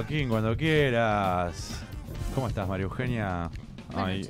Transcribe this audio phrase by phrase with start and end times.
[0.00, 1.78] Joaquín, cuando quieras.
[2.34, 3.50] ¿Cómo estás, María Eugenia?
[3.94, 4.26] Ay,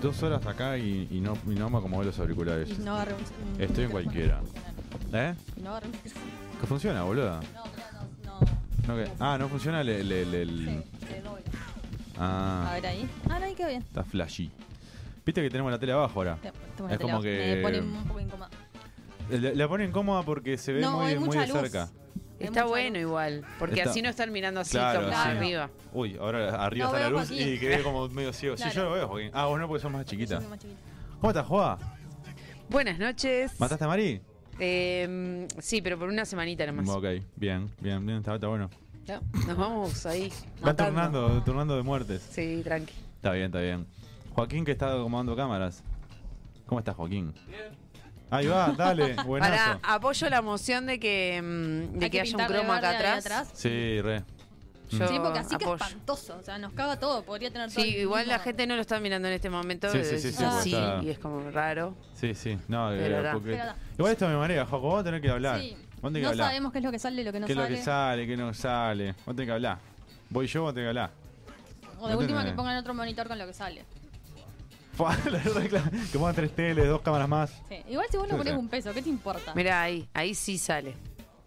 [0.00, 2.70] dos horas acá y, y no, y no me acomodé los auriculares.
[2.70, 4.40] Y no agarré un- un- Estoy en cualquiera.
[5.12, 5.34] ¿Eh?
[5.60, 5.92] No agarré un-
[6.60, 7.40] ¿Qué funciona, boluda?
[7.52, 8.40] No, no,
[8.86, 8.94] no.
[8.94, 9.88] No, que- Ah, no funciona el...
[9.88, 10.48] el- el- el-
[11.00, 11.42] Sí, se doble.
[12.16, 13.10] A Ah, ver ahí.
[13.28, 13.82] Ah, no, ahí quedó bien.
[13.82, 14.52] está flashy.
[15.26, 16.36] Viste que tenemos la tele abajo ahora.
[16.36, 18.50] Te- tengo Es como que- Me pone un poco incómoda.
[19.30, 21.88] La, la ponen cómoda porque se ve No, muy, muy de cerca.
[22.52, 23.00] Está bueno luz.
[23.08, 25.18] igual, porque Está- así no están mirando así Claro, como sí.
[25.28, 25.70] arriba.
[25.92, 27.48] Uy, ahora arriba No, está la luz Joaquín.
[27.54, 28.56] y quedé como medio ciego.
[28.56, 28.76] Sí, Claro.
[28.76, 29.30] yo lo veo, Joaquín.
[29.34, 30.40] Ah, bueno, porque sos más Yo chiquita.
[30.40, 30.80] soy más chiquita.
[31.20, 31.78] ¿Cómo estás, Joa?
[32.68, 33.58] Buenas noches.
[33.60, 34.20] ¿Mataste a Mari?
[34.58, 36.88] Eh, sí, pero por una semanita nomás.
[36.88, 37.04] Ok,
[37.36, 38.70] bien, bien, bien, está, está bueno.
[39.04, 40.32] Ya, Nos vamos ahí.
[40.60, 42.22] Van turnando, turnando de muertes.
[42.30, 42.92] Sí, tranqui.
[43.16, 43.86] Está bien, está bien.
[44.34, 45.82] Joaquín que está acomodando cámaras.
[46.66, 47.34] ¿Cómo estás, Joaquín?
[48.32, 49.78] Ahí va, dale, buenazo.
[49.80, 52.90] Para, apoyo la moción de que, mm, de Hay que haya un pintarle cromo acá
[52.92, 53.50] verde ahí atrás.
[53.54, 54.24] Sí, re.
[54.90, 55.74] Yo Sí, porque así que apoyo.
[55.84, 56.36] espantoso.
[56.38, 57.22] O sea, nos caga todo.
[57.24, 57.82] Podría tener todo.
[57.84, 59.90] Sí, el igual la gente no lo está mirando en este momento.
[59.90, 61.94] Sí, sí, sí, sí, así, porque está- y es como raro.
[62.14, 62.58] Sí, sí.
[62.68, 63.32] No, Pero eh, da.
[63.32, 63.50] porque...
[63.52, 63.76] Pero da.
[63.98, 64.88] Igual esto me marea, Joaco.
[64.88, 65.60] Vos tenés que hablar.
[65.60, 65.76] Sí.
[66.00, 66.46] Vos tenés que No hablar.
[66.48, 67.76] sabemos qué es lo que sale y lo que no ¿Qué es lo sale.
[67.76, 69.12] que sale, qué no sale?
[69.24, 69.78] Vos tenés que hablar.
[70.30, 71.10] Voy yo, vos tenés que hablar.
[72.00, 73.84] O de No última tenés- que pongan otro monitor con lo que sale.
[76.12, 77.50] que pongan tres teles, dos cámaras más.
[77.68, 77.82] Sí.
[77.88, 79.54] Igual si vos le pones un peso, ¿qué te importa?
[79.54, 80.94] Mira ahí, ahí sí sale.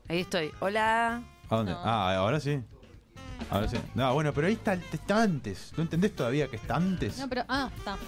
[0.08, 0.52] Ahí estoy.
[0.60, 1.22] Hola.
[1.50, 1.72] ¿A dónde?
[1.72, 1.82] No.
[1.84, 2.60] Ah, ahora sí.
[3.50, 3.78] Ahora sí.
[3.94, 5.74] No, bueno, pero ahí está, está antes.
[5.78, 7.18] ¿No entendés todavía que está antes?
[7.20, 7.44] No, pero.
[7.48, 7.98] Ah, está.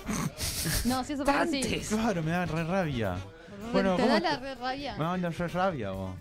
[0.85, 1.61] No, sí, eso pasa sí.
[1.61, 1.89] Tantes.
[1.89, 3.15] Claro, me da re rabia.
[3.71, 4.95] Bueno, ¿Te ¿cómo da la re rabia?
[4.97, 6.15] Me da re rabia, vos.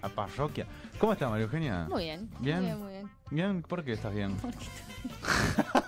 [0.00, 0.66] A parroquia.
[0.98, 1.86] ¿Cómo estás, María Eugenia?
[1.88, 2.30] Muy bien.
[2.38, 2.56] ¿Bien?
[2.58, 3.10] Muy bien, muy bien.
[3.30, 4.36] Bien, ¿por qué estás bien?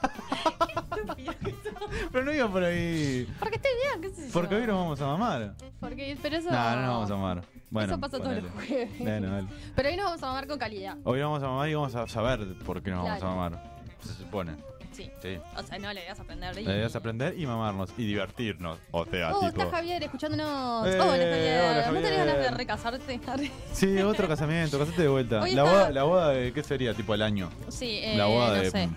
[2.13, 3.27] pero no iba por ahí.
[3.39, 4.33] Porque estoy bien, qué sé yo.
[4.33, 5.55] Porque hoy nos vamos a mamar.
[5.81, 6.51] Porque, pero eso.
[6.51, 7.43] No, no nos vamos a mamar.
[7.71, 8.91] Bueno, eso pasa todos los jueves.
[8.99, 9.49] Bueno, dale.
[9.75, 10.97] Pero hoy nos vamos a mamar con calidad.
[11.05, 13.77] Hoy vamos a mamar y vamos a saber por qué nos vamos a mamar.
[14.01, 14.53] Se supone.
[14.93, 15.11] Sí.
[15.21, 15.37] Sí.
[15.55, 16.55] O sea, no, le debías aprender.
[16.55, 18.79] La idea es aprender y mamarnos y divertirnos.
[18.93, 19.61] O sea, Oh, tipo.
[19.63, 20.87] está Javier escuchándonos.
[20.87, 21.61] Eh, hola, Javier.
[21.71, 22.27] hola, ¿No tenés Javier.
[22.27, 23.21] ganas de recasarte?
[23.75, 25.43] Sí, otro casamiento, casate de vuelta.
[25.43, 27.51] Hoy La está- boda, la boda de qué sería, tipo el año.
[27.69, 28.71] sí, eh, la boda no de.
[28.71, 28.89] sé.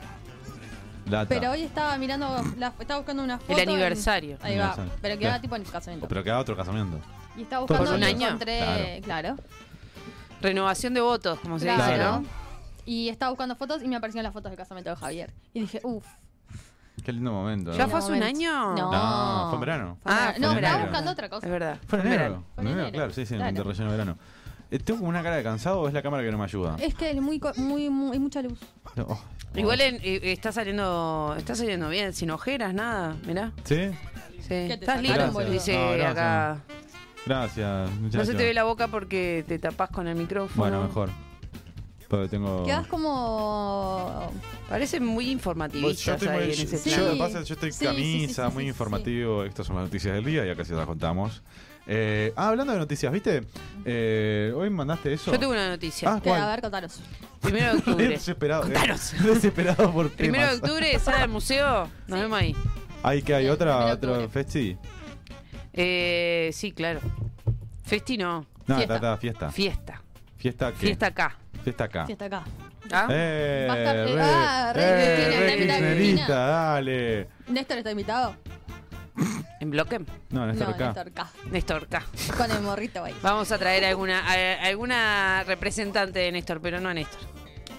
[1.28, 2.28] Pero hoy estaba mirando,
[2.58, 3.54] la- estaba buscando una foto.
[3.60, 4.38] en- aniversario.
[4.42, 4.66] Ahí va.
[4.74, 4.92] Aniversario.
[5.02, 5.42] Pero quedaba Claro.
[5.42, 6.08] tipo en casamiento.
[6.08, 7.00] Pero queda otro casamiento.
[7.38, 8.28] Y estaba buscando un año.
[8.28, 9.36] encontré, claro.
[10.42, 11.84] Renovación de votos, como se Claro.
[11.84, 12.24] dice, ¿no?
[12.86, 15.34] Y estaba buscando fotos y me aparecieron las fotos del casamiento de Javier.
[15.54, 16.06] Y dije, uff.
[17.04, 17.72] Qué lindo momento.
[17.74, 17.90] ¿Ya ¿no?
[17.90, 18.76] fue hace un año?
[18.76, 18.92] No.
[18.92, 19.98] No, fue en verano.
[20.06, 21.46] Ah, no, en estaba buscando otra cosa.
[21.46, 21.78] Es verdad.
[21.88, 22.44] Fue en en enero.
[22.56, 22.98] Fue en En enero, enero.
[22.98, 23.52] claro, sí, sí, Claro.
[23.54, 24.18] de relleno de verano.
[24.72, 26.76] Eh, ¿Tengo como una cara de cansado o es la cámara que no me ayuda?
[26.80, 28.60] Es que es muy, co- muy, muy, hay mucha luz.
[28.98, 29.20] Oh.
[29.56, 33.52] Igual en- eh, está saliendo está saliendo bien, sin ojeras, nada, mirá.
[33.64, 33.90] ¿Sí?
[34.42, 34.48] Sí.
[34.50, 35.52] te Estás sacaron, lindo, boludo?
[35.52, 36.12] dice No, gracias.
[36.12, 36.60] acá.
[37.26, 38.28] Gracias, No muchachos.
[38.28, 40.56] se te ve la boca porque te tapás con el micrófono.
[40.62, 41.10] Bueno, mejor.
[42.08, 42.64] Porque tengo.
[42.66, 44.32] Quedas como.
[44.68, 47.18] Parece muy Vos- yo informativistas estoy muy- ahí en ese yo, plan.
[47.20, 49.44] pasa, yo estoy Sí, sí, camisa, sí, sí, muy sí, informativo.
[49.44, 51.44] Estas son las noticias del día y acá sí las contamos.
[51.92, 53.44] Eh, ah, hablando de noticias, ¿viste?
[53.84, 55.32] Eh, Hoy mandaste eso.
[55.32, 56.14] Yo tengo una noticia.
[56.14, 57.02] Ah, Que, a ver, contaros.
[57.42, 58.08] Primero de octubre.
[58.10, 58.62] desesperado.
[58.64, 58.66] eh.
[58.74, 59.14] Contanos.
[59.24, 60.70] desesperado por Primero de temas.
[60.70, 61.90] octubre, sala del museo.
[62.08, 62.56] Nos vemos ahí.
[63.02, 64.30] Hay que hay otra, primero de otro octubre.
[64.30, 64.78] festi.
[65.74, 67.00] Eh, sí, claro.
[67.84, 68.46] Festi no.
[68.68, 68.96] No, Fiesta.
[68.96, 69.52] está, está, fiesta.
[69.52, 70.02] Fiesta.
[70.38, 70.78] Fiesta qué?
[70.78, 71.38] Fiesta acá.
[71.64, 72.06] Fiesta acá.
[72.06, 72.44] Sí, está acá.
[72.92, 73.08] ¿Ah?
[73.10, 77.28] Eh, Va a estar- re, ah, re eh, Cristina, re está invitada kirchnerista, dale.
[77.48, 78.36] ¿Néstor está invitado?
[79.60, 80.00] ¿En bloque?
[80.30, 80.86] No, Néstor no, acá.
[80.88, 81.30] Néstor K.
[81.52, 82.04] Néstor K.
[82.38, 83.14] Con el morrito ahí.
[83.22, 87.20] Vamos a traer alguna, a- alguna representante de Néstor, pero no a Néstor.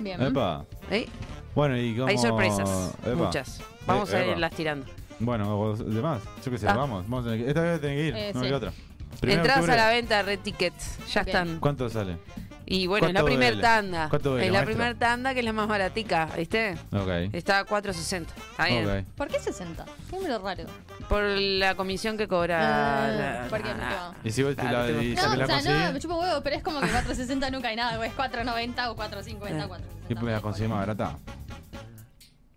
[0.01, 0.21] Bien.
[0.21, 0.65] Epa.
[0.91, 1.09] ¿Eh?
[1.55, 2.09] Bueno, y cómo...
[2.09, 3.15] Hay sorpresas, Epa.
[3.15, 3.61] muchas.
[3.87, 4.31] Vamos Eh, a epa.
[4.33, 4.87] irlas tirando.
[5.19, 6.75] Bueno, vos demás, yo qué sé, Ah.
[6.75, 8.55] vamos, vamos a tener que- esta vez tenés que ir, Eh, no hay sí.
[8.55, 8.73] otra.
[9.21, 10.99] Primero de Entradas a octubre, la venta, Red Tickets.
[11.13, 11.37] Ya Bien.
[11.37, 11.61] están.
[11.61, 12.17] ¿Cuánto sale?
[12.73, 13.63] Y bueno, es la ¿Cuánto primera duele?
[13.63, 14.09] tanda.
[14.09, 16.77] ¿Cuánto duele, es la primera tanda que es la más baratica, ¿viste?
[16.93, 17.35] Ok.
[17.35, 18.27] Está a 4.60.
[18.53, 18.89] Está bien.
[18.89, 19.05] Ok.
[19.17, 19.85] ¿Por qué 60?
[20.09, 20.65] Qué número raro.
[21.09, 22.61] Por la comisión que cobra.
[22.61, 23.09] Ah,
[23.43, 23.75] la- ¿por qué?
[23.75, 26.41] la- Y si vos te la, y No, la o sea, no, me chupo huevo,
[26.45, 28.09] pero es como que 460 nunca hay nada, güey.
[28.09, 29.69] Es 490 o 450, Eh.
[29.69, 30.21] 460.
[30.23, 31.19] y me la conseguí más barata.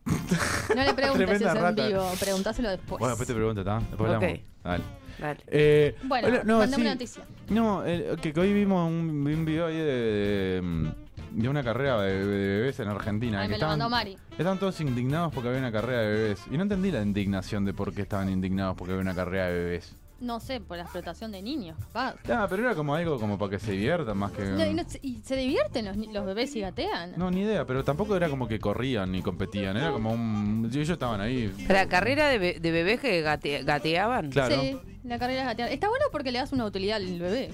[0.76, 3.00] No le preguntes Tremenda eso en vivo, preguntáselo después.
[3.00, 3.80] Bueno, después te pregunto, ¿está?
[3.80, 4.16] Después Ok.
[4.16, 4.40] hablamos.
[4.64, 4.84] Dale.
[5.24, 5.40] Dale.
[5.48, 6.82] Eh, Bueno, hola, no, mandame sí.
[6.82, 7.24] una noticia.
[7.50, 10.92] No, el- que, que hoy vimos un, vi un video ahí de, de,
[11.32, 13.40] de una carrera de, de bebés en Argentina.
[13.40, 14.18] Ay, que me lo mandó Mari.
[14.32, 16.42] Estaban todos indignados porque había una carrera de bebés.
[16.52, 19.54] Y no entendí la indignación de por qué estaban indignados porque había una carrera de
[19.54, 19.96] bebés.
[20.24, 22.16] No sé, por la explotación de niños, capaz.
[22.30, 24.44] Ah, pero era como algo como para que se diviertan más que...
[24.46, 27.14] No, y, no- y se divierten los, los bebés y gatean.
[27.18, 29.76] No, ni idea, pero tampoco era como que corrían ni competían.
[29.76, 30.70] Era como un...
[30.74, 31.54] Ellos estaban ahí.
[31.68, 34.30] La carrera de, be- de bebés que gate- gateaban.
[34.32, 34.56] Claro.
[34.62, 35.70] Sí, la carrera es gatear.
[35.74, 37.52] Está bueno porque le das una utilidad al bebé.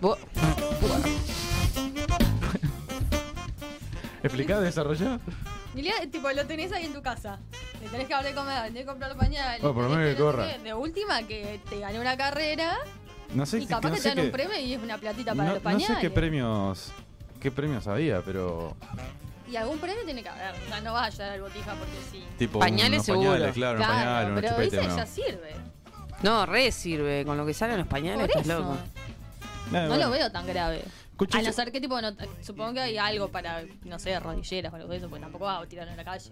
[0.00, 0.18] Vos-
[4.24, 5.20] ¿Explicá, desarrollá?
[5.78, 7.38] Y le- tipo, lo tenés ahí en tu casa.
[7.80, 9.62] Le tenés que darle de comer, le tenés que comprar pañales.
[9.62, 10.58] Oh, por lo menos que no corra.
[10.58, 12.76] De última, que te gané una carrera
[13.32, 15.32] No sé y capaz no que sé te dan un premio y es una platita
[15.36, 15.86] para no, los no pañales.
[15.86, 16.90] sé qué premios...
[17.40, 18.20] ¿Qué premios había?
[18.22, 18.76] Pero...
[19.48, 20.52] Y algún premio tiene que haber.
[20.64, 22.24] O sea, no vas a llegar al botija porque sí.
[22.36, 23.30] Tipo Pañales unos seguro.
[23.30, 24.96] pañales, claro, pañales, pero chupetes, ese ¿no?
[24.96, 25.56] ya sirve.
[26.22, 27.24] No, re sirve.
[27.24, 28.58] Con lo que salen los pañales, Por estás eso.
[28.58, 28.74] loco.
[28.74, 29.96] Eh, No bueno.
[29.98, 30.82] lo veo tan grave.
[31.18, 32.10] Escuché- A no ser que tipo, no,
[32.42, 35.62] supongo que hay algo para, no sé, rodilleras o algo de eso, porque tampoco vas
[35.64, 36.30] a tirarlo en la calle.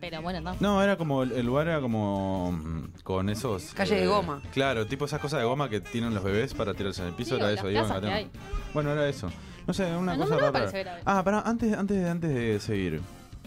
[0.00, 0.54] Pero bueno, no.
[0.60, 3.72] No, era como, el lugar era como mm, con esos...
[3.72, 4.42] Calle de goma.
[4.52, 7.36] Claro, tipo esas cosas de goma que tienen los bebés para tirarse en el piso,
[7.36, 7.70] Sí, era eso.
[7.70, 8.30] iban que gateando.
[8.74, 9.30] Bueno, era eso.
[9.66, 10.70] No sé, una No, cosa no rara.
[10.70, 11.00] grave.
[11.06, 13.00] Ah, pará, antes, antes, antes de seguir,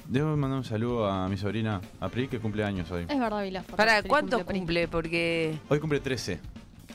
[0.07, 3.06] debo mandar un saludo a mi sobrina, a Pri, que cumple años hoy.
[3.07, 3.78] Es verdad, vi las fotos.
[3.78, 4.57] ¿Para cuánto Pri.
[4.57, 4.88] cumple?
[4.88, 5.56] Porque.
[5.69, 6.40] Hoy cumple 13,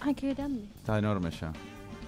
[0.00, 0.64] Ay, qué grande.
[0.76, 1.52] está enorme ya.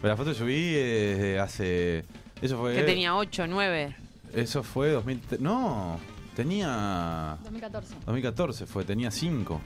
[0.01, 2.05] Pero la foto que subí es de hace...
[2.41, 2.75] Eso fue...
[2.75, 3.97] Que tenía 8, 9.
[4.35, 5.21] Eso fue 2000...
[5.41, 5.99] No,
[6.35, 7.39] tenía...
[7.45, 7.95] 2014.
[8.05, 9.61] 2014 fue, tenía 5.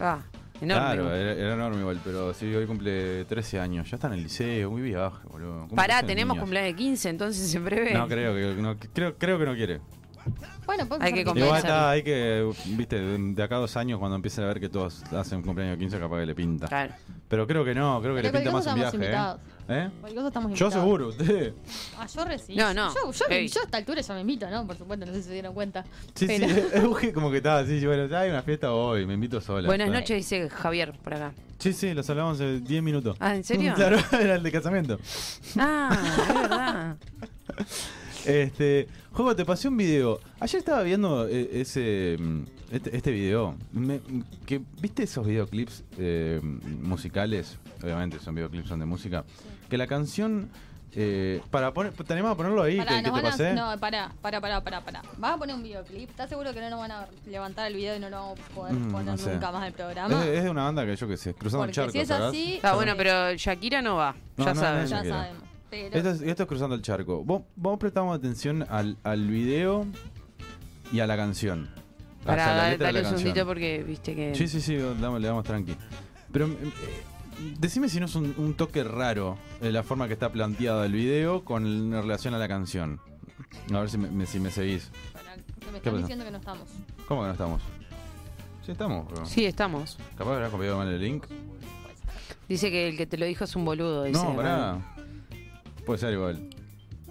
[0.00, 0.18] Ah,
[0.60, 0.84] enorme.
[0.84, 3.88] Claro, era, era enorme igual, pero sí, hoy cumple 13 años.
[3.90, 5.62] Ya está en el liceo, muy viaje, boludo.
[5.62, 6.42] ¿Cómo Pará, tenemos niños?
[6.42, 7.94] cumpleaños de 15, entonces en breve.
[7.94, 9.80] No, creo que no, creo, creo que no quiere.
[10.66, 13.98] Bueno, pues Hay que Igual está, hay que, viste, de de acá a dos años
[13.98, 16.66] cuando empiecen a ver que todos hacen cumpleaños 15, capaz que le pinta.
[16.66, 16.94] Claro.
[17.28, 19.36] Pero creo que no, creo que Pero le pinta más un viaje, ¿eh?
[19.68, 19.90] ¿Eh?
[20.00, 21.52] Cualquier cosa estamos Yo seguro, usted.
[21.98, 22.56] Ah, yo recién.
[22.56, 22.94] No, no.
[22.94, 23.48] Yo, yo, Ey.
[23.48, 24.64] yo a esta altura ya me invito, ¿no?
[24.64, 25.84] Por supuesto, no sé si se dieron cuenta.
[26.14, 29.06] Sí, Pero- sí, es Uge como que estaba así, bueno, ya hay una fiesta hoy,
[29.06, 29.66] me invito sola.
[29.66, 29.98] Buenas Está.
[30.00, 31.32] noches, dice Javier por acá.
[31.58, 33.16] Sí, sí, los hablamos hace 10 minutos.
[33.18, 33.72] Ah, ¿en serio?
[33.76, 34.98] Claro, era el de casamiento.
[35.58, 36.96] Ah, es verdad.
[38.24, 40.20] Este, juego, te pasé un video.
[40.40, 42.40] Ayer estaba viendo eh, ese mm,
[42.72, 43.56] este, este video.
[43.72, 44.00] Me-
[44.44, 47.58] que, ¿Viste esos videoclips eh, musicales?
[47.82, 49.24] Obviamente son videoclips, son de música.
[49.68, 50.48] Que la canción.
[50.98, 52.78] eh, para poner, ¿Te animás a ponerlo ahí?
[52.78, 53.52] Pará, que, que te van a- pasé?
[53.54, 55.02] No, pará, pará, pará, pará, pará.
[55.18, 56.08] ¿Vas a poner un videoclip?
[56.08, 58.54] ¿Estás seguro que no nos van a levantar el video y no lo vamos a
[58.54, 59.32] poder Mm, poner no sé.
[59.34, 60.24] nunca más el es, programa?
[60.24, 62.28] es de una banda que yo que sé, cruzando Porque el charco, si es ¿sabes?
[62.28, 64.14] así, Está bueno, pero Shakira no va.
[64.38, 64.90] No, ya no, sabes.
[64.90, 65.42] no, ya sabemos.
[65.68, 67.22] Pero Esto es, esto es cruzando el charco.
[67.24, 69.84] Vos, vos prestamos atención al, al video
[70.92, 71.68] y a la canción.
[72.22, 73.18] O Para sea, la dale, letra de la un canción.
[73.20, 74.34] segundito porque viste que.
[74.34, 75.76] Sí, sí, sí, damos- le damos tranqui.
[76.32, 76.54] Pero eh,
[77.58, 80.92] decime si no es un, un toque raro eh, la forma que está planteada el
[80.92, 83.00] video con en relación a la canción.
[83.72, 84.90] A ver si me, me- si me seguís.
[85.12, 85.96] pará, que me ¿Qué están pasó?
[85.98, 86.68] diciendo que no estamos.
[87.08, 87.62] ¿Cómo que no estamos?
[88.64, 89.26] Sí, estamos, bro.
[89.26, 89.96] Sí, estamos.
[90.16, 91.24] Capaz que habrás copiado mal el link.
[92.48, 94.04] Dice que el que te lo dijo es un boludo.
[94.04, 94.78] Dice, No, pará.
[95.84, 96.48] Puede ser igual.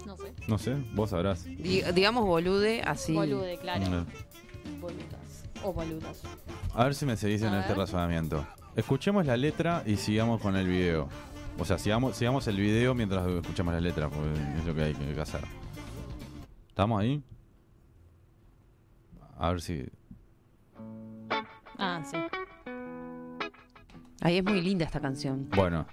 [0.05, 0.33] No sé.
[0.47, 1.45] No sé, vos sabrás.
[1.45, 3.13] Di- digamos bolude, así.
[3.13, 3.87] Bolude, claro.
[3.89, 4.05] No.
[4.81, 5.43] Boludas.
[5.63, 6.21] O boludas.
[6.73, 7.77] A ver si me seguís en A este ver.
[7.79, 8.45] razonamiento.
[8.75, 11.07] Escuchemos la letra y sigamos con el video.
[11.57, 14.93] O sea, sigamos, sigamos el video mientras escuchamos la letra, porque es lo que hay
[14.93, 15.41] que hacer.
[16.67, 17.23] ¿Estamos ahí?
[19.37, 19.85] A ver si.
[21.77, 22.17] Ah, sí.
[24.21, 25.49] Ahí es muy linda esta canción.
[25.55, 25.85] Bueno.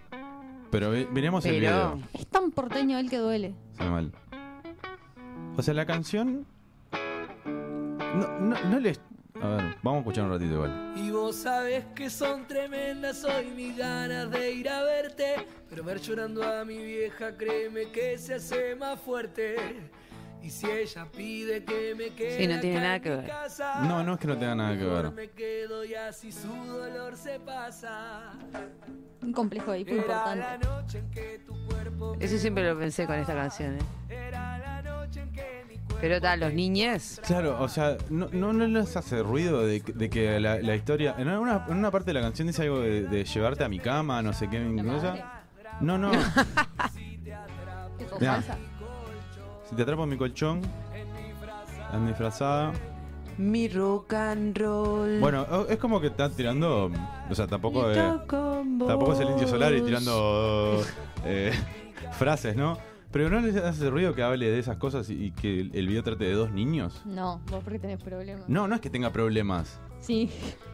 [0.72, 2.00] Pero miremos el video.
[2.14, 3.54] Es tan porteño él que duele.
[3.76, 4.12] Sale mal.
[5.56, 6.46] O sea, la canción.
[7.44, 9.00] No, no, no les.
[9.42, 10.92] A ver, vamos a escuchar un ratito igual.
[10.96, 15.34] Y vos sabes que son tremendas hoy mis ganas de ir a verte.
[15.68, 19.56] Pero ver llorando a mi vieja, créeme que se hace más fuerte.
[20.42, 22.36] Y si ella pide que me quede.
[22.38, 23.26] Sí, no tiene acá nada en que mi ver.
[23.28, 25.12] casa, No, no es que no tenga nada que mejor ver.
[25.12, 28.32] Me quedo y así su dolor se pasa.
[29.22, 30.66] Un complejo ahí, muy Era la importante.
[30.66, 32.14] noche en que tu cuerpo.
[32.16, 33.74] me Eso siempre lo pensé con esta canción.
[33.76, 33.78] ¿eh?
[36.02, 37.20] Pero tal, los niñes.
[37.24, 40.74] Claro, o sea, no, no, no les hace ruido de, que- de que la, la
[40.74, 41.14] historia.
[41.16, 43.78] En una, en una parte de la canción dice algo de, de llevarte a mi
[43.78, 44.60] cama, no sé qué.
[44.84, 45.42] Cosa.
[45.80, 46.10] No, no.
[47.98, 48.42] ¿Qué sos Mirá.
[49.68, 50.60] si te atrapo en mi colchón,
[51.92, 52.72] en disfrazada.
[53.38, 55.18] Mi rock and roll.
[55.20, 56.90] Bueno, es como que están tirando.
[57.30, 60.82] O sea, tampoco, eh, tampoco es el indio solar y tirando
[61.24, 61.52] eh,
[62.18, 62.76] frases, ¿no?
[63.12, 65.86] Pero no les hace ruido que hable de esas cosas y, y que el, el
[65.86, 67.02] video trate de dos niños.
[67.04, 68.48] No, vos porque tenés problemas.
[68.48, 69.78] No, no es que tenga problemas.
[70.00, 70.30] Sí.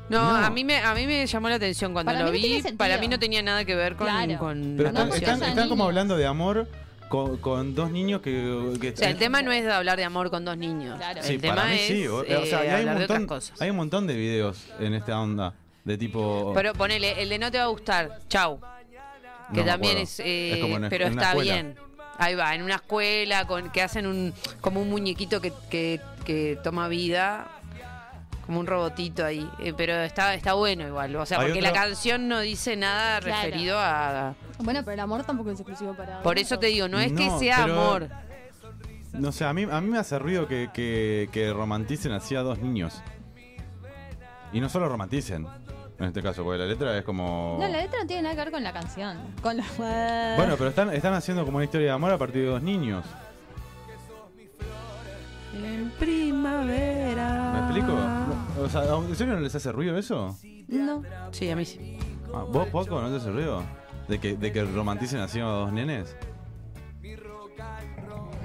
[0.08, 0.36] No, No.
[0.46, 2.56] A, mí me, a mí me llamó la atención cuando Para lo mí no tiene
[2.56, 2.62] vi.
[2.62, 2.78] sentido.
[2.78, 4.38] Para mí no tenía nada que ver con, Claro.
[4.38, 5.34] con Pero la No, están, porque canción.
[5.34, 5.88] están- haya están como niños.
[5.88, 6.68] hablando de amor
[7.08, 8.32] con, con dos niños que.
[8.80, 10.96] que O sea, el tema no es de hablar de amor con dos niños.
[10.96, 11.22] Claro.
[11.22, 12.06] Sí, el tema para mí es sí.
[12.06, 13.60] O, o eh, sea, y hay, un hablar de otras montón, cosas.
[13.60, 15.54] hay un montón de videos en esta onda.
[15.84, 16.52] De tipo.
[16.54, 18.60] Pero ponele, el de no te va a gustar, chau.
[19.52, 20.02] Que me también acuerdo.
[20.02, 21.54] es, eh, Es como en pero en una está escuela.
[21.54, 21.74] bien.
[22.18, 26.58] Ahí va, en una escuela con que hacen un como un muñequito que, que, que
[26.64, 27.46] toma vida,
[28.44, 31.72] como un robotito ahí, Eh, pero está está bueno igual, o sea, Hay porque otro-
[31.72, 33.42] la canción no dice nada Claro.
[33.44, 36.20] referido a Bueno, pero el amor tampoco es exclusivo para.
[36.22, 38.08] Por eso te digo, no es que No, sea pero- amor.
[39.12, 42.40] No sé, a mí, a mí me hace ruido que, que, que romanticen así a
[42.42, 43.00] dos niños.
[44.52, 45.46] Y no solo romanticen,
[45.98, 47.56] en este caso, porque la letra es como.
[47.60, 49.18] No, la letra no tiene nada que ver con la canción.
[49.42, 49.64] Con la...
[50.36, 53.04] Bueno, pero están, están haciendo como una historia de amor a partir de dos niños.
[55.54, 57.52] En primavera.
[57.52, 57.98] ¿Me explico?
[58.62, 60.36] O sea, ¿en serio no les hace ruido eso?
[60.68, 61.02] No.
[61.32, 61.98] Sí, a mí sí.
[62.32, 63.64] Ah, ¿Vos poco no te hace ruido?
[64.06, 66.14] ¿De que, de que romanticen así a dos nenes?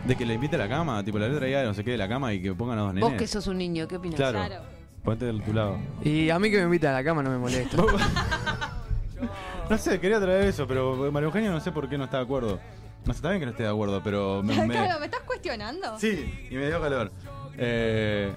[0.05, 1.91] De que le invite a la cama, tipo la letra ya de no sé qué
[1.91, 3.10] de la cama y que pongan a dos nenes.
[3.10, 4.15] Vos que sos un niño, ¿qué opinas?
[4.15, 4.39] Claro.
[4.39, 4.63] Claro.
[5.03, 5.77] Ponte de tu lado.
[6.03, 7.77] Y a mí que me invita a la cama no me molesta.
[9.69, 12.24] No sé, quería traer eso, pero María Eugenia no sé por qué no está de
[12.24, 12.60] acuerdo.
[13.05, 15.22] No sé, está bien que no esté de acuerdo, pero me, me- Claro, ¿me estás
[15.22, 15.98] cuestionando?
[15.98, 17.12] Sí, y me dio calor.
[17.57, 18.36] Eh,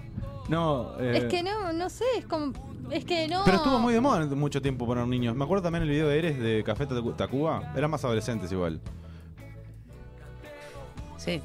[0.48, 2.52] no, eh, Es que no, no sé, es como.
[2.92, 3.42] Es que no.
[3.44, 5.34] Pero estuvo muy de moda mucho tiempo poner niños.
[5.34, 7.72] Me acuerdo también el video de Eres de Café Tacu- Tacuba.
[7.76, 8.80] Eran más adolescentes igual.
[11.16, 11.42] Sí.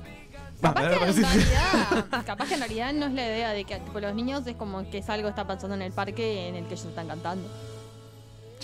[0.62, 4.00] Capaz que, en realidad, capaz que en realidad no es la idea de que tipo,
[4.00, 6.66] los niños es como que es algo que está pasando en el parque en el
[6.66, 7.48] que ellos están cantando.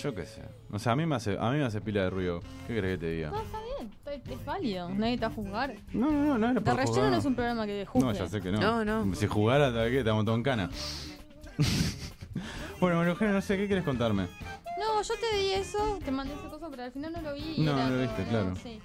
[0.00, 0.42] Yo qué sé.
[0.70, 2.40] O sea, a mí me hace, a mí me hace pila de ruido.
[2.68, 3.30] ¿Qué querés que te diga?
[3.30, 3.90] No, está bien,
[4.38, 5.74] es válido, nadie te va a juzgar.
[5.92, 7.10] No, no, no, no era De por relleno jugar.
[7.10, 8.06] no es un programa que juzgue.
[8.06, 8.60] No, ya sé que no.
[8.60, 9.14] No, no.
[9.16, 9.98] Si jugara, ¿sabes qué?
[9.98, 10.70] Estamos todos en cana.
[12.80, 14.28] bueno, María Eugenia, no sé, ¿qué quieres contarme?
[14.78, 17.54] No, yo te di eso, te mandé esa cosa, pero al final no lo vi.
[17.56, 18.54] y No, era no lo viste, claro.
[18.62, 18.78] Sí,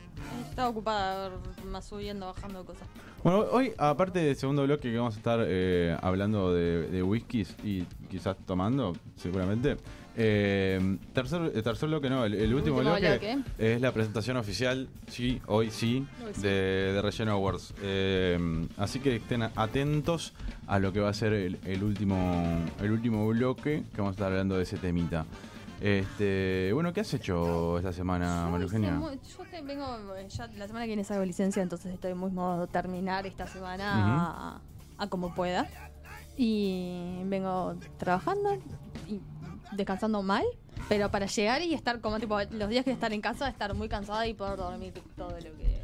[0.49, 1.31] estaba ocupada
[1.69, 2.87] más subiendo, bajando cosas.
[3.23, 7.55] Bueno, hoy, aparte del segundo bloque que vamos a estar eh, hablando de, de whiskies
[7.63, 9.77] y quizás tomando, seguramente.
[10.15, 13.43] Eh, tercer, eh, tercer bloque, no, el, el último, Último bloque, bloque.
[13.57, 16.41] es la presentación oficial, sí, hoy sí, Hoy sí.
[16.41, 16.49] de,
[16.93, 17.73] de Relleno Awards.
[17.81, 20.33] Eh, así que estén atentos
[20.67, 22.45] a lo que va a ser el, el último
[22.81, 25.25] el último bloque, que vamos a estar hablando de ese temita.
[25.83, 29.01] Este, bueno, ¿qué has hecho esta semana, María Eugenia?
[29.01, 29.85] yo te vengo,
[30.29, 34.61] ya la semana que viene salgo licencia, entonces estoy muy modo terminar esta semana a,
[34.97, 35.67] a como pueda.
[36.37, 38.53] Y vengo trabajando
[39.09, 39.19] y
[39.73, 40.45] descansando mal,
[40.87, 43.89] pero para llegar y estar como tipo los días que estar en casa, estar muy
[43.89, 45.82] cansada y poder dormir todo lo que...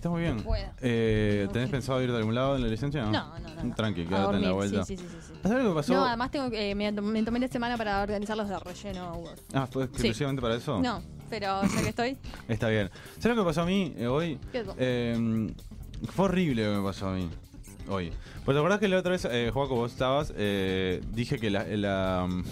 [0.00, 0.38] Está muy bien.
[0.42, 0.72] pueda.
[0.80, 3.02] Eh, ¿Tenés pensado ir de algún lado en la licencia?
[3.02, 3.64] No, No, no, no.
[3.64, 3.74] no.
[3.74, 4.82] Tranqui, quédate en la vuelta.
[4.82, 5.34] Sí, sí, sí.
[5.42, 5.92] ¿Sabes lo que pasó?
[5.92, 9.22] No, además tengo que, eh, me, me tomé la semana para organizar los de relleno.
[9.52, 10.80] Ah, ¿fue exclusivamente para eso?
[10.80, 12.16] No, pero ya que estoy,
[12.48, 12.88] Está bien.
[13.18, 14.38] ¿Sabes lo que pasó a mí eh, hoy?
[14.52, 14.64] ¿Qué?
[14.78, 15.52] Eh,
[16.14, 17.28] fue horrible lo que me pasó a mí
[17.90, 18.10] hoy.
[18.46, 21.64] Pues te acordás que la otra vez, eh, Joaco, vos estabas, eh, dije que la,
[21.64, 22.42] la, mm,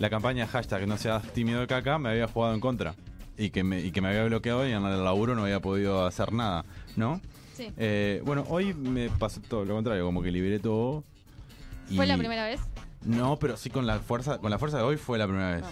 [0.00, 2.96] la campaña hashtag no seas tímido de caca me había jugado en contra.
[3.40, 6.04] Y que, me, y que me había bloqueado y en el laburo no había podido
[6.04, 6.64] hacer nada,
[6.98, 7.20] ¿no?
[7.56, 7.70] sí.
[7.76, 11.02] Eh, bueno, hoy me pasó todo lo contrario, como que liberé todo.
[11.94, 12.60] ¿Fue la primera vez?
[13.04, 15.64] No, pero sí con la fuerza, con la fuerza de hoy fue la primera vez.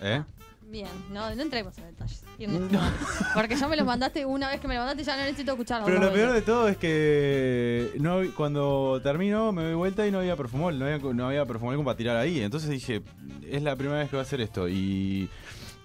[0.00, 0.22] ¿Eh?
[0.70, 2.24] Bien, no, no entremos en detalles.
[3.34, 5.86] Porque ya me los mandaste una vez que me lo mandaste, ya no necesito escucharlo.
[5.86, 10.10] Pero lo peor de todo es que no, hab- cuando termino me doy vuelta y
[10.10, 12.40] no había perfumol, no había, no había perfumol como para tirar ahí.
[12.40, 13.02] Entonces dije,
[13.48, 15.28] es la primera vez que va a hacer esto y,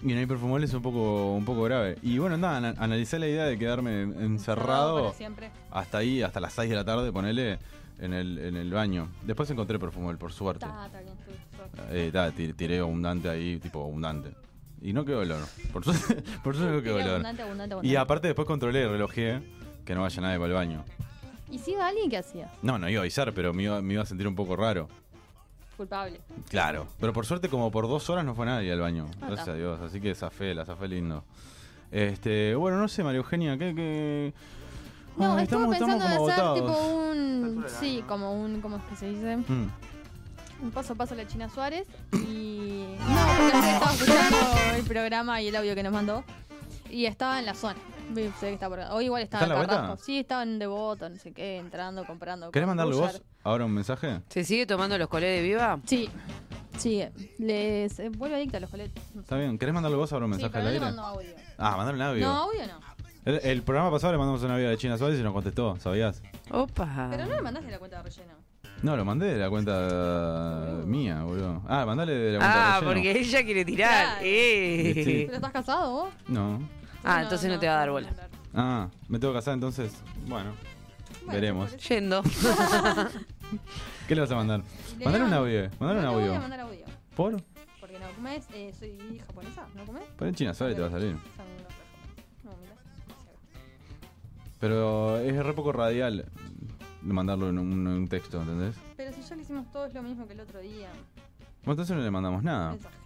[0.04, 1.96] y no hay perfumol, es un poco, un poco grave.
[2.02, 5.14] Y bueno, nada, ana- analicé la idea de quedarme encerrado
[5.70, 7.58] hasta ahí, hasta las 6 de la tarde, ponele
[7.98, 9.08] en el, en el baño.
[9.22, 10.66] Después encontré perfumol, por suerte.
[10.66, 11.34] Está, está bien, estoy-
[11.90, 14.30] Eh, ta, tir- tiré abundante ahí, tipo abundante.
[14.82, 15.40] Y no quedó olor.
[15.72, 17.10] Por suerte, por suerte no quedó olor.
[17.10, 19.40] abundante, abundante, Y aparte después controlé, relojé,
[19.86, 20.84] que no vaya nadie para el baño.
[21.50, 22.50] ¿Y si iba alguien qué hacía?
[22.62, 24.88] No, no iba a avisar, pero me iba, me iba a sentir un poco raro.
[25.76, 26.20] Culpable.
[26.48, 26.86] Claro.
[27.00, 29.06] Pero por suerte, como por dos horas no fue nadie al baño.
[29.14, 29.50] Ah, Gracias está.
[29.52, 29.80] a Dios.
[29.80, 31.24] Así que zafé, la zafé lindo.
[31.90, 34.32] Este, bueno, no sé, María Eugenia, ¿qué, qué,
[35.16, 37.64] No, Ay, estamos- estamos pensando como en hacer tipo un.
[37.80, 38.60] Sí, como un.
[38.60, 39.36] ¿Cómo es que se dice?
[39.36, 39.70] Mm.
[40.62, 41.86] Un paso a paso a la China Suárez.
[42.12, 42.84] Y.
[42.98, 44.36] No, porque ayer estaba escuchando
[44.76, 46.24] el programa y el audio que nos mandó.
[46.90, 47.78] Y estaba en la zona.
[48.12, 50.04] Que está por Hoy igual estaba ¿Está en en la vuelta?
[50.04, 52.50] Sí, estaba en Devoto, no sé qué, entrando, comprando.
[52.50, 54.20] ¿Querés con mandarle vos ahora un mensaje?
[54.28, 55.78] ¿Se sigue tomando los colés de viva?
[55.86, 56.08] Sí.
[56.78, 57.02] Sí,
[57.38, 58.90] les eh, vuelve adicta a los sé.
[59.18, 59.58] Está bien.
[59.58, 60.96] ¿Querés mandarle vos ahora un Sí, mensaje pero al no le aire?
[60.96, 61.30] mando audio.
[61.58, 62.26] Ah, mandale un audio.
[62.26, 62.80] No, audio no.
[63.24, 66.20] El, el programa pasado le mandamos una audio de China Suárez y nos contestó, ¿sabías?
[66.50, 67.08] Opa.
[67.10, 68.34] Pero no le mandaste la cuenta de relleno.
[68.82, 71.62] No, lo mandé de la cuenta mía, boludo.
[71.68, 72.94] Ah, mandale de la cuenta Ah, de relleno.
[72.94, 74.04] porque ella quiere tirar.
[74.04, 74.20] Claro.
[74.24, 74.92] Eh.
[75.04, 75.22] Sí.
[75.26, 76.12] ¿Pero estás casado vos?
[76.28, 76.60] No.
[77.04, 78.06] Ah, entonces no te va a dar bola.
[78.08, 78.30] mandar.
[78.54, 79.92] Ah, me tengo que casar entonces.
[80.26, 80.52] Bueno,
[81.24, 81.76] Bueno, veremos.
[81.88, 82.22] Yendo.
[84.08, 84.62] ¿Qué le vas a mandar?
[84.98, 85.70] Le Mandale un audio.
[85.80, 86.34] Mandale un voy audio.
[86.34, 86.84] a mandar audio.
[87.16, 87.42] ¿Por?
[87.80, 90.02] Porque no comes, eh, soy japonesa, ¿no comes?
[90.16, 91.16] Pon China Suárez y te va a salir.
[94.60, 96.26] Pero es re poco radial
[97.02, 98.76] mandarlo en un, en un texto, ¿entendés?
[98.96, 100.88] Pero si ya le hicimos todos lo mismo que el otro día.
[101.64, 102.70] Bueno, entonces no le mandamos nada.
[102.70, 102.96] Mensaje.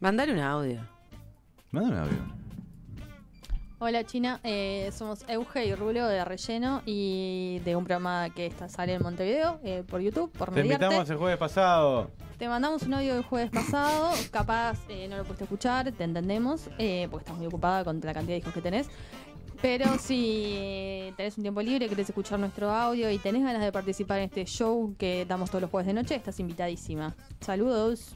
[0.00, 0.80] Mandale un audio.
[1.70, 2.39] Mandale un audio.
[3.82, 8.68] Hola China, eh, somos Euge y Rulo de Relleno y de un programa que está,
[8.68, 10.84] sale en Montevideo eh, por YouTube, por Te Mediarte.
[10.84, 12.10] invitamos el jueves pasado.
[12.36, 16.68] Te mandamos un audio del jueves pasado, capaz eh, no lo pudiste escuchar, te entendemos,
[16.76, 18.86] eh, porque estás muy ocupada con la cantidad de hijos que tenés.
[19.62, 24.18] Pero si tenés un tiempo libre, querés escuchar nuestro audio y tenés ganas de participar
[24.18, 27.16] en este show que damos todos los jueves de noche, estás invitadísima.
[27.40, 28.14] Saludos.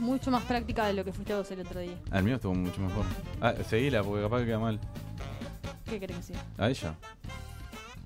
[0.00, 1.96] Mu- mucho más práctica de lo que fuiste vos el otro día.
[2.10, 3.04] Al mío estuvo mucho mejor.
[3.40, 4.78] Ah, seguila, porque capaz que queda mal.
[5.84, 6.36] ¿Qué querés decir?
[6.58, 6.94] A ella.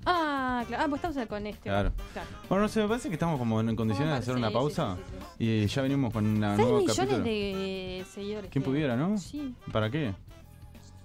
[0.05, 0.83] Ah, claro.
[0.83, 1.61] Ah, pues estamos con este.
[1.69, 1.91] Claro.
[2.13, 2.27] Claro.
[2.47, 4.95] Bueno, no sé, me parece que estamos como en condiciones de hacer una Sí, pausa.
[4.95, 7.23] sí, sí, sí, Y ya venimos con una 6 nueva millones capítulo.
[7.23, 8.51] de seguidores.
[8.51, 9.17] ¿Quién pudiera, no?
[9.17, 10.13] Sí, ¿Para qué?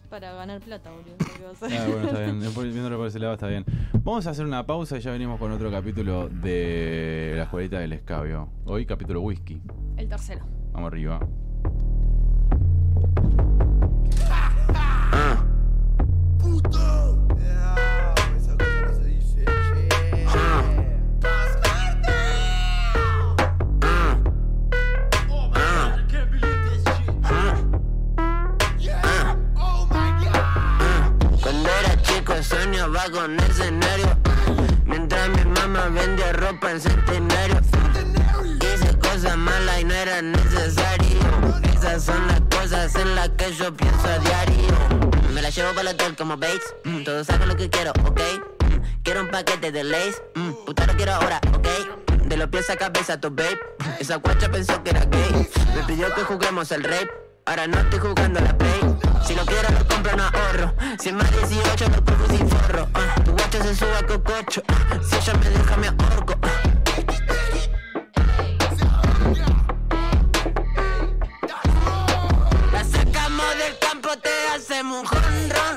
[0.09, 1.17] Para ganar plata, boludo.
[1.63, 2.41] Ah, bueno, está bien.
[2.41, 3.65] Después, viéndolo por ese lado está bien.
[3.93, 7.93] Vamos a hacer una pausa y ya venimos con otro capítulo de La Escuelita del
[7.93, 8.49] Escabio.
[8.65, 9.61] Hoy capítulo whisky.
[9.97, 10.45] El tercero.
[10.73, 11.21] Vamos arriba.
[16.39, 16.79] Puto.
[16.79, 16.94] Ya,
[32.95, 34.17] soñaba con escenario.
[34.87, 37.61] Mientras mi mamá vendía ropa en centenario.
[38.61, 41.19] Hice cosas malas y no era necesario.
[41.75, 44.75] Esas son las cosas en las que yo pienso a diario.
[45.33, 48.21] Me la llevo para el hotel como Bates mm, Todos lo que quiero, ¿ok?
[48.61, 52.23] Mm, Quiero un paquete de Lays mm, Puta lo quiero ahora, ¿ok?
[52.27, 53.61] De los pies a cabeza tu babe.
[53.99, 55.49] Esa guacha pensó que era gay.
[55.75, 57.11] Me pidió que juguemos el rape.
[57.47, 58.81] Ahora no estoy jugando la play
[59.27, 62.89] Si lo quiero lo compro no ahorro Si es más 18 lo cojo sin forro
[62.95, 63.15] ah.
[63.25, 64.99] Tu guacha se sube a cococho ah.
[65.03, 66.75] Si ella me deja me ahorco ah.
[72.73, 75.77] La sacamos del campo, te hacemos un jonrón.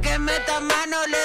[0.00, 1.23] Que meta mano le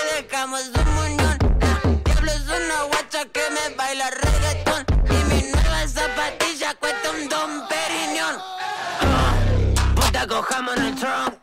[10.58, 11.34] en el trunk.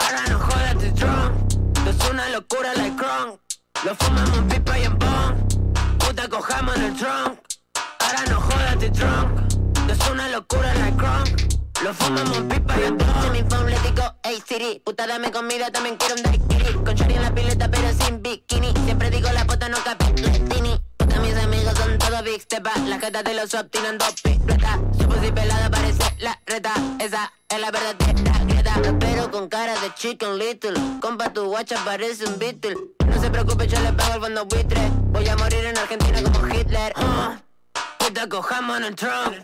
[0.00, 0.88] Ahora no jodas de.
[0.88, 3.40] Esto es una locura like crunk.
[3.84, 5.98] Lo fumamos pipa y en bong.
[5.98, 7.38] Puta, cojamos en el trunk.
[8.00, 8.86] Ahora no jodas de.
[8.86, 11.82] Esto es una locura like crunk.
[11.82, 13.32] Lo fumamos pipa y en bong.
[13.32, 14.82] mi phone le digo, hey Siri.
[14.84, 16.72] Puta, dame comida, también quiero un daiquiri.
[16.84, 18.72] Con Shari en la pileta, pero sin bikini.
[18.84, 20.80] Siempre digo la puta no capitini.
[20.96, 21.67] Puta, mis amigos
[22.22, 22.42] big.
[22.86, 24.78] La jeta de los sop tienen dos piruetas.
[24.98, 26.72] Su pussy pelada parece la reta.
[26.98, 28.74] Esa es la verdadera grieta.
[28.98, 30.74] Pero con cara de chicken little.
[31.00, 32.76] Compa, tu guacha parece un Beatle.
[33.06, 34.90] No se preocupe, yo le pago el fondo buitre.
[35.12, 36.92] Voy a morir en Argentina como Hitler.
[36.96, 37.36] Ah.
[37.98, 39.34] Puta, cojamos en trunk.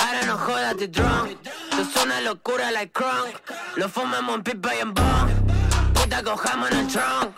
[0.00, 1.38] Ahora no jodas de drunk.
[1.44, 3.34] Esto es una locura like crunk.
[3.76, 5.30] Lo fumamos en pipa y en bong.
[5.94, 7.36] Puta, cojamos en el trunk.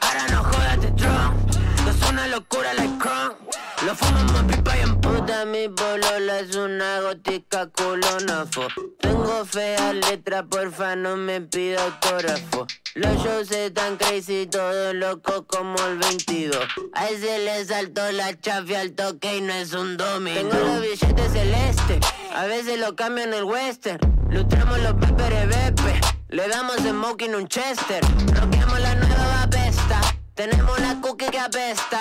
[0.00, 1.50] Ahora no jodas de drunk.
[1.78, 3.34] Esto es una locura like crunk.
[3.82, 8.68] Lo en pipa y en Puta, mi polola es una gótica culona, fo.
[9.00, 12.66] Tengo fea letra, porfa, no me pida autógrafo.
[12.94, 16.58] Los shows están crazy, todo loco como el 22.
[16.92, 20.50] A ese le saltó la chafia al toque y no es un domingo.
[20.50, 22.00] Tengo los billetes celestes,
[22.34, 23.98] a veces lo cambio en el western.
[24.28, 28.04] Lustramos los peperes bepe, le damos smoking un chester.
[28.34, 30.00] Roqueamos la nueva pesta.
[30.34, 32.00] Tenemos una cookie que apesta.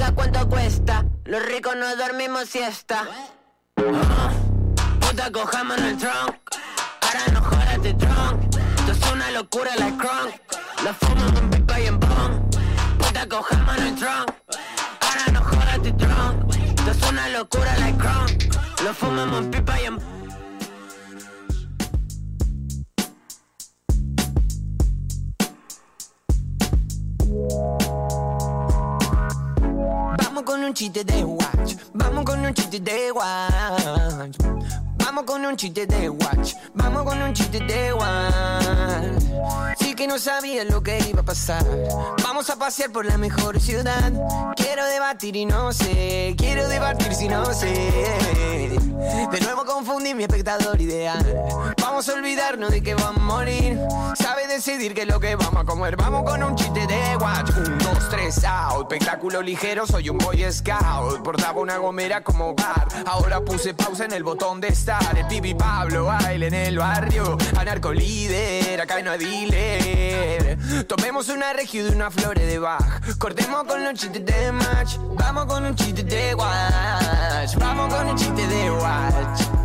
[0.00, 1.04] Me digas cuánto cuesta.
[1.24, 3.04] Los ricos no dormimos siesta.
[3.76, 4.30] Ah,
[5.00, 6.36] puta, cojamos el trunk.
[7.02, 8.54] Ahora no jodas de trunk.
[8.78, 10.34] Esto es una locura like crunk.
[10.84, 12.50] La fumamos en pipa y en bong.
[12.98, 14.30] Puta cojamos el trunk.
[15.00, 16.54] Ahora no jodas tu trunk.
[16.54, 18.54] Esto es una locura like crunk.
[18.82, 19.98] Lo fumamos en pipa y en
[30.40, 31.74] Vamos con un chiste de watch.
[31.92, 34.38] Vamos con un chiste de watch.
[34.96, 36.54] Vamos con un chiste de watch.
[36.72, 39.76] Vamos con un chiste de watch.
[39.78, 41.62] Sí que no sabía lo que iba a pasar.
[42.22, 44.10] Vamos a pasear por la mejor ciudad.
[44.56, 46.34] Quiero debatir y no sé.
[46.38, 48.78] Quiero debatir si no sé.
[49.30, 51.22] De nuevo confundí mi espectador ideal.
[52.08, 53.78] Olvidarnos de que vamos a morir.
[54.14, 55.96] Sabe decidir qué es lo que vamos a comer.
[55.96, 57.50] Vamos con un chiste de watch.
[57.58, 58.90] Un, dos, tres, out.
[58.90, 61.22] Espectáculo ligero, soy un boy scout.
[61.22, 62.88] Portaba una gomera como bar.
[63.06, 65.16] Ahora puse pausa en el botón de estar.
[65.16, 67.36] El pibi Pablo baila en el barrio.
[67.58, 70.86] Anarco líder, acá no hay dealer.
[70.86, 73.18] Tomemos una regio de una flores de Bach.
[73.18, 74.96] Cortemos con los chistes de match.
[75.16, 77.56] Vamos con un chiste de watch.
[77.58, 79.59] Vamos con un chiste de watch.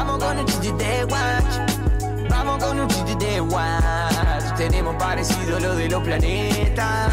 [0.00, 2.30] Vamos con un chiste de watch.
[2.30, 4.56] Vamos con un chiste de watch.
[4.56, 7.12] Tenemos parecido lo de los planetas.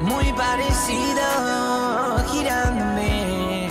[0.00, 1.24] Muy parecido,
[2.30, 3.68] girándome.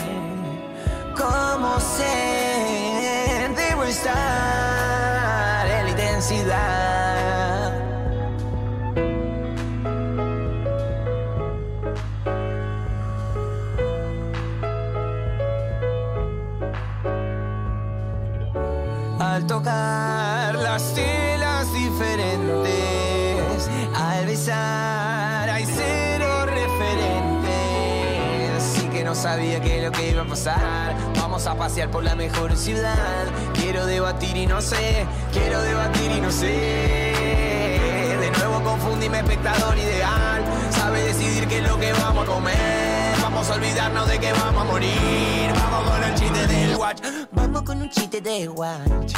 [1.15, 4.66] Como sé, debo estar
[19.37, 27.53] Al tocar las telas diferentes, al besar hay cero referentes.
[28.63, 30.95] Sí que no sabía qué es lo que iba a pasar.
[31.17, 33.27] Vamos a pasear por la mejor ciudad.
[33.53, 36.47] Quiero debatir y no sé, quiero debatir y no sé.
[38.19, 40.43] De nuevo confundí mi espectador ideal.
[40.71, 42.86] Sabe decidir qué es lo que vamos a comer.
[43.37, 45.51] Vamos a olvidarnos de que vamos a morir.
[45.53, 47.01] Vamos con el chiste del watch.
[47.31, 49.13] Vamos con un chiste de watch.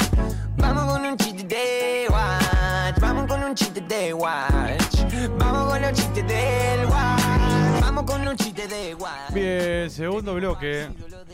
[0.58, 3.00] Vamos con un chiste de watch.
[3.00, 5.38] Vamos con un chiste de watch.
[5.38, 7.80] Vamos con un chiste del watch.
[7.80, 9.32] Vamos con un chiste de watch.
[9.32, 10.88] Bien, segundo bloque.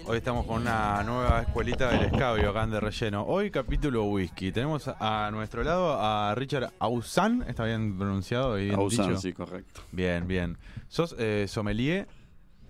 [0.05, 3.25] Hoy estamos con una nueva escuelita del escabio acá en de relleno.
[3.25, 4.53] Hoy capítulo whisky.
[4.53, 7.45] Tenemos a nuestro lado a Richard Ausan.
[7.49, 8.57] ¿Está bien pronunciado?
[8.61, 9.21] y bien Ausan, dicho?
[9.21, 9.81] sí, correcto.
[9.91, 10.57] Bien, bien.
[10.89, 12.07] ¿Sos eh, sommelier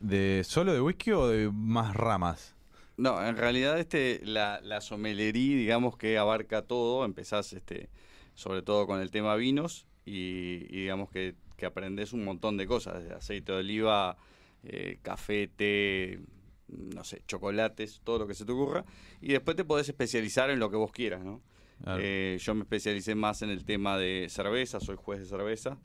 [0.07, 2.55] de solo de whisky o de más ramas?
[2.97, 7.05] No, en realidad este la, la sommelería, digamos que abarca todo.
[7.05, 7.91] Empezás este,
[8.35, 12.67] sobre todo con el tema vinos y, y digamos que, que aprendes un montón de
[12.67, 14.17] cosas, desde aceite de oliva,
[14.63, 16.21] eh, café, té,
[16.69, 18.85] no sé, chocolates, todo lo que se te ocurra.
[19.21, 21.43] Y después te podés especializar en lo que vos quieras, ¿no?
[21.83, 22.01] Claro.
[22.03, 25.79] Eh, yo me especialicé más en el tema de cerveza, soy juez de cerveza.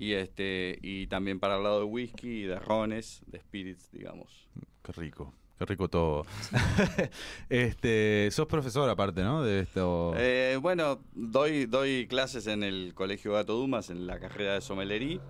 [0.00, 4.48] Y este y también para el lado de whisky, de rones, de spirits, digamos.
[4.82, 5.34] Qué rico.
[5.58, 6.24] Qué rico todo.
[7.50, 9.42] este, sos profesor aparte, ¿no?
[9.42, 10.14] De esto.
[10.16, 15.20] Eh, bueno, doy, doy clases en el Colegio Gato Dumas, en la carrera de sommelería.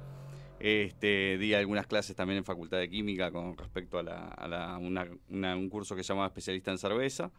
[0.60, 4.78] Este, di algunas clases también en Facultad de Química con respecto a, la, a la-
[4.78, 7.32] una- una- un curso que se llama especialista en cerveza.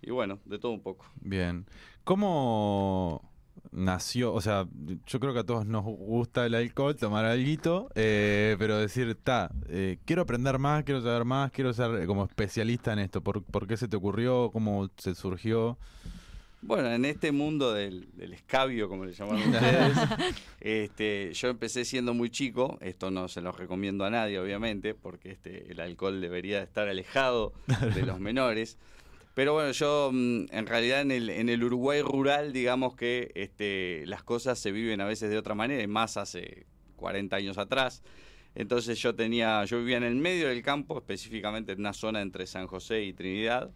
[0.00, 1.06] Y bueno, de todo un poco.
[1.20, 1.66] Bien.
[2.04, 3.27] ¿Cómo
[3.72, 4.32] nació?
[4.32, 4.66] O sea,
[5.06, 9.98] yo creo que a todos nos gusta el alcohol, tomar algo, pero decir, ta, eh,
[10.04, 13.22] quiero aprender más, quiero saber más, quiero ser eh, como especialista en esto.
[13.22, 14.50] ¿Por, por qué se te ocurrió?
[14.52, 15.78] ¿Cómo se surgió?
[16.60, 19.96] Bueno, en este mundo del, del escabio, como le llaman ustedes,
[20.60, 22.78] este, yo empecé siendo muy chico.
[22.80, 27.52] Esto no se lo recomiendo a nadie, obviamente, porque este, el alcohol debería estar alejado
[27.94, 28.76] de los menores.
[29.38, 34.02] Pero bueno, yo mm, en realidad en el, en el Uruguay rural, digamos que este,
[34.06, 38.02] las cosas se viven a veces de otra manera, y más hace 40 años atrás.
[38.56, 42.48] Entonces yo tenía, yo vivía en el medio del campo, específicamente en una zona entre
[42.48, 43.70] San José y Trinidad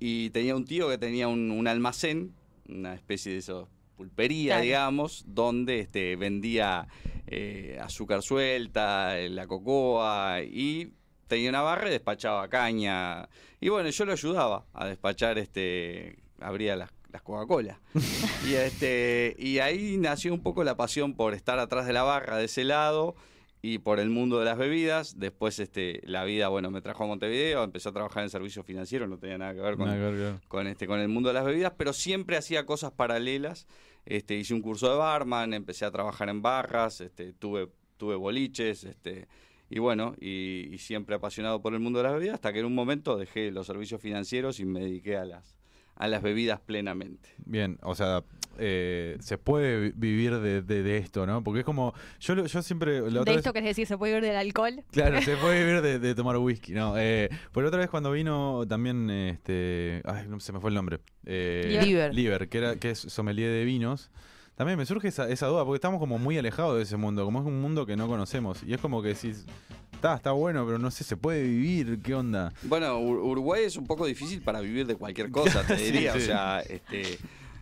[0.00, 2.34] y tenía un tío que tenía un, un almacén,
[2.68, 3.64] una especie de
[3.96, 4.64] pulpería, Claro.
[4.64, 6.88] digamos, donde este, vendía
[7.28, 10.94] eh, azúcar suelta, eh, la cocoa y
[11.30, 13.28] tenía una barra y despachaba caña.
[13.60, 17.80] Y bueno, yo lo ayudaba a despachar, este, abría las, las Coca-Cola.
[18.46, 22.36] y, este, y ahí nació un poco la pasión por estar atrás de la barra
[22.36, 23.14] de ese lado
[23.62, 25.18] y por el mundo de las bebidas.
[25.18, 29.08] Después este, la vida, bueno, me trajo a Montevideo, empecé a trabajar en servicios financieros,
[29.08, 31.92] no tenía nada que ver con, con este con el mundo de las bebidas, pero
[31.92, 33.66] siempre hacía cosas paralelas.
[34.04, 38.84] Este, hice un curso de barman, empecé a trabajar en barras, este, tuve tuve boliches,
[38.84, 39.28] este
[39.70, 42.66] y bueno, y, y siempre apasionado por el mundo de las bebidas hasta que en
[42.66, 45.56] un momento dejé los servicios financieros y me dediqué a las
[45.96, 47.28] a las bebidas plenamente.
[47.44, 48.24] Bien, o sea,
[48.56, 51.44] eh, se puede vi- vivir de, de- de esto, ¿no?
[51.44, 53.02] Porque es como, yo, yo siempre...
[53.02, 54.82] La De otra vez- esto querés decir, se puede ir del alcohol.
[54.92, 56.94] Claro, se puede vivir de, de tomar whisky, ¿no?
[56.96, 61.00] Eh, por otra vez cuando vino también, este, ay, no se me fue el nombre.
[61.26, 62.14] Eh, Liber.
[62.14, 64.10] Liber, que, era, que es sommelier de vinos.
[64.56, 67.40] También me surge esa, esa duda, porque estamos como muy alejados de ese mundo, como
[67.40, 68.62] es un mundo que no conocemos.
[68.66, 69.46] Y es como que decís,
[69.92, 72.52] está, está bueno, pero no sé, se puede vivir, ¿qué onda?
[72.64, 76.12] Bueno, Ur- Uruguay es un poco difícil para vivir de cualquier cosa, te Sí, diría.
[76.12, 76.18] sí.
[76.18, 77.18] O sea, este,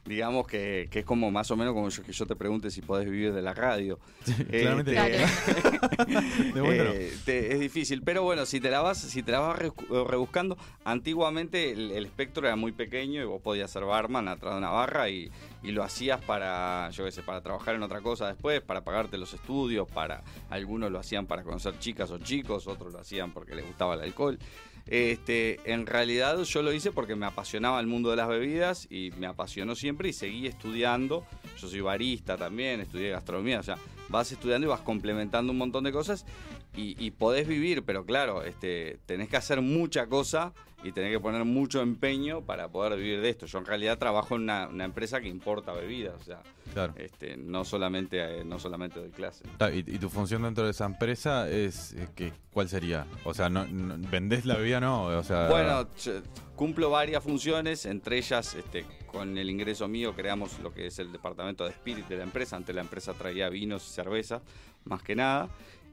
[0.08, 2.80] digamos que, que es como más o menos como yo- que yo te pregunte si
[2.82, 3.98] podés vivir de la radio.
[4.50, 4.92] Claramente
[6.54, 6.90] De momento no.
[6.92, 10.06] eh, te- es difícil, pero bueno, si te la vas, si te la vas rebuscu-
[10.06, 14.58] rebuscando, antiguamente el, el espectro era muy pequeño y vos podías ser barman atrás de
[14.58, 15.30] una barra y,
[15.62, 19.18] y lo hacías para, yo qué sé, para trabajar en otra cosa después, para pagarte
[19.18, 23.54] los estudios, para algunos lo hacían para conocer chicas o chicos, otros lo hacían porque
[23.54, 24.38] les gustaba el alcohol.
[24.88, 29.10] Este, en realidad yo lo hice porque me apasionaba el mundo de las bebidas y
[29.18, 31.26] me apasionó siempre y seguí estudiando.
[31.58, 33.76] Yo soy barista también, estudié gastronomía, o sea,
[34.08, 36.24] vas estudiando y vas complementando un montón de cosas
[36.74, 41.18] y, y podés vivir, pero claro, este, tenés que hacer mucha cosa y tenés que
[41.20, 43.46] poner mucho empeño para poder vivir de esto.
[43.46, 46.40] Yo en realidad trabajo en una, una empresa que importa bebidas, o sea,
[46.72, 46.92] Claro.
[46.96, 49.44] este, no solamente eh, no solamente doy clase.
[49.74, 53.06] ¿Y, y tu función dentro de esa empresa es eh, que, cuál sería?
[53.24, 55.88] O sea, no, no- vendés la bebida, no, o sea, Bueno,
[56.54, 61.10] cumplo varias funciones, entre ellas, este, con el ingreso mío creamos lo que es el
[61.10, 62.56] departamento de spirit de la empresa.
[62.56, 64.42] Antes la empresa traía vinos y cerveza,
[64.84, 65.48] más que nada.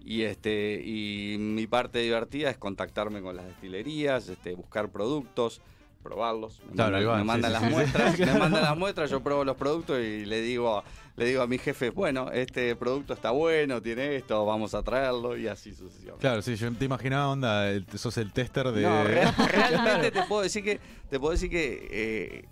[0.06, 5.62] Y este, y mi parte divertida es contactarme con las destilerías, este, buscar productos,
[6.04, 6.62] probarlos.
[6.70, 7.74] Me Claro, mandan, me sí, mandan sí, las sí, sí.
[7.74, 10.84] muestras, me mandan las muestras, yo pruebo los productos y le digo,
[11.16, 15.36] le digo a mi jefe, bueno, este producto está bueno, tiene esto, vamos a traerlo
[15.38, 16.22] y así sucesivamente.
[16.22, 18.84] Claro, sí, yo te imaginaba, onda, el- sos el tester de...
[18.84, 22.46] No, real- realmente te puedo decir que, te puedo decir que, eh,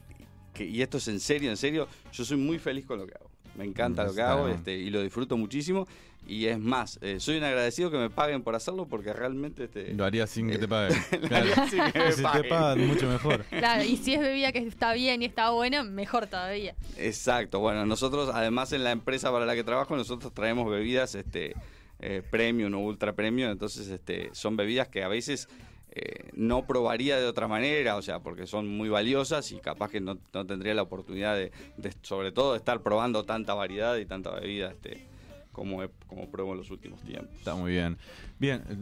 [0.55, 3.13] que- y esto es en serio, en serio, yo soy muy feliz con lo que
[3.13, 3.29] hago.
[3.55, 5.87] Me encanta lo que hago este, y lo disfruto muchísimo.
[6.25, 9.93] Y es más, eh, soy un agradecido que me paguen por hacerlo porque realmente este,
[9.93, 10.97] Lo haría sin que te Eh, paguen.
[11.21, 11.51] lo Claro.
[11.51, 12.49] haría sin que me si te paguen.
[12.49, 13.43] pagan, mucho mejor.
[13.49, 16.75] Claro, y si es bebida que está bien y está buena, mejor todavía.
[16.97, 21.55] Exacto, bueno, nosotros además en la empresa para la que trabajo, nosotros traemos bebidas este,
[21.99, 25.49] eh, premium o ultra premium, entonces este, son bebidas que a veces
[25.95, 29.99] eh, no probaría de otra manera, o sea, porque son muy valiosas y capaz que
[30.01, 34.05] no, no tendría la oportunidad de, de, sobre todo, de estar probando tanta variedad y
[34.05, 35.05] tanta bebida este,
[35.53, 37.33] como, he- como pruebo en los últimos tiempos.
[37.37, 37.97] Está muy bien.
[38.39, 38.61] Bien.
[38.69, 38.75] eh,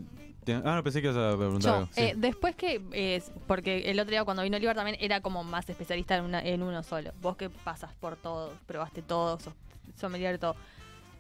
[0.43, 1.89] te- ah, no, pensé que ibas a preguntar Yo, algo.
[1.93, 2.01] Sí.
[2.01, 5.69] eh, después que, eh, porque el otro día cuando vino Oliver también era como más
[5.69, 7.12] especialista en, una- en uno solo.
[7.21, 9.53] Vos que pasas por todo, probaste todo, sos
[9.99, 10.55] sommelier de todo.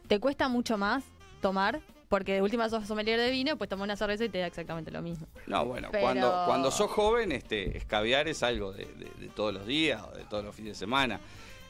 [0.07, 1.03] ¿Te cuesta mucho más
[1.41, 1.79] tomar?
[2.09, 4.91] Porque de última sos sommelier de vino, pues tomar una cerveza y te da exactamente
[4.91, 5.27] lo mismo.
[5.47, 9.53] No, bueno, Pero- cuando, cuando sos joven, este, escabiar es algo de, de- de todos
[9.53, 11.21] los días o de todos los fines de semana.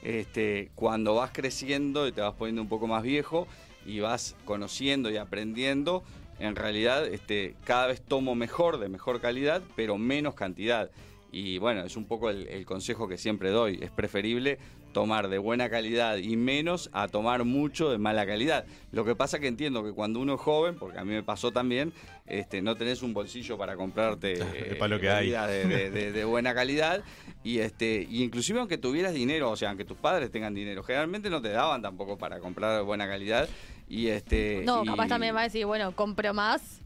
[0.01, 3.47] Este, cuando vas creciendo y te vas poniendo un poco más viejo
[3.85, 6.03] y vas conociendo y aprendiendo,
[6.39, 10.89] en realidad este, cada vez tomo mejor, de mejor calidad, pero menos cantidad.
[11.31, 13.79] Y bueno, es un poco el, el consejo que siempre doy.
[13.81, 14.59] Es preferible
[14.91, 18.65] tomar de buena calidad y menos a tomar mucho de mala calidad.
[18.91, 21.51] Lo que pasa que entiendo que cuando uno es joven, porque a mí me pasó
[21.51, 21.93] también,
[22.27, 24.33] este, no tenés un bolsillo para comprarte
[24.71, 25.25] Es pa' lo que hay.
[25.27, 27.03] bebidas de, de- de- de buena calidad
[27.43, 31.29] y este y inclusive aunque tuvieras dinero, o sea, aunque tus padres tengan dinero, generalmente
[31.29, 33.47] no te daban tampoco para comprar buena calidad
[33.89, 36.80] y este No, y- capaz también va a decir, bueno, compro más.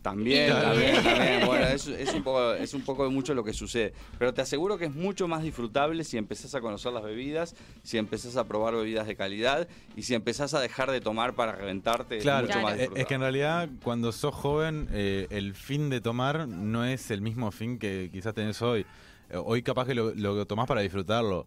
[0.00, 1.40] También, también, también.
[1.46, 3.92] Bueno, es, es un poco, es un poco de mucho lo que sucede.
[4.18, 7.98] Pero te aseguro que es mucho más disfrutable si empezás a conocer las bebidas, si
[7.98, 12.18] empezás a probar bebidas de calidad y si empezás a dejar de tomar para reventarte.
[12.18, 13.00] es Claro, más disfrutable.
[13.00, 17.20] es que en realidad cuando sos joven eh, el fin de tomar no es el
[17.20, 18.86] mismo fin que quizás tenés hoy.
[19.30, 21.46] Eh, hoy capaz que lo, lo tomás para disfrutarlo.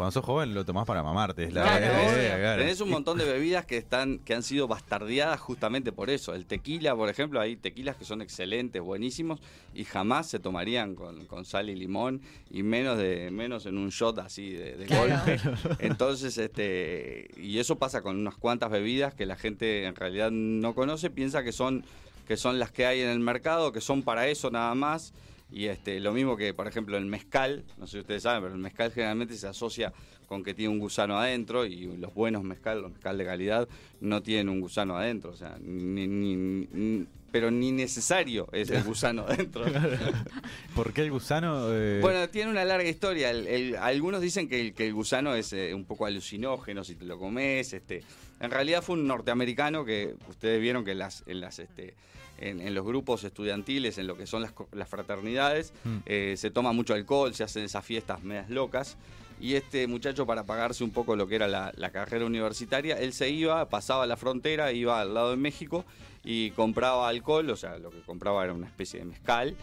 [0.00, 1.44] Cuando sos joven lo tomás para mamarte.
[1.44, 2.22] Es la, Claro, es la obvio.
[2.22, 2.62] idea, claro.
[2.62, 6.34] Tenés un montón de bebidas que están que han sido bastardeadas justamente por eso.
[6.34, 9.40] El tequila, por ejemplo, hay tequilas que son excelentes, buenísimos
[9.74, 13.90] y jamás se tomarían con, con sal y limón y menos de menos en un
[13.90, 15.10] shot así de, de Claro.
[15.22, 15.38] golpe.
[15.80, 20.74] Entonces, este y eso pasa con unas cuantas bebidas que la gente en realidad no
[20.74, 21.84] conoce, piensa que son
[22.26, 25.12] que son las que hay en el mercado, que son para eso nada más.
[25.52, 28.54] Y este, lo mismo que, por ejemplo, el mezcal, no sé si ustedes saben, pero
[28.54, 29.92] el mezcal generalmente se asocia
[30.26, 33.68] con que tiene un gusano adentro y los buenos mezcal, los mezcal de calidad,
[34.00, 38.82] no tienen un gusano adentro, o sea, ni, ni- ni- pero ni necesario es el
[38.84, 39.64] gusano adentro.
[40.74, 41.66] ¿Por qué el gusano?
[41.72, 43.30] eh, Bueno, tiene una larga historia.
[43.30, 46.94] El- el- algunos dicen que el, que el gusano es eh, un poco alucinógeno si
[46.96, 47.72] te lo comes.
[47.72, 48.02] Este.
[48.40, 51.94] En realidad fue un norteamericano que ustedes vieron que en las, en las, este,
[52.40, 55.96] en, en los grupos estudiantiles, en lo que son las, las fraternidades, Mm.
[56.06, 58.96] eh, se toma mucho alcohol, se hacen esas fiestas medias locas.
[59.42, 63.14] Y este muchacho, para pagarse un poco lo que era la, la carrera universitaria, él
[63.14, 65.86] se iba, pasaba la frontera, iba al lado de México
[66.22, 69.56] y compraba alcohol, o sea, lo que compraba era una especie de mezcal,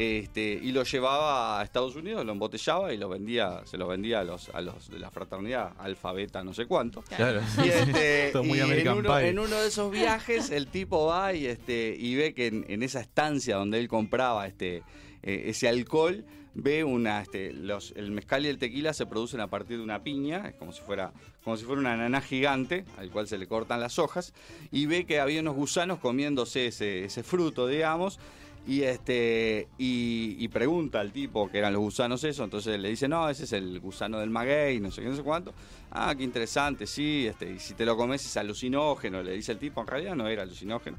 [0.00, 4.20] este, y lo llevaba a Estados Unidos, lo embotellaba y lo vendía, se lo vendía
[4.20, 7.02] a los, a los de la fraternidad, alfabeta, no sé cuánto.
[7.02, 7.40] Claro.
[7.64, 9.28] Y, este, muy y en, uno, Pie.
[9.30, 12.84] en uno de esos viajes el tipo va y, este, y ve que en, en
[12.84, 14.84] esa estancia donde él compraba este,
[15.24, 19.48] eh, ese alcohol, ve una, este, los, el mezcal y el tequila se producen a
[19.48, 23.10] partir de una piña, es como si fuera, como si fuera una naná gigante, al
[23.10, 24.32] cual se le cortan las hojas,
[24.70, 28.20] y ve que había unos gusanos comiéndose ese, ese fruto, digamos,
[28.68, 33.08] y este y, y pregunta al tipo que eran los gusanos eso, entonces le dice,
[33.08, 35.54] no, ese es el gusano del maguey, no sé qué, no sé cuánto.
[35.90, 39.58] Ah, qué interesante, sí, este, y si te lo comes es alucinógeno, le dice el
[39.58, 40.98] tipo, en realidad no era alucinógeno.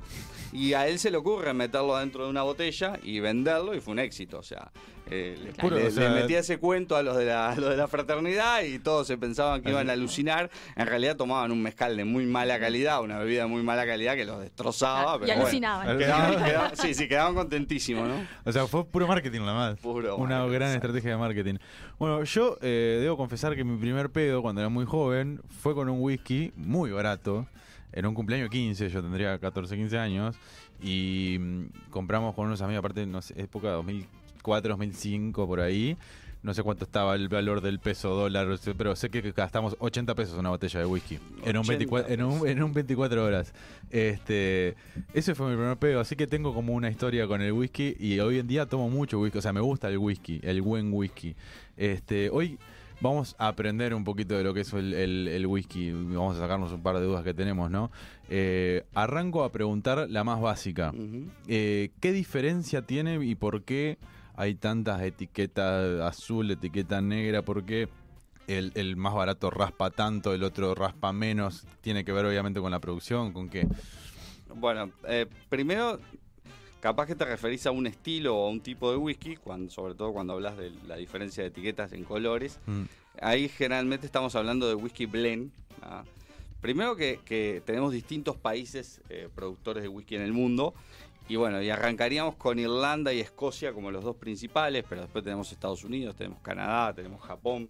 [0.52, 3.92] Y a él se le ocurre meterlo dentro de una botella y venderlo y fue
[3.92, 4.72] un éxito, o sea,
[5.12, 7.56] eh, le, Puro, le- o sea, le metía ese cuento a los de la, a
[7.56, 11.52] los de la fraternidad y todos se pensaban que iban a alucinar, en realidad tomaban
[11.52, 15.16] un mezcal de muy mala calidad, una bebida de muy mala calidad que los destrozaba,
[15.16, 15.42] y pero bueno.
[15.44, 15.98] alucinaban.
[15.98, 18.16] Quedaban- quedaban- sí, sí, quedaban contentísimos, ¿no?
[18.46, 19.80] O sea, fue puro marketing nada más.
[19.80, 21.56] Puro Una marketing, gran estrategia de marketing.
[21.98, 25.90] Bueno, yo eh, debo confesar que mi primer pedo cuando era muy joven fue con
[25.90, 27.48] un whisky muy barato.
[27.92, 30.36] En un cumpleaños 15, yo tendría 14, 15 años.
[30.82, 33.70] Y mm, compramos con unos amigos, aparte, no sé, época
[34.44, 35.98] 2004, 2005, por ahí.
[36.42, 38.48] No sé cuánto estaba el valor del peso dólar,
[38.78, 41.16] pero sé que gastamos 80 pesos una botella de whisky.
[41.44, 43.54] En un, 80 24, en, un, en un 24 horas.
[43.90, 44.76] Este,
[45.14, 48.20] ese fue mi primer pedo, así que tengo como una historia con el whisky y
[48.22, 51.36] hoy en día tomo mucho whisky, o sea, me gusta el whisky, el buen whisky.
[51.76, 52.58] Este, hoy
[53.02, 56.40] vamos a aprender un poquito de lo que es el, el- el whisky, vamos a
[56.40, 57.92] sacarnos un par de dudas que tenemos, ¿no?
[58.30, 60.94] Eh, arranco a preguntar la más básica.
[61.50, 63.98] Eh, ¿Qué diferencia tiene y por qué
[64.40, 67.42] hay tantas etiquetas azul, etiqueta negra?
[67.42, 67.90] ¿Por qué
[68.48, 71.68] el, el más barato raspa tanto, el otro raspa menos?
[71.82, 73.68] Tiene que ver obviamente con la producción, con qué.
[74.56, 76.00] Bueno, eh, primero,
[76.80, 79.94] capaz que te referís a un estilo o a un tipo de whisky, cuando, sobre
[79.94, 82.60] todo cuando hablas de la diferencia de etiquetas en colores.
[82.66, 82.84] Mm,
[83.22, 85.52] Ahí generalmente estamos hablando de whisky blend.
[85.82, 86.06] ¿ah?
[86.62, 90.74] Primero que, que tenemos distintos países eh, productores de whisky en el mundo.
[91.30, 95.52] Y bueno, y arrancaríamos con Irlanda y Escocia como los dos principales, pero después tenemos
[95.52, 97.70] Estados Unidos, tenemos Canadá, tenemos Japón,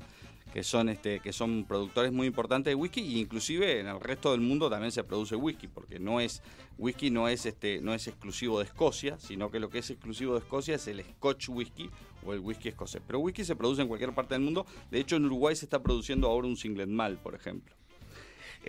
[0.54, 4.32] que son este, que son productores muy importantes de whisky, y inclusive en el resto
[4.32, 6.41] del mundo también se produce whisky, porque no es,
[6.78, 10.36] whisky no es este, no es exclusivo de Escocia, sino que lo que es exclusivo
[10.36, 11.89] de Escocia es el Scotch whisky
[12.26, 13.02] o el whisky escocés.
[13.06, 14.65] Pero whisky se produce en cualquier parte del mundo.
[14.89, 17.76] De hecho, en Uruguay se está produciendo ahora un singlet mal, por ejemplo.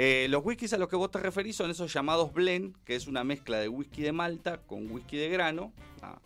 [0.02, 3.06] Eh, los whiskies a los que vos te referís son esos llamados blend, que es
[3.06, 5.74] una mezcla de whisky de malta con whisky de grano.
[6.00, 6.18] ah,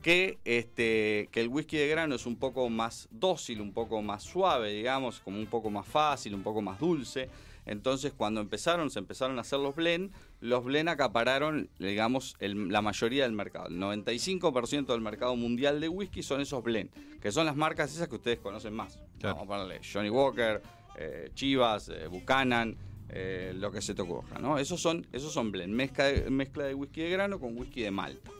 [0.00, 4.22] que, este, que el whisky de grano es un poco más dócil, un poco más
[4.22, 7.28] suave, digamos, como un poco más fácil, un poco más dulce.
[7.66, 12.82] Entonces, cuando empezaron, se empezaron a hacer los blend, los blend acapararon, digamos, el- la
[12.82, 13.66] mayoría del mercado.
[13.66, 18.06] El 95% del mercado mundial de whisky son esos blend, que son las marcas esas
[18.06, 19.00] que ustedes conocen más.
[19.18, 19.34] Claro.
[19.34, 20.62] Vamos a ponerle Johnny Walker,
[20.96, 22.76] eh, Chivas, eh, Buchanan,
[23.10, 24.58] eh, lo que se te ocurra, ¿no?
[24.58, 27.90] Esos son, esos son blend, mezcla de, mezcla de whisky de grano con whisky de
[27.90, 28.30] malta.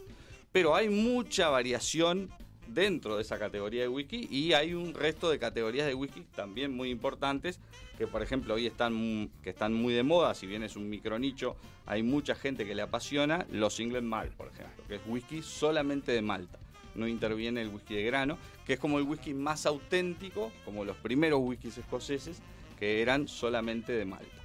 [0.53, 2.31] Pero hay mucha variación
[2.67, 6.75] dentro de esa categoría de whisky y hay un resto de categorías de whisky también
[6.75, 7.61] muy importantes
[7.99, 11.57] que por ejemplo hoy están, que están muy de moda, si bien es un micronicho,
[11.85, 16.13] hay mucha gente que le apasiona los England Malt, por ejemplo, que es whisky solamente
[16.13, 16.61] de malta.
[16.95, 20.97] No interviene el whisky de grano, que es como el whisky más auténtico, como los
[20.97, 22.41] primeros whiskies escoceses,
[22.79, 24.38] que eran solamente de malta.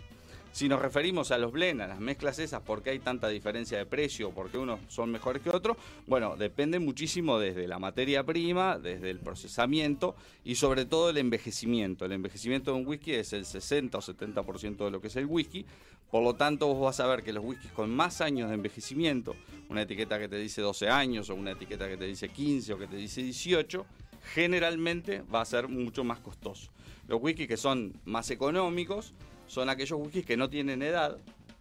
[0.54, 3.76] Si nos referimos a los blend, a las mezclas esas, ¿por qué hay tanta diferencia
[3.76, 4.30] de precio?
[4.30, 5.78] ¿Por qué unos son mejores que otros?
[6.06, 12.06] Bueno, depende muchísimo desde la materia prima, desde el procesamiento y sobre todo el envejecimiento.
[12.06, 15.26] El envejecimiento de un whisky es el 60 o 70% de lo que es el
[15.26, 15.66] whisky.
[16.12, 19.36] Por lo tanto, vos vas a ver que los whiskies con más años de envejecimiento,
[19.70, 22.78] una etiqueta que te dice 12 años o una etiqueta que te dice 15 o
[22.78, 23.88] que te dice 18,
[24.36, 26.70] generalmente va a ser mucho más costoso.
[27.08, 29.16] Los whiskies que son más económicos
[29.48, 31.18] son aquellos whiskies que no tienen edad.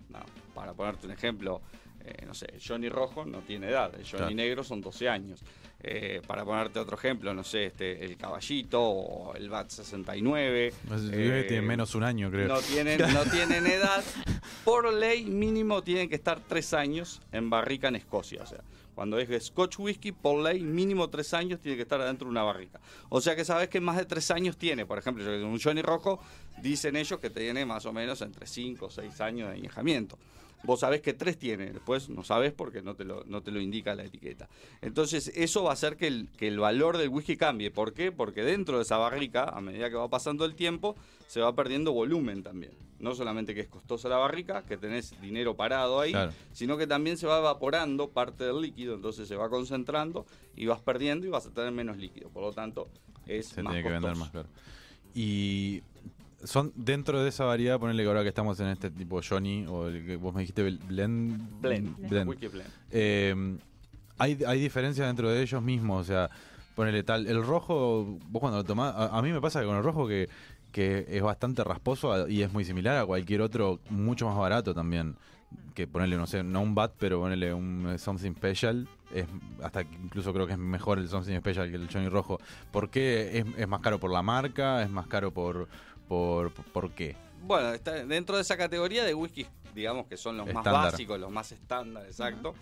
[0.09, 0.21] No,
[0.55, 1.61] para ponerte un ejemplo,
[2.05, 4.35] eh, no sé, Johnny Rojo no tiene edad, el Johnny Claro.
[4.35, 5.41] Negro son 12 años.
[5.85, 10.73] Eh, para ponerte otro ejemplo, no sé, este, el Caballito o el BAT 69.
[10.89, 11.07] No sé
[11.41, 12.47] eh, tiene menos un año, creo.
[12.47, 14.05] no tienen, no tienen edad.
[14.65, 18.43] Por ley mínimo tienen que estar tres años en barrica en Escocia.
[18.43, 18.61] O sea,
[18.95, 22.43] cuando es Scotch Whisky, por ley mínimo tres años tiene que estar adentro de una
[22.43, 22.81] barrica.
[23.09, 24.87] O sea que sabes que más de tres años tiene.
[24.87, 26.21] Por ejemplo, un Johnny Rojo,
[26.63, 30.19] dicen ellos que tiene más o menos entre cinco o seis años de añejamiento.
[30.65, 33.61] Vos sabés que tres tiene, después no sabés porque no te lo, no te lo
[33.61, 34.49] indica la etiqueta.
[34.81, 37.71] Entonces eso va a hacer que el, que el valor del whisky cambie.
[37.71, 38.13] ¿Por qué?
[38.13, 40.97] Porque dentro de esa barrica, a medida que va pasando el tiempo,
[41.27, 42.73] se va perdiendo volumen también.
[43.01, 46.33] No solamente que es costosa la barrica, que tenés dinero parado ahí, Claro.
[46.53, 50.81] sino que también se va evaporando parte del líquido, entonces se va concentrando y vas
[50.81, 52.29] perdiendo y vas a tener menos líquido.
[52.31, 52.89] Por lo tanto,
[53.27, 54.21] es Se más tiene que vender costoso.
[54.21, 54.49] más caro.
[55.15, 55.83] Y
[56.45, 59.89] son dentro de esa variedad, ponerle que ahora que estamos en este tipo Johnny, o
[59.89, 61.61] el que vos me dijiste bl- blend.
[61.61, 62.29] Blend.
[62.29, 62.71] Whisky blend.
[62.91, 63.59] Eh,
[64.19, 66.31] hay, hay diferencias dentro de ellos mismos, o sea,
[66.75, 67.27] ponele tal.
[67.27, 70.07] El rojo, vos cuando lo tomás, a, a mí me pasa que con el rojo
[70.07, 70.29] que,
[70.71, 74.75] que es bastante rasposo a- y es muy similar a cualquier otro, mucho más barato
[74.75, 75.17] también.
[75.75, 78.89] Que ponerle, no sé, no un bat, pero ponerle un something special.
[79.15, 79.27] Es,
[79.63, 82.39] hasta incluso creo que es mejor el something special que el Johnny Rojo.
[82.71, 84.83] ¿Por qué es, es más caro por la marca?
[84.83, 85.69] ¿Es más caro por,
[86.13, 87.17] por, por qué?
[87.43, 91.31] Bueno, está dentro de esa categoría de whisky, digamos que son los más básicos, los
[91.31, 92.55] más estándar, exacto.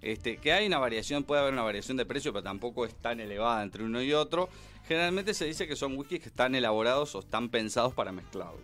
[0.00, 3.18] Este, que hay una variación, puede haber una variación de precio, pero tampoco es tan
[3.18, 4.48] elevada entre uno y otro.
[4.86, 8.54] Generalmente se dice que son whiskies que están elaborados o están pensados para mezclados.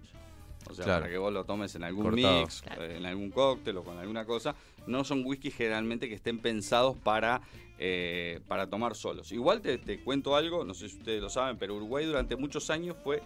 [0.71, 1.01] O sea, Claro.
[1.03, 2.41] para que vos lo tomes en algún Cortado.
[2.43, 4.55] mix, eh, en algún cóctel o con alguna cosa.
[4.87, 7.41] No son whiskies generalmente que estén pensados para,
[7.79, 9.33] eh, para tomar solos.
[9.33, 12.69] Igual te, te cuento algo, no sé si ustedes lo saben, pero Uruguay durante muchos
[12.71, 13.23] años fue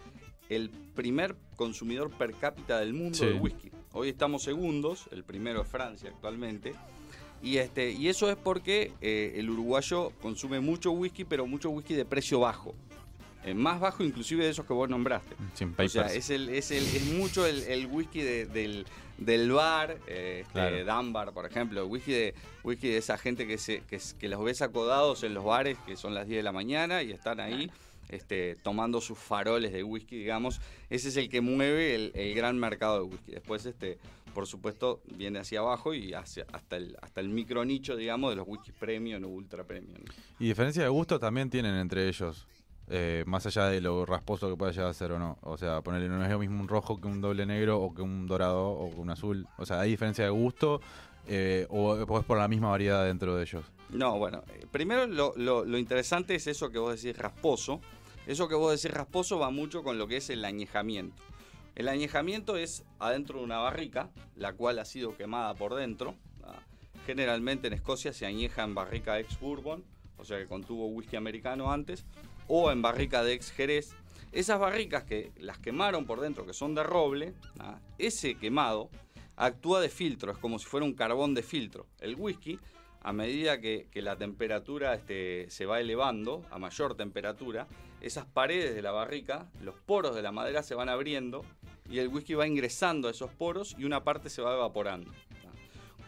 [0.55, 3.27] el primer consumidor per cápita del mundo Sí.
[3.27, 3.71] de whisky.
[3.93, 6.73] Hoy estamos segundos, el primero es Francia actualmente.
[7.43, 11.95] Y, este, y eso es porque eh, el uruguayo consume mucho whisky, pero mucho whisky
[11.95, 12.75] de precio bajo.
[13.45, 15.35] Eh, más bajo inclusive de esos que vos nombraste.
[15.55, 18.87] Sin O sea, es, el, es, el, es mucho el, el whisky de- del,
[19.19, 20.85] del bar, eh, este, Claro.
[21.03, 24.63] Dunbar, por ejemplo, whisky de, whisky de esa gente que, se, que, que los ves
[24.63, 27.69] acodados en los bares, que son las 10 de la mañana y están ahí
[28.13, 30.61] este, tomando sus faroles de whisky, digamos.
[30.91, 33.33] Ese es el que mueve el, el gran mercado de whisky.
[33.33, 33.99] Después, este,
[34.35, 38.37] por supuesto, viene hacia abajo y hacia, hasta, el, hasta el micro nicho, digamos, de
[38.37, 39.99] los whisky premium o ultra premium.
[40.39, 42.47] Y diferencia de gusto también tienen entre ellos.
[42.89, 45.39] eh, más allá de lo rasposo que pueda llegar a ser o no.
[45.43, 48.03] O sea, ponerle no es lo mismo un rojo que un doble negro o que
[48.03, 49.47] un dorado o que un azul.
[49.57, 50.81] O sea, hay diferencia de gusto
[51.29, 53.65] eh, o, es por la misma variedad dentro de ellos.
[53.91, 57.81] No, bueno, eh, primero lo, lo- lo interesante es eso que vos decís rasposo.
[58.27, 61.23] Eso que vos decís rasposo va mucho con lo que es el añejamiento.
[61.75, 66.15] El añejamiento es adentro de una barrica, la cual ha sido quemada por dentro.
[67.07, 69.85] Generalmente en Escocia se añeja en barrica ex bourbon,
[70.19, 72.05] o sea que contuvo whisky americano antes,
[72.47, 73.95] o en barrica de ex jerez.
[74.31, 77.35] Esas barricas que las quemaron por dentro, que son de roble,
[77.99, 78.89] ese quemado
[79.35, 81.87] actúa de filtro, es como si fuera un carbón de filtro.
[81.99, 82.61] El whisky,
[83.01, 87.67] a medida que, que la temperatura este, se va elevando, a mayor temperatura,
[88.03, 91.45] esas paredes de la barrica, los poros de la madera se van abriendo
[91.89, 95.11] y el whisky va ingresando a esos poros y una parte se va evaporando.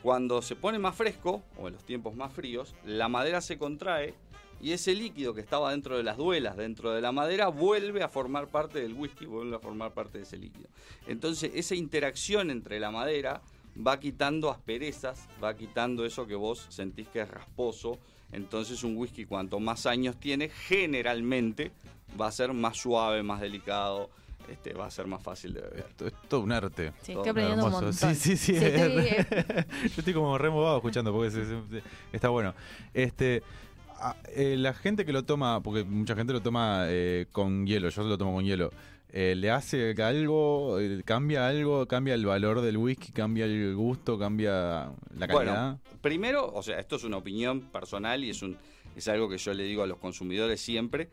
[0.02, 4.14] Cuando se pone más fresco, o en los tiempos más fríos, la madera se contrae
[4.60, 8.08] y ese líquido que estaba dentro de las duelas, dentro de la madera, vuelve a
[8.08, 10.68] formar parte del whisky, vuelve a formar parte de ese líquido.
[11.06, 13.40] Entonces, esa interacción entre la madera
[13.76, 17.98] va quitando asperezas, va quitando eso que vos sentís que es rasposo.
[18.34, 21.70] Entonces, un whisky, cuanto más años tiene, generalmente
[22.20, 24.10] va a ser más suave, más delicado,
[24.50, 25.86] este, va a ser más fácil de beber.
[25.88, 26.92] Esto es todo un arte.
[27.02, 27.86] Sí, Todo estoy aprendiendo un Hermoso.
[27.86, 28.14] montón.
[28.14, 28.58] Sí, sí, sí.
[28.58, 29.04] Sí, estoy-
[29.88, 31.82] Yo estoy como removado escuchando porque se- se- se-
[32.12, 32.54] está bueno.
[32.92, 33.42] Este,
[33.98, 37.88] a- eh, la gente que lo toma, porque mucha gente lo toma eh, con hielo,
[37.88, 38.70] yo lo tomo con hielo.
[39.16, 40.80] Eh, ¿Le hace algo?
[40.80, 41.86] eh, ¿Cambia algo?
[41.86, 43.12] ¿Cambia el valor del whisky?
[43.12, 44.18] ¿Cambia el gusto?
[44.18, 45.78] ¿Cambia la calidad?
[45.78, 48.56] Bueno, primero, o sea, esto es una opinión personal y es, un,
[48.96, 51.10] es algo que yo le digo a los consumidores siempre.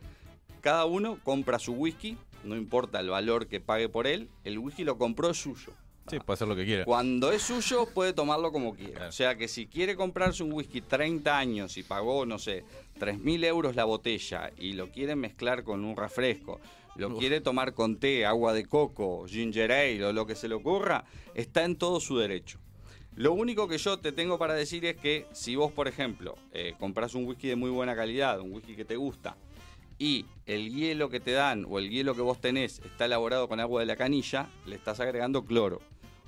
[0.61, 4.83] Cada uno compra su whisky, no importa el valor que pague por él, el whisky
[4.83, 5.71] lo compró es suyo.
[6.07, 6.85] sí, puede hacer lo que quiera.
[6.85, 8.93] Cuando es suyo, puede tomarlo como quiera.
[8.93, 9.09] Claro.
[9.09, 12.63] O sea que si quiere comprarse un whisky 30 años y pagó, no sé,
[12.99, 16.59] 3.000 euros la botella y lo quiere mezclar con un refresco,
[16.95, 20.55] lo quiere tomar con té, agua de coco, ginger ale o lo que se le
[20.55, 22.59] ocurra, está en todo su derecho.
[23.15, 26.75] Lo único que yo te tengo para decir es que si vos, por ejemplo, eh,
[26.79, 29.35] compras un whisky de muy buena calidad, un whisky que te gusta,
[29.99, 33.59] y el hielo que te dan o el hielo que vos tenés está elaborado con
[33.59, 35.79] agua de la canilla, le estás agregando cloro.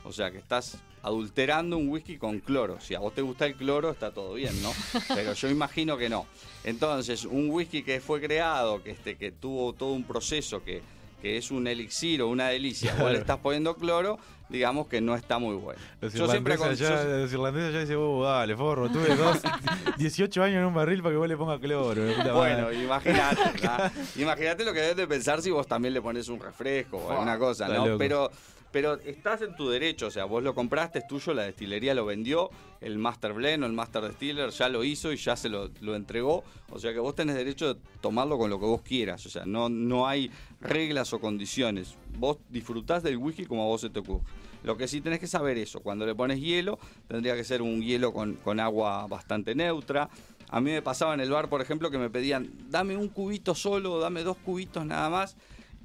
[0.06, 2.80] O sea que estás adulterando un whisky con cloro.
[2.80, 4.72] Si a vos te gusta el cloro, está todo bien, ¿no?
[5.16, 6.26] Pero yo imagino que no.
[6.64, 10.82] Entonces, un whisky que fue creado, que, este, que tuvo todo un proceso, que,
[11.22, 14.18] que es un elixir o una delicia, vos le estás poniendo cloro,
[14.49, 15.80] digamos que no está muy bueno.
[16.01, 19.39] Los Yo siempre con- yo- los irlandeses allá dicen, oh, dale, forro, tuve dos,
[19.97, 22.01] 18 años en un barril para que vos le pongas cloro.
[22.34, 23.41] Bueno, imagínate,
[24.18, 27.38] imagínate lo que debes de pensar si vos también le pones un refresco o alguna
[27.38, 27.97] cosa, ¿no?
[27.97, 28.30] Pero,
[28.74, 32.05] pero estás en tu derecho, o sea, vos lo compraste, es tuyo, la destilería lo
[32.05, 32.49] vendió,
[32.82, 35.95] el Master Blend o el Master Distiller ya lo hizo y ya se lo, lo
[35.95, 39.30] entregó, o sea que vos tenés derecho de tomarlo con lo que vos quieras, o
[39.30, 43.91] sea, no, no hay reglas o condiciones, vos disfrutás del whisky como a vos se
[43.91, 44.24] te ocurre.
[44.63, 47.82] Lo que sí tenés que saber eso, cuando le pones hielo, tendría que ser un
[47.82, 50.09] hielo con, con agua bastante neutra.
[50.49, 53.55] A mí me pasaba en el bar, por ejemplo, que me pedían, dame un cubito
[53.55, 55.36] solo, dame dos cubitos nada más.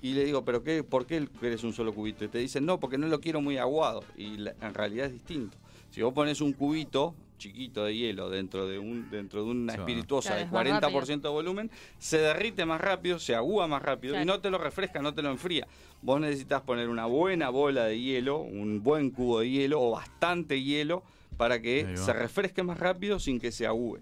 [0.00, 0.84] Y le digo, ¿pero qué?
[0.84, 2.24] ¿Por qué querés un solo cubito?
[2.24, 4.04] Y te dicen, no, porque no lo quiero muy aguado.
[4.16, 5.56] Y la- en realidad es distinto.
[5.90, 10.30] Si vos pones un cubito chiquito de hielo dentro de un dentro de una espirituosa
[10.30, 14.14] Claro, de es más 40% de volumen, se derrite más rápido, se agúa más rápido
[14.20, 15.66] y no te lo refresca, no te lo enfría.
[16.02, 20.62] Vos necesitas poner una buena bola de hielo, un buen cubo de hielo o bastante
[20.62, 21.04] hielo
[21.36, 24.00] para que se refresque más rápido sin que se agüe.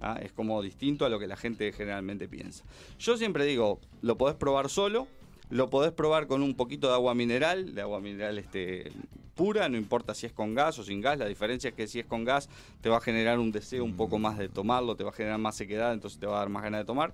[0.00, 0.18] ¿ah?
[0.22, 2.64] Es como distinto a lo que la gente generalmente piensa.
[2.98, 5.08] Yo siempre digo, lo podés probar solo,
[5.50, 8.90] lo podés probar con un poquito de agua mineral, de agua mineral este,
[9.34, 12.00] pura, no importa si es con gas o sin gas, la diferencia es que si
[12.00, 12.48] es con gas
[12.80, 15.38] te va a generar un deseo un poco más de tomarlo, te va a generar
[15.38, 17.12] más sequedad, entonces te va a dar más ganas de tomar.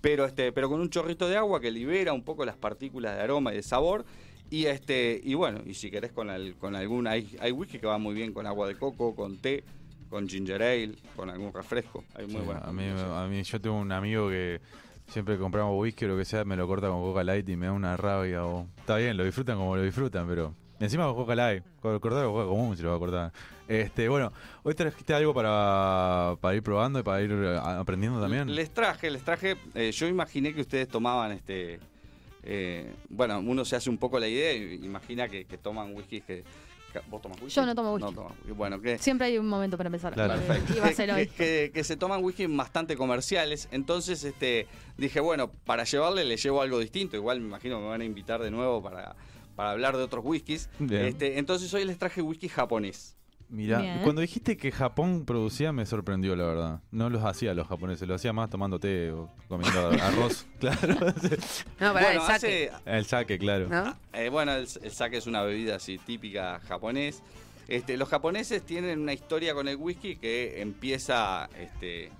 [0.00, 3.22] Pero, este, pero con un chorrito de agua que libera un poco las partículas de
[3.22, 4.04] aroma y de sabor.
[4.50, 7.86] Y este, y bueno, y si querés con, al- con algún, hay, hay whisky que
[7.86, 9.64] va muy bien con agua de coco, con té,
[10.10, 12.04] con ginger ale, con algún refresco.
[12.14, 12.82] Hay muy Sí, a, mí,
[13.16, 14.60] a mí, yo tengo un amigo que
[15.06, 17.56] siempre que compramos whisky o lo que sea, me lo corta con Coca Light y
[17.56, 18.44] me da una rabia.
[18.44, 18.66] O...
[18.78, 22.46] Está bien, lo disfrutan como lo disfrutan, pero encima con Coca Light, co- cortar Coca
[22.46, 23.32] común si lo va a cortar.
[23.66, 24.30] Este, bueno,
[24.62, 28.54] hoy trajiste algo para, para ir probando y para ir eh, aprendiendo también.
[28.54, 29.56] Les traje, les traje.
[29.74, 31.80] eh, yo imaginé que ustedes tomaban este.
[32.42, 36.44] eh, bueno, uno se hace un poco la idea imagina que, que toman whisky que.
[37.08, 37.54] ¿Vos tomas whisky?
[37.56, 38.14] Yo no tomo whisky.
[38.52, 38.80] Bueno.
[38.98, 40.12] Siempre hay un momento para empezar.
[40.14, 40.34] Claro.
[40.34, 40.76] Eh, Perfecto.
[40.76, 41.26] Iba a ser Que- hoy.
[41.28, 43.68] Que, que se toman whisky bastante comerciales.
[43.72, 44.66] Entonces, este,
[44.96, 47.16] dije, bueno, para llevarle le llevo algo distinto.
[47.16, 49.16] Igual me imagino que me van a invitar de nuevo para,
[49.56, 50.68] para hablar de otros whiskies.
[50.78, 51.06] Bien.
[51.06, 53.16] Este, entonces hoy les traje whisky japonés.
[53.50, 54.00] Mirá, Bien.
[54.02, 56.80] cuando dijiste que Japón producía me sorprendió, la verdad.
[56.90, 60.46] No los hacía los japoneses, lo hacía más tomando té o comiendo arroz.
[60.58, 60.94] claro.
[61.78, 62.70] No, pará, el bueno, saque.
[62.70, 63.68] hace, El saque, claro.
[63.68, 63.96] ¿No?
[64.12, 67.22] Eh, bueno, el, el sake es una bebida así típica japonés.
[67.68, 72.10] Este, los japoneses tienen una historia con el whisky que empieza este,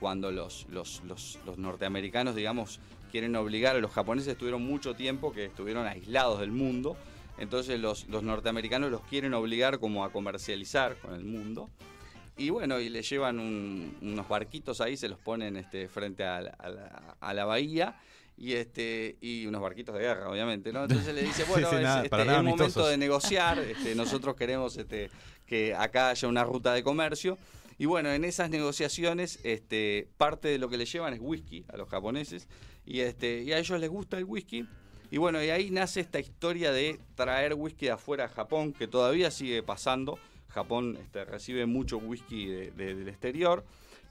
[0.00, 2.80] cuando los, los, los- los norteamericanos, digamos,
[3.12, 6.96] quieren obligar a los japoneses, estuvieron mucho tiempo que estuvieron aislados del mundo.
[7.40, 11.68] Entonces los, los norteamericanos los quieren obligar como a comercializar con el mundo.
[12.36, 16.40] Y bueno, y le llevan un- unos barquitos ahí, se los ponen este, frente a
[16.40, 17.98] la, a la- a la bahía.
[18.36, 20.84] Y este y unos barquitos de guerra, obviamente, ¿no?
[20.84, 24.78] Entonces le dice, bueno, Sí, sí, es, este, es momento de negociar, este, nosotros queremos
[24.78, 25.10] este,
[25.46, 27.36] que acá haya una ruta de comercio.
[27.76, 31.76] Y bueno, en esas negociaciones, este, parte de lo que le llevan es whisky a
[31.76, 32.48] los japoneses.
[32.86, 34.66] Y, este, y a ellos les gusta el whisky.
[35.10, 38.86] Y bueno, y ahí nace esta historia de traer whisky de afuera a Japón, que
[38.86, 40.18] todavía sigue pasando.
[40.48, 43.64] Japón este, recibe mucho whisky de- de- del exterior.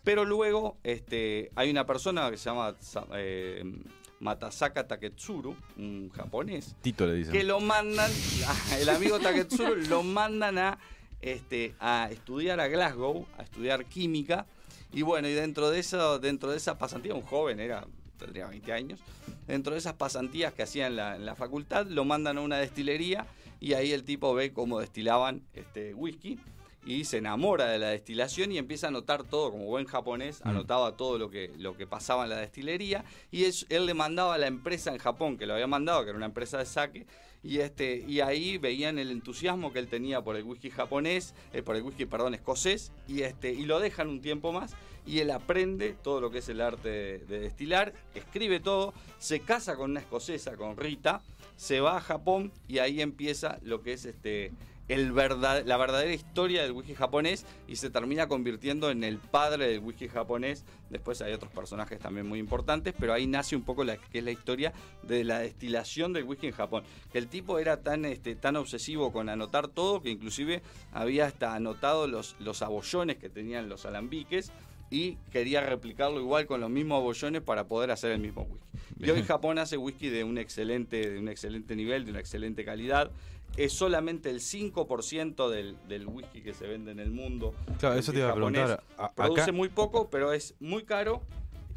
[0.04, 2.76] Pero luego este, hay una persona que se llama
[3.14, 3.64] eh,
[4.20, 7.34] Matasaka Taketsuru, un japonés, Tito le dicen.
[7.34, 8.10] que lo mandan,
[8.80, 10.80] el amigo Taketsuru lo mandan a,
[11.22, 14.46] este, a estudiar a Glasgow, a estudiar química.
[14.92, 17.86] Y bueno, y dentro de eso, dentro de esa pasantía, un joven era,
[18.20, 19.00] tendría 20 años,
[19.48, 22.58] dentro de esas pasantías que hacía en la, en la facultad, lo mandan a una
[22.58, 23.26] destilería
[23.60, 26.38] y ahí el tipo ve cómo destilaban este whisky
[26.86, 30.50] y se enamora de la destilación y empieza a anotar todo, como buen japonés, Mm.
[30.50, 34.36] anotaba todo lo que, lo que pasaba en la destilería y es- él le mandaba
[34.36, 37.06] a la empresa en Japón que lo había mandado, que era una empresa de saque,
[37.44, 41.62] y, este, y ahí veían el entusiasmo que él tenía por el whisky japonés, eh,
[41.64, 44.74] por el whisky, perdón, escocés, y, este, y lo dejan un tiempo más
[45.10, 49.40] y él aprende todo lo que es el arte de, de destilar, escribe todo, se
[49.40, 51.24] casa con una escocesa, con Rita,
[51.56, 54.52] se va a Japón y ahí empieza lo que es este
[54.98, 60.08] la verdadera historia del whisky japonés y se termina convirtiendo en el padre del whisky
[60.08, 60.66] japonés.
[60.90, 64.24] Después hay otros personajes también muy importantes, pero ahí nace un poco la que es
[64.24, 66.84] la historia de la destilación del whisky en Japón.
[67.12, 71.54] Que el tipo era tan este tan obsesivo con anotar todo que inclusive había hasta
[71.54, 74.52] anotado los los abollones que tenían los alambiques
[74.90, 78.68] y quería replicarlo igual con los mismos abollones para poder hacer el mismo whisky.
[79.00, 79.26] Y hoy Bien.
[79.26, 83.12] Japón hace whisky de un excelente, de un excelente nivel, de una excelente calidad.
[83.58, 87.54] Es solamente el 5% del, del whisky que se vende en el mundo.
[87.80, 88.84] Claro, el eso te iba a preguntar.
[88.98, 91.22] A- Produce acá- muy poco, pero es muy caro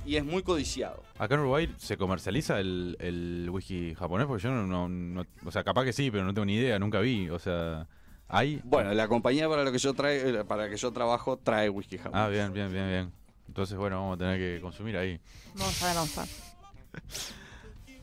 [0.05, 1.03] y es muy codiciado.
[1.19, 5.51] Acá en Uruguay se comercializa el, el whisky japonés, porque yo no, no- no- O
[5.51, 7.31] sea, capaz que sí, pero no tengo ni idea, nunca vi.
[7.31, 7.87] O sea,
[8.33, 8.61] ¿hay?
[8.65, 11.99] Bueno, la compañía para la que yo trae, para la que yo trabajo trae whisky
[11.99, 12.19] japonés.
[12.21, 13.13] Ah, bien, bien, bien, bien.
[13.47, 15.21] Entonces, bueno, vamos a tener que consumir ahí.
[15.55, 16.31] Vamos a ver, vamos a ver.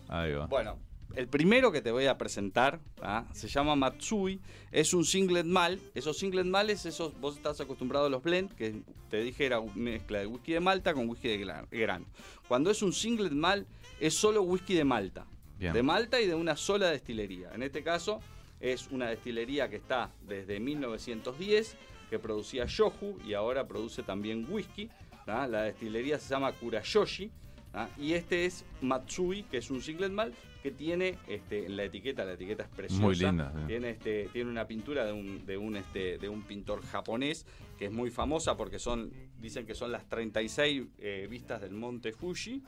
[0.08, 0.46] Ahí va.
[0.48, 0.78] Bueno,
[1.16, 3.26] el primero que te voy a presentar ¿ah?
[3.34, 4.40] se llama Matsui.
[4.72, 5.80] Es un singlet mal.
[5.96, 9.74] Esos singlet males, esos vos estás acostumbrado a los blend, que te dije era una
[9.76, 12.06] mezcla de whisky de Malta con whisky de gra- grano.
[12.48, 13.66] Cuando es un singlet mal,
[14.00, 15.26] es solo whisky de Malta.
[15.58, 15.74] Bien.
[15.74, 17.50] De Malta y de una sola destilería.
[17.54, 18.22] En este caso,
[18.60, 21.76] es una destilería que está desde 1910,
[22.10, 24.90] que producía yoju y ahora produce también whisky.
[25.26, 27.32] La destilería se llama Kurayoshi.
[27.74, 27.88] ¿ah?
[28.00, 30.34] Y este es Matsui, que es un singlet mal
[30.64, 33.04] que tiene este, en la etiqueta, la etiqueta es preciosa.
[33.04, 33.64] Muy linda, sí.
[33.68, 37.46] Tiene, este, tiene una pintura de un, de, un, este, de un pintor japonés
[37.78, 42.12] que es muy famosa porque son, dicen que son las 36 eh, vistas del monte
[42.12, 42.62] Fuji.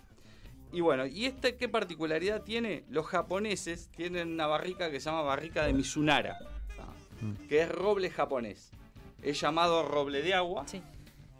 [0.73, 2.83] Y bueno, ¿y este qué particularidad tiene?
[2.89, 6.37] Los japoneses tienen una barrica que se llama barrica de Mizunara,
[6.79, 6.93] ¿ah?
[7.49, 8.71] que es roble japonés.
[9.21, 10.67] Es llamado roble de agua.
[10.67, 10.81] Sí.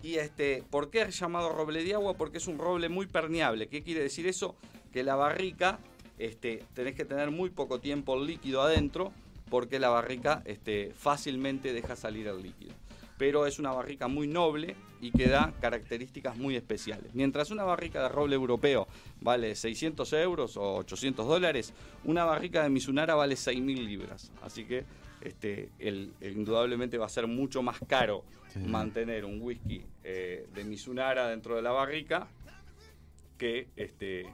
[0.04, 2.16] Y este, ¿por qué es llamado roble de agua?
[2.16, 3.68] Porque es un roble muy permeable.
[3.68, 4.56] ¿Qué quiere decir eso?
[4.92, 5.80] Que la barrica,
[6.18, 9.14] este, tenés que tener muy poco tiempo el líquido adentro,
[9.50, 12.74] porque la barrica este, fácilmente deja salir el líquido.
[13.22, 17.14] Pero es una barrica muy noble y que da características muy especiales.
[17.14, 18.88] Mientras una barrica de roble europeo
[19.20, 21.72] vale 600 euros o 800 dólares,
[22.04, 24.32] una barrica de Mizunara vale 6.000 libras.
[24.42, 24.86] Así que
[25.22, 28.58] este, el- indudablemente va a ser mucho más caro Sí.
[28.58, 32.28] mantener un whisky eh, de Mizunara dentro de la barrica
[33.38, 34.26] que, este,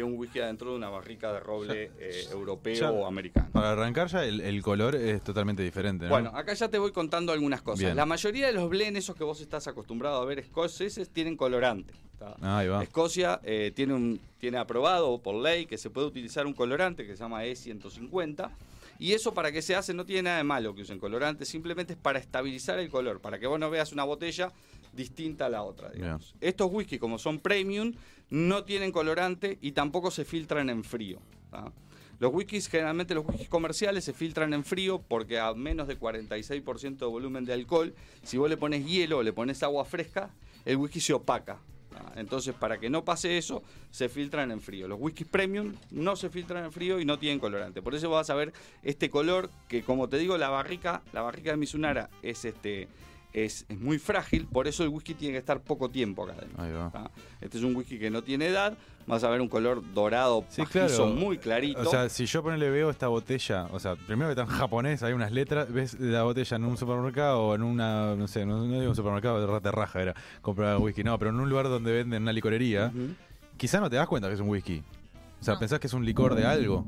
[0.00, 3.48] que un whisky adentro de una barrica de roble eh, europeo ya- o americano.
[3.52, 6.10] Para arrancar ya, el, el color es totalmente diferente, ¿no?
[6.10, 7.80] Bueno, acá ya te voy contando algunas cosas.
[7.80, 7.96] Bien.
[7.96, 11.92] La mayoría de los blends, esos que vos estás acostumbrado a ver escoceses, tienen colorante.
[12.40, 12.82] Ahí va.
[12.82, 17.14] Escocia eh, tiene, un, tiene aprobado por ley que se puede utilizar un colorante que
[17.16, 18.50] se llama E150.
[18.98, 21.94] Y eso para qué se hace no tiene nada de malo que usen colorante, simplemente
[21.94, 24.52] es para estabilizar el color, para que vos no veas una botella
[24.92, 25.90] distinta a la otra.
[25.90, 26.34] Digamos.
[26.40, 27.92] Estos whisky, como son premium,
[28.30, 31.20] no tienen colorante y tampoco se filtran en frío.
[31.50, 31.72] ¿tá?
[32.20, 36.98] Los whiskies, generalmente los whiskies comerciales se filtran en frío porque a menos de 46%
[36.98, 40.30] de volumen de alcohol, si vos le pones hielo o le pones agua fresca,
[40.66, 41.58] el whisky se opaca.
[41.90, 42.12] ¿tá?
[42.16, 44.86] Entonces, para que no pase eso, se filtran en frío.
[44.86, 47.80] Los whiskies premium no se filtran en frío y no tienen colorante.
[47.80, 51.52] Por eso vas a ver este color que, como te digo, la barrica, la barrica
[51.52, 52.86] de Mizunara es este.
[53.32, 56.60] Es, es muy frágil, por eso el whisky tiene que estar poco tiempo acá adentro.
[56.62, 57.10] Ahí va.
[57.40, 58.76] Este es un whisky que no tiene edad,
[59.06, 61.06] vas a ver un color dorado, Sí, pajizo, claro.
[61.14, 61.80] muy clarito.
[61.80, 65.04] O sea, si yo ponele veo esta botella, o sea, primero que está en japonés,
[65.04, 68.66] hay unas letras, ves la botella en un supermercado o en una, no sé, no,
[68.66, 71.68] no digo un supermercado de rata raja, era comprar whisky, no, pero en un lugar
[71.68, 73.10] donde venden una licorería, Ujú.
[73.56, 74.82] quizá no te das cuenta que es un whisky.
[75.40, 75.60] O sea, No.
[75.60, 76.84] pensás que es un licor de algo.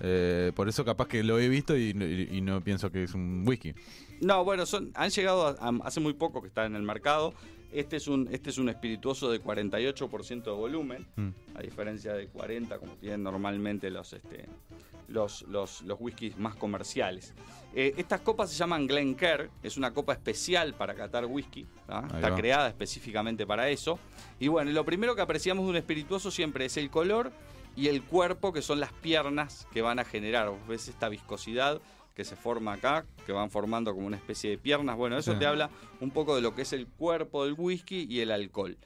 [0.00, 1.90] Eh, por eso capaz que lo he visto y,
[2.30, 3.74] y- y no pienso que es un whisky.
[4.20, 7.32] No, bueno, son, han llegado a- a- hace muy poco que está en el mercado.
[7.72, 11.28] Este es un, este es un espirituoso de 48% de volumen, Mm.
[11.54, 14.46] a diferencia de 40 como tienen normalmente los, este,
[15.08, 17.34] los, los, los whiskies más comerciales.
[17.74, 22.00] Eh, estas copas se llaman Glencairn, es una copa especial para catar whisky, está
[22.30, 22.34] va.
[22.36, 23.98] creada específicamente para eso.
[24.40, 27.30] Y bueno, lo primero que apreciamos de un espirituoso siempre es el color
[27.76, 30.50] y el cuerpo, que son las piernas que van a generar.
[30.66, 31.80] Ves esta viscosidad
[32.18, 34.96] que se forma acá, que van formando como una especie de piernas.
[34.96, 35.38] Bueno, eso Sí.
[35.38, 38.76] te habla un poco de lo que es el cuerpo del whisky y el alcohol.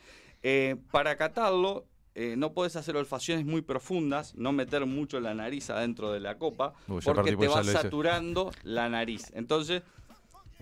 [0.42, 5.70] Eh, para catarlo, eh, no puedes hacer olfaciones muy profundas, no meter mucho la nariz
[5.70, 9.32] adentro de la copa, Uy, porque te pues va saturando la nariz.
[9.34, 9.82] Entonces,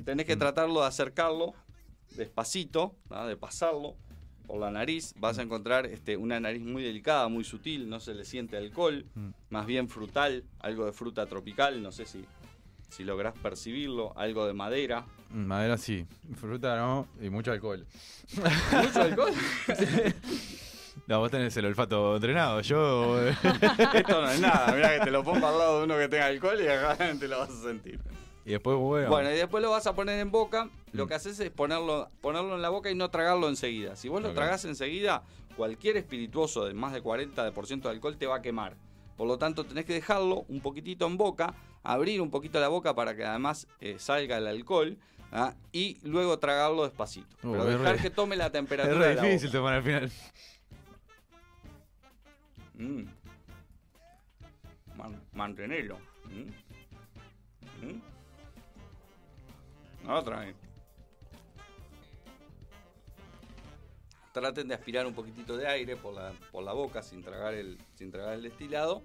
[0.05, 1.55] tenés que tratarlo de acercarlo
[2.17, 2.95] despacito,
[3.27, 3.97] de pasarlo
[4.47, 5.13] por la nariz.
[5.19, 9.07] Vas a encontrar este, una nariz muy delicada, muy sutil, no se le siente alcohol,
[9.17, 9.31] Mm.
[9.51, 12.25] más bien frutal, algo de fruta tropical, no sé si,
[12.91, 15.05] si lográs percibirlo, algo de madera.
[15.31, 17.87] Mm, Madera sí, fruta no, y mucho alcohol.
[18.37, 19.33] ¿Mucho alcohol?
[21.07, 23.27] No, vos tenés el olfato entrenado, yo...
[23.95, 26.27] Esto no es nada, mira que te lo pongo al lado de uno que tenga
[26.27, 27.99] alcohol y acá te lo vas a sentir.
[28.45, 29.09] y después, bueno...
[29.09, 30.69] Bueno, y después lo vas a poner en boca.
[30.93, 31.09] Lo Mm.
[31.09, 33.97] que haces es ponerlo, ponerlo en la boca y no tragarlo enseguida.
[33.97, 35.23] Si vos lo tragás enseguida,
[35.57, 38.77] cualquier espirituoso de más de 40% de alcohol te va a quemar.
[39.21, 41.53] Por lo tanto, tenés que dejarlo un poquitito en boca,
[41.83, 44.97] abrir un poquito la boca para que además eh, salga el alcohol
[45.31, 45.53] ¿ah?
[45.73, 47.37] y luego tragarlo despacito.
[47.43, 49.83] Uh, Pero es dejar re- que tome la es temperatura de la difícil tomar al
[49.83, 50.11] final.
[52.79, 53.03] Mm.
[54.97, 55.99] Man- mantenerlo.
[56.25, 56.51] Mm.
[57.87, 58.01] Mm.
[60.11, 60.55] Otra vez.
[64.33, 67.79] Traten de aspirar un poquitito de aire por la, por la boca sin tragar, el,
[67.97, 69.03] sin tragar el destilado.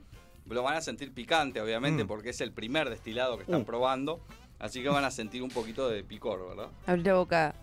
[0.47, 2.07] Lo van a sentir picante, obviamente, Mm.
[2.07, 3.65] porque es el primer destilado que están Uh.
[3.65, 4.19] probando.
[4.59, 6.69] Así que van a sentir un poquito de picor, ¿verdad?
[6.85, 7.55] Abrí la boca.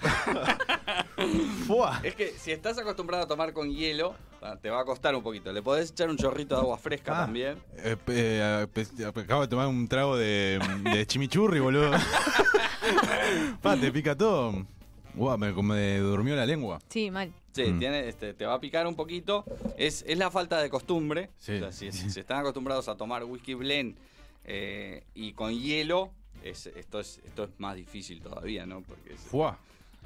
[1.66, 2.00] ¡Fua!
[2.02, 5.22] Es que si estás acostumbrado a tomar con hielo, ah, te va a costar un
[5.22, 5.52] poquito.
[5.52, 7.24] Le podés echar un chorrito de agua fresca Ah.
[7.26, 7.58] también.
[7.76, 8.66] Eh, eh,
[9.14, 11.90] acabo de tomar un trago de, de chimichurri, boludo.
[13.62, 14.66] Pa, te pica todo.
[15.14, 16.78] Guau, me, me durmió la lengua.
[16.88, 17.32] Sí, mal.
[17.52, 17.78] Sí, Mm.
[17.80, 19.44] tiene, este, te va a picar un poquito.
[19.76, 21.30] Es, es la falta de costumbre.
[21.38, 21.54] Sí.
[21.54, 23.96] O sea, si, si están acostumbrados a tomar whisky blend
[24.44, 26.10] eh, y con hielo,
[26.44, 28.82] es, esto, es, esto es más difícil todavía, ¿no?
[28.82, 29.58] Porque es- ¡Fua!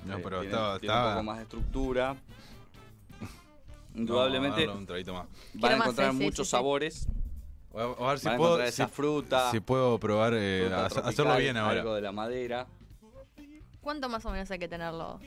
[0.07, 0.79] No, eh, pero tiene, estaba.
[0.81, 2.17] tiene un poco más de estructura.
[3.95, 5.27] Indudablemente No, darle un traguito más.
[5.55, 6.51] van a encontrar muchos sí, sí.
[6.51, 7.07] sabores.
[7.77, 9.51] A a ver si van a puedo, encontrar si, esa fruta.
[9.51, 11.81] si puedo probar, eh, fruta hacer- tropical, hacerlo bien ahora.
[11.81, 12.67] Algo de la madera.
[13.85, 15.20] ¿Cuánto más o menos hay que tenerlo?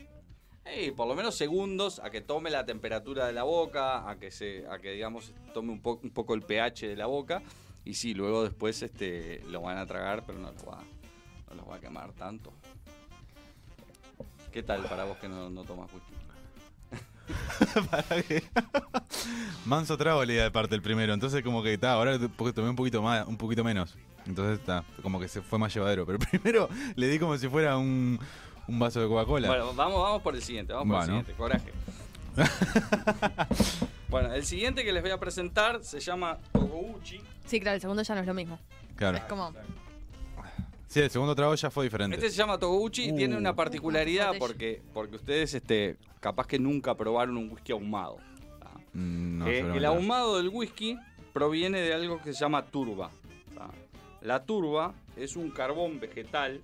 [0.98, 4.66] Por lo menos segundos a que tome la temperatura de la boca, a que se,
[4.70, 7.42] a que digamos tome un, po- un poco el pH de la boca
[7.86, 10.84] y sí, luego después este lo van a tragar, pero no lo va,
[11.50, 12.52] no los va a quemar tanto.
[14.52, 16.14] ¿Qué tal para vos que no, no tomas whisky?
[17.92, 18.44] Para que-
[19.66, 22.70] Manso trago le di de parte el primero, entonces como que está, ahora porque tomé
[22.70, 23.96] un poquito más, un poquito menos.
[24.26, 26.06] Entonces está, como que se fue más llevadero.
[26.06, 28.20] Pero primero le di como si fuera un,
[28.68, 29.48] un vaso de Coca-Cola.
[29.48, 31.20] Bueno, vamos, vamos por el siguiente, vamos por Bueno.
[31.20, 31.72] el siguiente, coraje.
[34.10, 37.20] bueno, el siguiente que les voy a presentar se llama Togouchi.
[37.46, 38.60] Sí, claro, el segundo ya no es lo mismo.
[38.96, 39.18] claro.
[39.18, 39.54] Es como.
[40.88, 42.16] Sí, el segundo trago ya fue diferente.
[42.16, 43.16] Este se llama Togouchi y Uh.
[43.18, 48.18] tiene una particularidad porque, porque ustedes este, capaz que nunca probaron un whisky ahumado.
[48.60, 48.70] ¿tá?
[48.94, 50.98] Mm, no, Eh, el ahumado del whisky
[51.34, 53.12] proviene de algo que se llama turba.
[54.22, 56.62] La turba es un carbón vegetal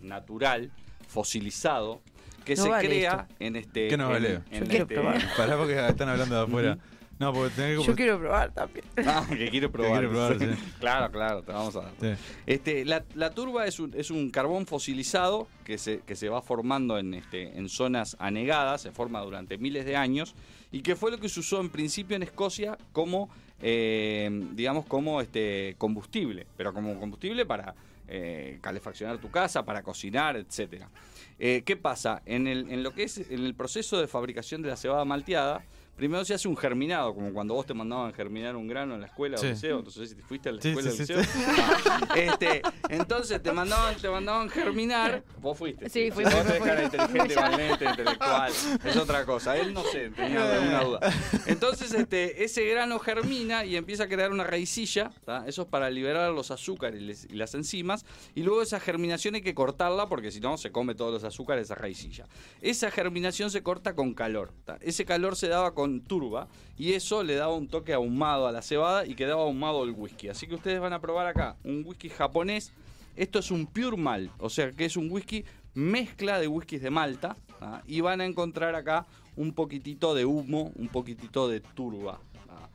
[0.00, 0.72] natural,
[1.06, 2.00] fosilizado,
[2.44, 3.88] que No se vale crea en este.
[3.88, 4.34] ¿Qué no en- vale?
[4.50, 5.22] en Yo quiero este- probar.
[5.36, 6.78] Pará porque están hablando de afuera.
[7.18, 7.84] No, porque tenés que...
[7.86, 8.84] Yo quiero probar también.
[9.06, 9.92] Ah, que quiere probar.
[9.92, 10.46] quiere probar, sí.
[10.80, 11.92] claro, claro, te vamos a dar.
[11.98, 12.08] Sí.
[12.46, 16.42] Este, la, la turba es un, es un carbón fosilizado que se, que se va
[16.42, 20.34] formando en, este, en zonas anegadas, se forma durante miles de años,
[20.70, 23.30] y que fue lo que se usó en principio en Escocia como,
[23.62, 27.74] eh, digamos, como este, combustible, pero como combustible para
[28.08, 30.90] eh, calefaccionar tu casa, para cocinar, etcétera.
[31.38, 32.22] Eh, ¿Qué pasa?
[32.24, 35.64] En, el, en lo que es en el proceso de fabricación de la cebada malteada,
[35.96, 39.06] primero se hace un germinado, como cuando vos te mandaban germinar un grano en la
[39.06, 39.46] escuela Sí.
[39.46, 41.24] o liceo, entonces si te fuiste a la escuela sí, o sí, liceo.
[41.24, 41.40] sí.
[41.46, 45.88] Ah, este, entonces te mandaban, te mandaban germinar, vos fuiste.
[45.88, 46.44] Sí, fui, Vos cara
[46.76, 46.84] fui.
[46.84, 48.52] inteligente, valiente, intelectual,
[48.84, 49.56] es otra cosa.
[49.56, 51.00] Él no sé, tenía alguna duda.
[51.46, 55.44] Entonces este, ese grano germina y empieza a crear una raicilla, ¿tá?
[55.46, 59.34] eso es para liberar los azúcares y les- y las enzimas, y luego esa germinación
[59.34, 62.26] hay que cortarla porque si no se come todos los azúcares esa raicilla.
[62.60, 64.78] Esa germinación se corta con calor, ¿tá?
[64.80, 68.62] ese calor se daba con turba y eso le daba un toque ahumado a la
[68.62, 70.28] cebada y quedaba ahumado el whisky.
[70.28, 72.72] Así que ustedes van a probar acá un whisky japonés.
[73.16, 76.90] Esto es un pure malt, o sea que es un whisky mezcla de whiskies de
[76.90, 77.82] Malta ¿tá?
[77.86, 79.06] y van a encontrar acá
[79.36, 82.20] un poquitito de humo, un poquitito de turba.
[82.46, 82.68] ¿tá?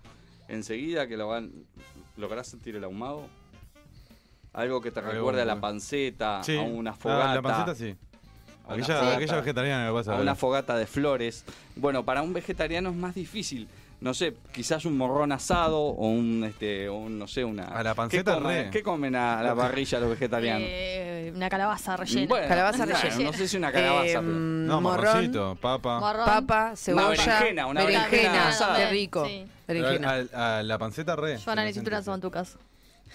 [0.48, 1.52] Enseguida que lo van,
[2.18, 3.28] lográs sentir el ahumado.
[4.54, 6.58] Algo que te recuerde a la panceta, Sí.
[6.58, 7.36] a una Ah, fogata.
[7.36, 7.96] la panceta sí.
[8.66, 9.16] Una Aquella, fogata.
[9.18, 10.18] aquella vegetariana me pasa.
[10.18, 11.44] a una fogata de flores.
[11.76, 13.68] Bueno, para un vegetariano es más difícil.
[14.00, 17.66] No sé, quizás un morrón asado o un, este, o un, no sé, una...
[17.66, 18.70] A la panceta ¿Qué comen, re.
[18.72, 20.68] ¿Qué comen a la parrilla los vegetarianos?
[20.68, 22.28] Eh, una calabaza rellena.
[22.28, 23.24] Bueno, Calabaza rellena.
[23.26, 26.00] No sé si una calabaza, Eh, pero- No, morrón, morroncito, papa.
[26.00, 26.26] Morrón.
[26.26, 28.78] papa, cebolla, berenjena, una berenjena, berenjena asada.
[28.78, 29.26] qué rico.
[29.28, 29.46] Sí.
[29.68, 30.26] Berenjena.
[30.34, 31.38] a, a la panceta re.
[31.38, 32.58] Joana, necesito una tu casa.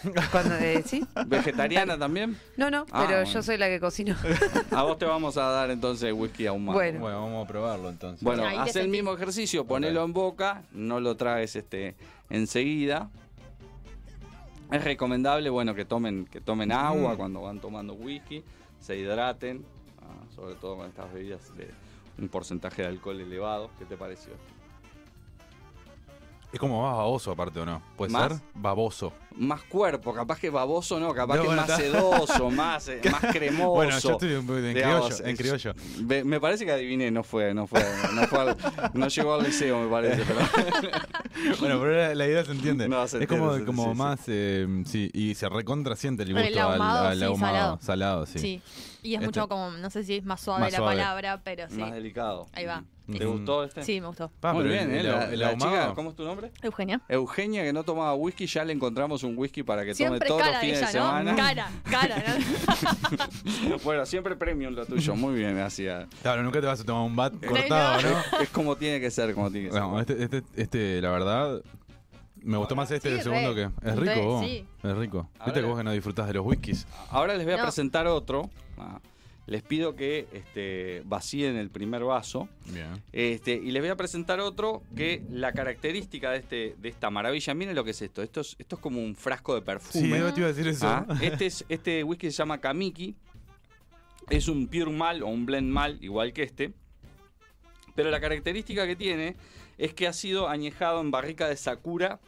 [0.31, 1.05] Cuando, eh, ¿Sí?
[1.27, 2.37] ¿Vegetariana también?
[2.57, 3.33] No, no, Ah, pero bueno.
[3.33, 4.15] yo soy la que cocino.
[4.71, 6.79] A vos te vamos a dar entonces whisky ahumado.
[6.79, 7.01] Bueno.
[7.01, 8.23] Bueno, vamos a probarlo entonces.
[8.23, 8.89] Bueno, Ahí te haz el sentí.
[8.91, 11.97] mismo ejercicio, ponelo en boca, no lo traes este
[12.31, 13.09] enseguida.
[14.71, 17.17] Es recomendable, bueno, que tomen, que tomen agua Mm.
[17.17, 18.43] cuando van tomando whisky,
[18.81, 19.65] se hidraten,
[20.03, 21.71] ah, sobre todo con estas bebidas de
[22.19, 23.71] un porcentaje de alcohol elevado.
[23.79, 24.33] ¿Qué te pareció?
[26.53, 27.83] Es como más baboso aparte, ¿o no?
[27.97, 28.33] ¿Puede ¿Más?
[28.33, 28.41] ser?
[28.55, 29.13] Baboso.
[29.37, 33.21] Más cuerpo, capaz que baboso no, capaz No, que bueno, más sedoso, más, eh, más
[33.33, 33.71] cremoso.
[33.73, 35.75] Bueno, yo estoy en, en Digamos, criollo, en es- criollo.
[36.25, 37.85] Me parece que adiviné, no fue, no fue,
[38.15, 38.57] no fue al-
[38.95, 40.41] no llegó al liceo, me parece, pero
[41.61, 42.89] Bueno, pero la, la idea se entiende.
[42.89, 46.61] No, se es como, como sí, más, eh, sí, y se recontrasiente el El gusto
[46.63, 47.53] al- ahumado, al, sí, ahumado.
[47.55, 47.79] salado.
[47.83, 48.39] Salado, sí.
[48.39, 48.63] sí.
[49.03, 50.97] Y es Este- mucho como, no sé si es más suave Más la suave.
[50.97, 51.77] palabra, pero sí.
[51.77, 52.47] más delicado.
[52.55, 52.85] Ahí va.
[53.07, 53.31] ¿Te Mm.
[53.31, 53.83] gustó este?
[53.85, 54.31] Sí, me gustó.
[54.41, 55.09] Pa, Muy bien, el, ¿eh?
[55.11, 56.51] La, el la ahumado- chica, ¿cómo es tu nombre?
[56.63, 57.01] Eugenia.
[57.09, 60.51] Eugenia, que no tomaba whisky, ya le encontramos un whisky para que Siempre tome todos
[60.53, 61.31] los fines ella, de semana.
[61.31, 61.37] ¿no?
[61.37, 62.25] Cara, cara.
[63.69, 63.79] ¿no?
[63.85, 65.69] bueno, siempre premium lo tuyo, muy bien, ah.
[66.23, 68.09] Claro, nunca te vas a tomar un bat cortado, ¿no?
[68.39, 69.83] Es, es como tiene que ser, como tiene que ser.
[69.83, 71.61] No, este, este, este, la verdad,
[72.43, 73.71] me gustó más este Sí, del segundo re.
[73.83, 73.89] que.
[73.89, 74.45] Es rico, Re, vos.
[74.45, 74.65] sí.
[74.83, 75.29] Es rico.
[75.45, 76.87] Viste que vos que no disfrutás de los whiskies.
[77.11, 77.63] Ahora les voy a No.
[77.65, 78.49] presentar otro.
[78.79, 79.01] Ah,
[79.47, 82.49] Les pido que este, vacíen el primer vaso.
[82.67, 83.01] Bien.
[83.13, 87.55] Este, y les voy a presentar otro que la característica de, este, de esta maravilla,
[87.55, 88.23] miren lo que es esto.
[88.23, 90.19] Esto es, esto es como un frasco de Sí, perfume.
[90.19, 90.87] yo te iba a decir eso.
[90.89, 93.15] Ah, este, es, este whisky se llama Kamiki.
[94.31, 96.73] Es un pure mal o un blend mal, igual que este.
[97.95, 99.37] Pero la característica que tiene
[99.79, 102.19] es que ha sido añejado en barrica de Sakura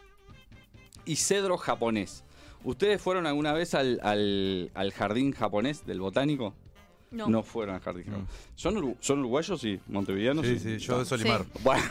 [1.04, 2.22] y cedro japonés.
[2.62, 6.54] ¿Ustedes fueron alguna vez al, al- al jardín japonés del botánico?
[7.11, 7.42] No.
[7.42, 8.26] fueron al jardín No.
[8.54, 10.44] ¿Son, ¿Son uruguayos y montevideanos?
[10.46, 11.44] Sí, sí, yo de Solimar.
[11.62, 11.82] Bueno,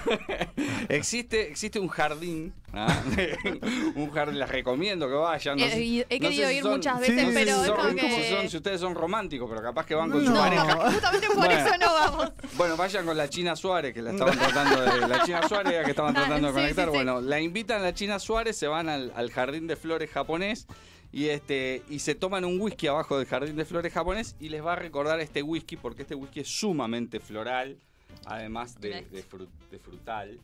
[0.89, 3.01] existe, existe un jardín, ¿ah?
[3.95, 5.57] un jardín, les recomiendo que vayan.
[5.57, 7.45] no He- sé- he, he no sé querido si ir son- muchas veces, no pero
[7.55, 8.49] si es son- como si son- que...
[8.49, 10.27] si ustedes son románticos, pero capaz que van con No.
[10.29, 10.91] su No, pareja.
[10.91, 11.53] justamente por Bueno.
[11.53, 12.31] eso no vamos.
[12.55, 15.07] Bueno, vayan con la China Suárez, que la estaban tratando de.
[15.07, 16.85] La China Suárez, que estaban Ah, tratando de conectar.
[16.85, 16.95] sí, sí.
[16.95, 20.67] Bueno, la invitan a la China Suárez, se van al, al jardín de flores japonés
[21.11, 24.63] y este y se toman un whisky abajo del jardín de flores japonés y les
[24.63, 27.77] va a recordar este whisky porque este whisky es sumamente floral,
[28.25, 29.15] además de, Correcto.
[29.15, 30.39] de fru- de frutal.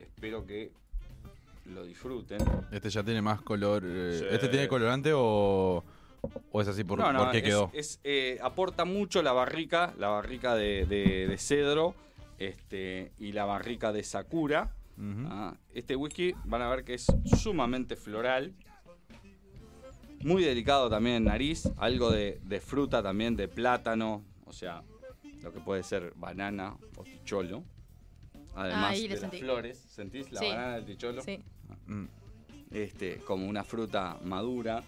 [0.00, 0.70] Espero que
[1.66, 2.38] lo disfruten.
[2.72, 3.82] Este ya tiene más color.
[3.86, 4.24] eh, Sí.
[4.30, 5.84] ¿Este tiene colorante o,
[6.50, 7.70] o es así por, no, no, por qué es- quedó?
[7.74, 11.94] es, eh, aporta mucho la barrica, la barrica de, de- de cedro
[12.38, 14.74] este, y la barrica de sakura.
[15.30, 18.52] Ah, este whisky van a ver que es sumamente floral.
[20.24, 21.68] Muy delicado también en nariz.
[21.76, 24.24] Algo de, de fruta también, de plátano.
[24.46, 24.82] O sea,
[25.42, 27.62] lo que puede ser banana o ticholo.
[28.54, 29.38] Además Ahí de las sentí.
[29.38, 29.78] flores.
[29.78, 30.48] ¿Sentís la Sí.
[30.48, 31.22] banana del ticholo?
[31.22, 31.38] Sí.
[31.86, 32.04] Mm.
[32.70, 34.82] este, como una fruta madura,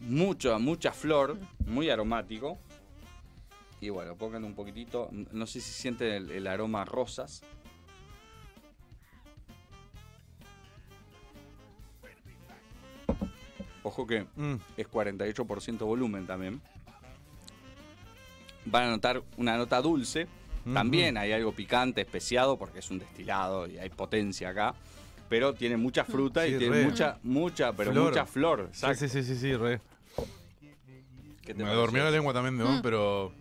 [0.00, 2.58] mucho, mucha flor, muy aromático.
[3.80, 7.42] Y bueno, pongan un poquitito, no sé si sienten el, el aroma a rosas.
[13.84, 14.54] Ojo que Mm.
[14.76, 16.60] es 48% volumen también.
[18.64, 20.28] Van a notar una nota dulce.
[20.64, 20.74] Ujú.
[20.74, 24.74] También hay algo picante, especiado, porque es un destilado y hay potencia acá.
[25.28, 26.84] Pero tiene mucha fruta Sí, y tiene re.
[26.84, 28.10] mucha, mucha, pero Flor.
[28.10, 28.68] mucha flor.
[28.72, 28.98] Sí, exacto.
[28.98, 29.80] sí, sí, sí, sí, re.
[31.42, 31.80] ¿Qué te Me pareció?
[31.80, 32.70] dormió la lengua también, ¿no?
[32.78, 32.82] Mm.
[32.82, 33.32] Pero.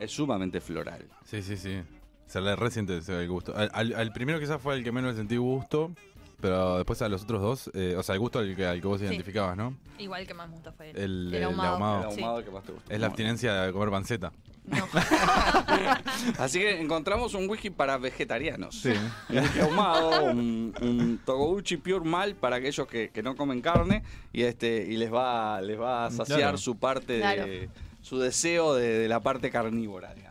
[0.00, 1.06] Es sumamente floral.
[1.24, 1.80] Sí, sí, sí.
[2.26, 3.56] Se le resiente el gusto.
[3.56, 5.92] Al, al- al primero quizás fue el que menos le sentí gusto.
[6.40, 8.86] Pero después a los otros dos, eh, o sea, el gusto al que, al que
[8.86, 9.06] vos Sí.
[9.06, 9.74] identificabas, ¿no?
[9.98, 11.72] Igual que más me gustó fue el, El- el el ahumado.
[11.74, 12.08] ahumado.
[12.10, 12.20] El Sí.
[12.22, 12.94] ahumado que más te gusta.
[12.94, 14.32] Es la abstinencia de comer panceta.
[14.66, 14.76] No.
[16.38, 18.74] Así que encontramos un whisky para vegetarianos.
[18.80, 18.92] Sí.
[19.30, 24.02] Un whisky ahumado, un, un Togouchi Pure Mal para aquellos que, que no comen carne
[24.32, 26.58] y este y les va les va a saciar Claro.
[26.58, 27.46] su parte de Claro.
[28.02, 30.25] su deseo de, de la parte carnívora, digamos.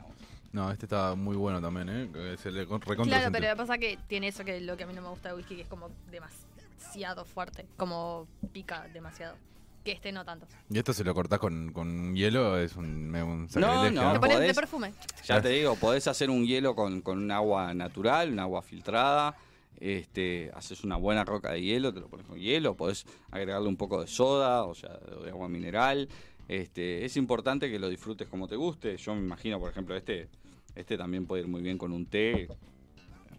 [0.55, 2.09] No, este está muy bueno también, ¿eh?
[2.13, 4.85] Que Se le Claro, pero lo que pasa es que tiene eso que lo que
[4.85, 9.35] a mí no me gusta de whisky, que es como demasiado fuerte, como pica demasiado.
[9.83, 10.47] Que este no tanto.
[10.69, 14.39] Y esto se lo cortás con, con hielo, es un, un No, no, Le pones
[14.39, 14.93] de perfume.
[15.25, 19.35] Ya te digo, podés hacer un hielo con, con un agua natural, un agua filtrada.
[19.81, 23.75] Este, haces una buena roca de hielo, te lo pones con hielo, podés agregarle un
[23.75, 26.07] poco de soda, o sea, de agua mineral.
[26.47, 28.95] Este, es importante que lo disfrutes como te guste.
[28.95, 30.29] Yo me imagino, por ejemplo, este,
[30.75, 32.47] este también puede ir muy bien con un té,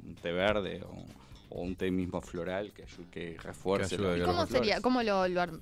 [0.04, 1.04] un té verde o,
[1.50, 3.96] o un té mismo floral que, refuerce.
[3.96, 4.80] Que ¿Y cómo sería?
[4.80, 4.80] flores.
[4.82, 5.60] ¿Cómo lo, lo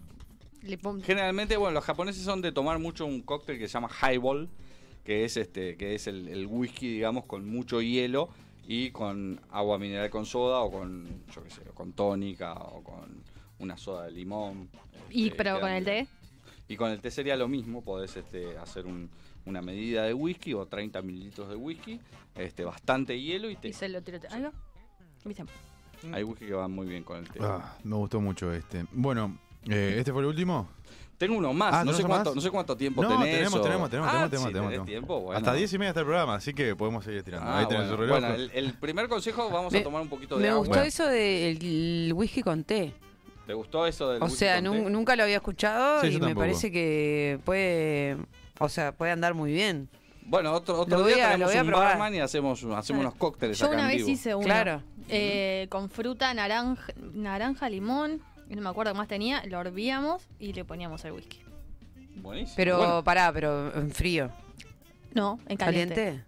[0.62, 3.90] le pon- Generalmente, bueno, los japoneses son de tomar mucho un cóctel que se llama
[4.02, 4.48] highball,
[5.04, 8.30] que es este, que es el, el whisky, digamos, con mucho hielo
[8.66, 12.82] y con agua mineral con soda o con, yo qué sé, o con tónica o
[12.82, 13.22] con
[13.58, 14.70] una soda de limón.
[15.10, 16.06] Y Este, pero con el té.
[16.66, 19.10] Y con el té sería lo mismo, podés este, hacer un-
[19.46, 22.00] una medida de whisky o 30 mililitros de whisky,
[22.34, 23.68] este, bastante hielo y té.
[23.68, 24.18] Y se lo tiro.
[24.30, 24.52] Ahí va.
[25.24, 25.44] ¿Viste?
[26.12, 27.38] Hay whisky que van muy bien con el té.
[27.42, 28.84] Ah, me gustó mucho este.
[28.92, 29.38] Bueno,
[29.68, 30.68] eh, ¿este fue el último?
[31.16, 32.34] Tengo uno más, Ah, no, ¿no sé son cuánto, más?
[32.36, 33.34] no sé cuánto tiempo No, tenés.
[33.36, 34.86] tenemos, o- tenemos, tenemos, Ah, tenemos, tenemos, si tenemos, tenés tenemos.
[34.88, 35.38] tiempo, bueno.
[35.38, 37.48] Hasta 10 y media está el programa, así que podemos seguir tirando.
[37.48, 37.90] Ah, Ahí tenés bueno.
[37.96, 38.18] su reloj.
[38.20, 40.66] Bueno, el, el primer consejo, vamos a Me- tomar un poquito de Me agua.
[40.66, 42.92] gustó eso del whisky con té.
[43.46, 44.90] ¿Te gustó eso del O whisky sea, con té?
[44.90, 48.16] nunca lo había escuchado Sí, y me parece que puede,
[48.58, 49.88] o sea, puede andar muy bien.
[50.26, 51.88] Bueno, otro, otro Lo día a- traemos lo voy a un probar.
[51.88, 54.08] barman y hacemos, hacemos unos cócteles Yo acá una en vez vivo.
[54.10, 54.44] hice uno.
[54.46, 54.82] Claro.
[55.08, 58.22] eh, con fruta, naranja, naranja, limón.
[58.48, 59.44] No me acuerdo qué más tenía.
[59.46, 61.40] Lo hervíamos y le poníamos el whisky.
[62.16, 62.54] Buenísimo.
[62.56, 64.30] Pero Bueno, pará, pero en frío.
[65.12, 65.94] No, en caliente.
[65.94, 66.24] ¿Caliente?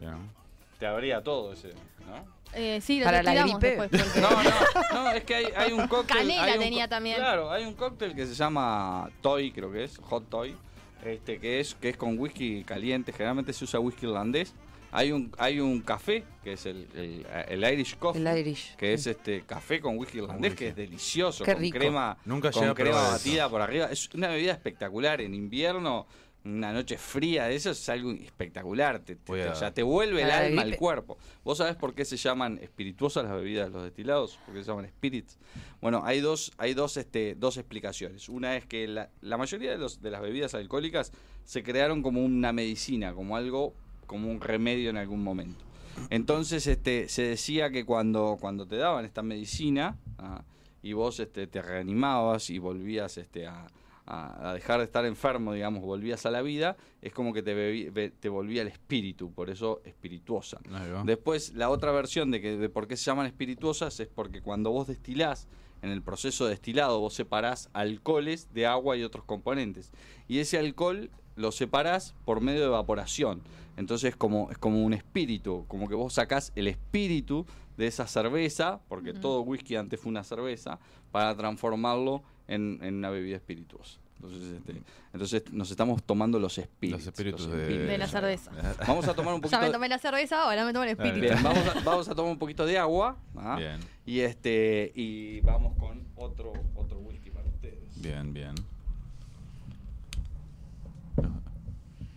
[0.00, 0.30] Bien.
[0.78, 1.68] te abría todo ese,
[2.06, 2.38] ¿no?
[2.54, 3.76] Eh, sí, lo Para la tiramos gripe.
[3.82, 4.02] después.
[4.02, 6.16] porque- No, no, no, es que hay, hay un cóctel.
[6.18, 7.16] Canela hay un tenía también.
[7.16, 10.56] Claro, hay un cóctel que se llama Toy, creo que es, Hot Toy,
[11.04, 14.54] este, que es, que es con whisky caliente, generalmente se usa whisky irlandés.
[14.90, 18.74] Hay un, hay un café, que es el, el, el Irish Coffee, El Irish.
[18.76, 20.64] que es este café con whisky irlandés, whisky.
[20.64, 21.78] que es delicioso, Qué con rico.
[21.78, 23.50] crema, Nunca con crema batida eso.
[23.50, 23.86] por arriba.
[23.92, 26.06] Es una bebida espectacular en invierno.
[26.48, 29.00] Una noche fría de eso es algo espectacular.
[29.00, 31.18] Te, te- o sea, te vuelve el alma al cuerpo.
[31.44, 34.38] ¿Vos sabés por qué se llaman espirituosas las bebidas, los destilados?
[34.46, 35.38] ¿Por qué se llaman spirits?
[35.80, 38.28] Bueno, hay dos, hay dos, este, dos explicaciones.
[38.28, 41.12] Una es que la, la mayoría de, los, de las bebidas alcohólicas
[41.44, 43.74] se crearon como una medicina, como algo,
[44.06, 45.64] como un remedio en algún momento.
[46.10, 50.44] Entonces, este, se decía que cuando, cuando te daban esta medicina ah,
[50.82, 53.66] y vos este, te reanimabas y volvías este, a,
[54.10, 57.52] a- a dejar de estar enfermo, digamos, volvías a la vida, es como que te,
[57.54, 60.58] be- te volvía el espíritu, por eso espirituosa.
[61.04, 64.70] Después, la otra versión de, que, de por qué se llaman espirituosas es porque cuando
[64.70, 65.46] vos destilás,
[65.82, 69.92] en el proceso de destilado, vos separás alcoholes de agua y otros componentes.
[70.26, 73.42] Y ese alcohol lo separás por medio de evaporación.
[73.76, 77.46] Entonces como, es como un espíritu, como que vos sacás el espíritu
[77.76, 80.80] de esa cerveza, porque todo whisky antes fue una cerveza,
[81.12, 83.98] para transformarlo en, en una bebida espirituosa.
[84.16, 84.82] Entonces, este,
[85.12, 87.04] entonces nos estamos tomando los espíritus.
[87.04, 88.50] Los espíritus los de, De la cerveza.
[88.88, 90.90] Vamos a tomar un Ya poquito me de- tomé la cerveza, ahora me tomo el
[90.90, 91.20] espíritu.
[91.20, 93.16] Bien, vamos a, vamos a tomar un poquito de agua.
[93.36, 93.54] ¿ah?
[93.56, 97.78] Bien, Y este y vamos con otro otro whisky para ustedes.
[98.02, 98.54] bien, bien.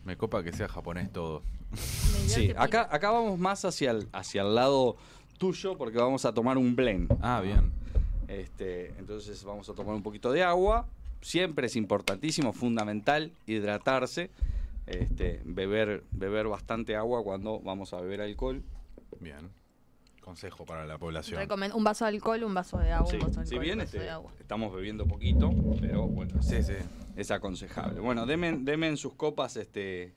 [0.06, 1.44] Me copa que sea japonés todo.
[1.72, 1.78] Me
[2.28, 4.98] Sí, acá acá vamos más hacia el hacia el lado
[5.38, 7.16] tuyo porque vamos a tomar un blend.
[7.22, 7.72] Ah, bien.
[8.32, 10.88] Este, entonces vamos a tomar un poquito de agua.
[11.22, 14.32] Siempre es importantísimo, fundamental hidratarse.
[14.88, 18.64] Este, beber beber bastante agua cuando vamos a beber alcohol.
[19.20, 19.50] Bien.
[20.22, 21.40] Consejo para la población.
[21.40, 23.74] Recomiendo un vaso de alcohol, un vaso de agua, Sí, un vaso de si bien
[23.80, 24.32] un vaso este, de agua.
[24.40, 25.52] estamos bebiendo poquito,
[25.82, 26.74] pero bueno, Sí, sí.
[27.16, 28.00] es aconsejable.
[28.00, 30.14] Bueno, denme, denme en sus copas este,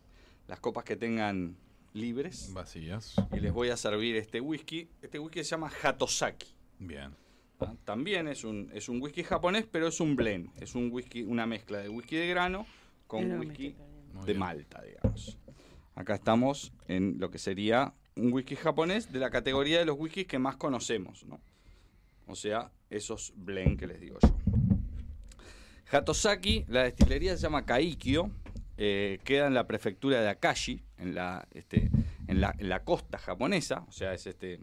[0.46, 1.56] las copas que tengan
[1.94, 3.14] libres Vacías.
[3.32, 4.88] y les voy a servir este whisky.
[5.02, 6.48] Este whisky se llama Hatosaki.
[6.78, 7.14] Bien.
[7.60, 7.74] ¿Ah?
[7.84, 10.50] También es un, es un whisky japonés, pero es un blend.
[10.60, 12.66] Es un whisky, una mezcla de whisky de grano
[13.06, 13.76] con whisky
[14.26, 14.34] de.
[14.34, 15.38] Malta, digamos.
[15.94, 20.26] Acá estamos en lo que sería un whisky japonés de la categoría de los whiskies
[20.26, 21.40] que más conocemos, ¿no?
[22.26, 24.34] O sea, esos blend que les digo yo.
[25.90, 28.30] Hatosaki, la destilería se llama Kaikyo,
[28.76, 31.90] eh, queda en la prefectura de Akashi, en la, este,
[32.26, 34.60] en la, en la costa japonesa, o sea, es, este,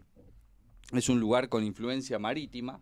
[0.98, 2.80] es un lugar con influencia marítima,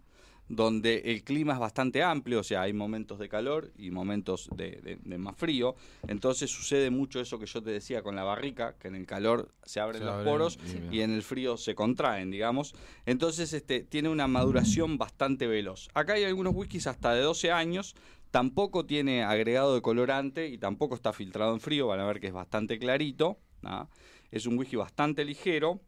[0.48, 4.80] donde el clima es bastante amplio, o sea, hay momentos de calor y momentos de,
[4.82, 5.76] de- de más frío,
[6.08, 9.54] entonces sucede mucho eso que yo te decía con la barrica, que en el calor
[9.62, 10.58] se abren Se los abren poros
[10.90, 12.74] y- y en el frío se contraen, digamos.
[13.06, 15.88] Entonces este, tiene una maduración bastante veloz.
[15.94, 17.94] Acá hay algunos whiskies hasta de 12 años,
[18.32, 22.26] tampoco tiene agregado de colorante y tampoco está filtrado en frío, van a ver que
[22.26, 23.38] es bastante clarito.
[23.62, 23.88] ¿ah?
[24.32, 25.80] Es un whisky bastante ligero.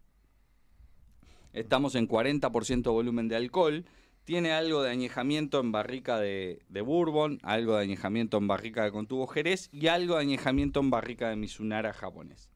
[1.53, 3.84] Estamos en 40% volumen de alcohol.
[4.24, 8.92] Tiene algo de añejamiento en barrica de, de bourbon, algo de añejamiento en barrica de
[8.92, 12.48] contubo jerez y algo de añejamiento en barrica de Mizunara japonés.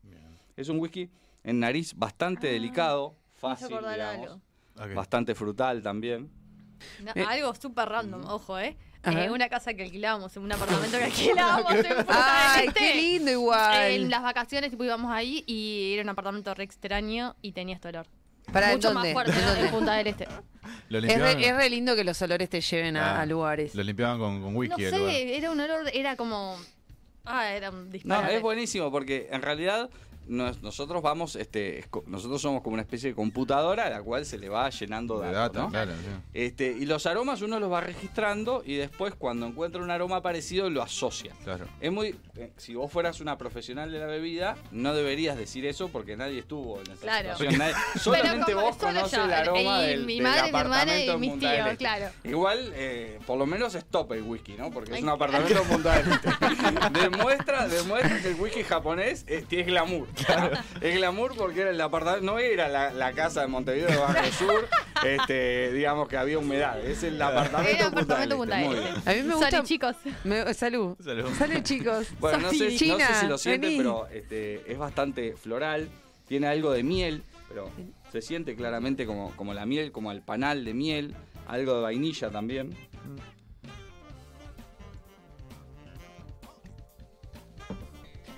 [0.57, 1.11] Es un whisky
[1.45, 4.41] en nariz bastante delicado, Me hizo fácil, digamos,
[4.95, 6.31] bastante frutal también.
[7.03, 7.25] No, Eh.
[7.27, 8.77] algo súper random, ojo, ¿eh?
[9.05, 12.79] Eh, una casa que alquilábamos, un apartamento que alquilábamos en Ay, Este.
[12.81, 13.91] qué lindo igual.
[13.93, 17.89] En las vacaciones tipo, íbamos ahí y era un apartamento re extraño y tenía este
[17.89, 18.07] olor.
[18.53, 19.13] ¿Para Mucho dónde?
[19.15, 19.51] más fuerte ¿En ¿no?
[19.51, 19.65] dónde?
[19.67, 20.29] en Punta del Este.
[20.89, 23.27] Lo Es limpiaban, re, es re lindo que los olores te lleven a, Ah, a
[23.27, 23.75] lugares.
[23.75, 24.85] Lo limpiaban con, con No whisky.
[24.85, 25.11] el lugar.
[25.13, 26.59] sé, era un olor, era como...
[27.25, 28.37] Ah, era un No, disparate.
[28.37, 29.91] es buenísimo porque en realidad
[30.29, 34.25] nos- nosotros vamos, este, es nosotros somos como una especie de computadora a la cual
[34.27, 35.71] se le va llenando De datos, data, ¿no?
[35.71, 35.93] claro.
[35.93, 36.09] sí.
[36.35, 40.69] Este, y los aromas uno los va registrando y después cuando encuentra un aroma parecido
[40.71, 41.33] lo asocia.
[41.45, 41.67] Claro.
[41.81, 45.89] Es muy, eh, si vos fueras una profesional de la bebida, no deberías decir eso
[45.89, 47.37] porque nadie estuvo en esa Claro.
[47.37, 47.59] situación.
[47.61, 50.59] nadie- solamente como- vos solo conoces yo, el aroma y del, mi del madre, mi
[50.59, 51.77] hermana y mis del tíos, Este.
[51.77, 52.07] claro.
[52.25, 54.71] Igual, eh, por lo menos stop el whisky, ¿no?
[54.71, 56.31] Porque es un apartamento en Punta del Este.
[57.01, 60.07] demuestra, demuestra que el whisky japonés eh, tiene glamour.
[60.81, 64.33] Es glamour porque era el apartamento, no era la, la casa de Montevideo de Barrio
[64.33, 64.69] Sur,
[65.05, 66.79] este, digamos que había humedad.
[66.85, 68.69] Es el apartamento Era apartamento Punta Este.
[68.69, 68.91] del Muy Este.
[68.93, 69.03] bien.
[69.09, 69.97] A mí me gusta- chicos.
[70.25, 70.97] Me- salud.
[71.03, 71.29] Salud.
[71.37, 72.07] Salud, chicos.
[72.21, 73.77] Bueno, no sé, no sé China, si lo sienten, vení.
[73.79, 75.89] pero este, es bastante floral.
[76.29, 77.71] Tiene algo de miel, pero
[78.11, 81.15] se siente claramente como, como la miel, como el panal de miel.
[81.47, 82.75] Algo de vainilla también.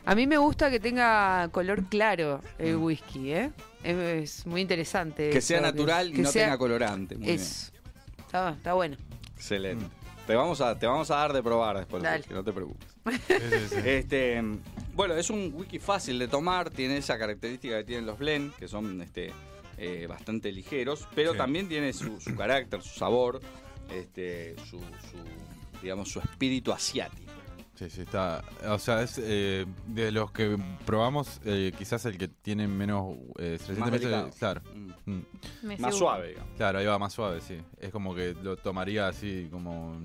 [0.08, 3.50] A mí me gusta que tenga color claro el whisky, ¿eh?
[3.84, 3.96] Es,
[4.40, 5.28] es muy interesante.
[5.28, 7.14] Que eso, sea natural y que no sea- tenga colorante.
[7.16, 7.36] Muy bien.
[7.38, 7.70] Eso.
[8.18, 8.96] Está, está bueno.
[9.36, 9.84] Excelente.
[10.26, 12.24] Te vamos, a, te vamos a dar de probar después, Dale.
[12.24, 12.88] que no te preocupes.
[13.28, 13.76] Sí, sí, sí.
[13.84, 14.42] Este,
[14.94, 18.66] bueno, es un wiki fácil de tomar, tiene esa característica que tienen los blend, que
[18.66, 19.30] son este,
[19.76, 21.38] eh, bastante ligeros, pero Sí.
[21.38, 23.40] también tiene su, su carácter, su sabor,
[23.94, 25.18] este, su, su,
[25.82, 27.27] digamos, su espíritu asiático.
[27.78, 28.42] Sí, sí, está.
[28.66, 33.14] O sea, es eh, de los que probamos, eh, quizás el que tiene menos.
[33.38, 34.30] Eh, Más delicado.
[34.36, 34.62] claro.
[34.74, 35.12] Mm.
[35.12, 35.80] Mm.
[35.80, 36.56] Más suave, digamos.
[36.56, 37.56] Claro, ahí va más suave, sí.
[37.80, 40.02] Es como que lo tomaría así como.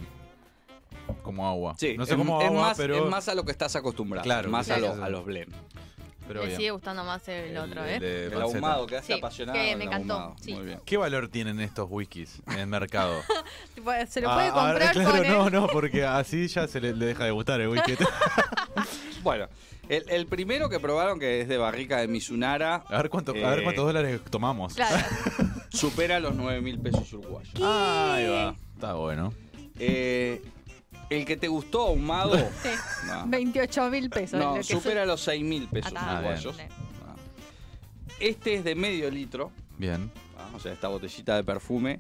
[1.24, 1.74] como agua.
[1.80, 3.06] Sí, no sé es, cómo es agua, más, pero.
[3.06, 4.92] es más a lo que estás acostumbrado, Claro, más claro.
[4.92, 5.52] a, los, a los blend.
[6.28, 6.58] Pero Me bien.
[6.58, 8.00] sigue gustando más el, otro, ¿eh?
[8.00, 9.58] de El ahumado, quedaste Sí, apasionado.
[9.60, 10.54] que me encantó, sí.
[10.54, 10.80] Muy bien.
[10.86, 13.22] ¿Qué valor tienen estos whiskies en el mercado?
[14.08, 15.54] Se lo Ah, puede a ver, comprar claro, con no, él.
[15.54, 17.96] no, porque así ya se le, le deja de gustar el whisky.
[19.24, 19.48] Bueno,
[19.88, 23.38] el, el primero que probaron, que es de barrica de Mizunara, A ver, cuánto, a
[23.38, 24.74] Eh, ver cuántos dólares tomamos.
[24.74, 24.98] Claro.
[25.70, 27.54] supera los 9 mil pesos uruguayos.
[27.62, 28.56] Ah, ahí va.
[28.76, 29.34] Está bueno.
[29.80, 30.42] Eh,
[31.14, 32.70] el que te gustó ahumado, Sí.
[33.08, 34.40] no, 28 mil pesos.
[34.40, 35.94] no, lo que supera los 6 mil pesos.
[35.96, 36.34] Ah, bien.
[36.34, 36.56] uruguayos.
[38.20, 40.12] Este es de medio litro, Bien.
[40.38, 41.98] ah, o sea, esta botellita de perfume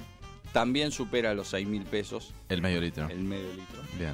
[0.53, 3.07] también supera los 6 mil pesos, El medio litro.
[3.09, 3.82] el medio litro.
[3.97, 4.14] Bien.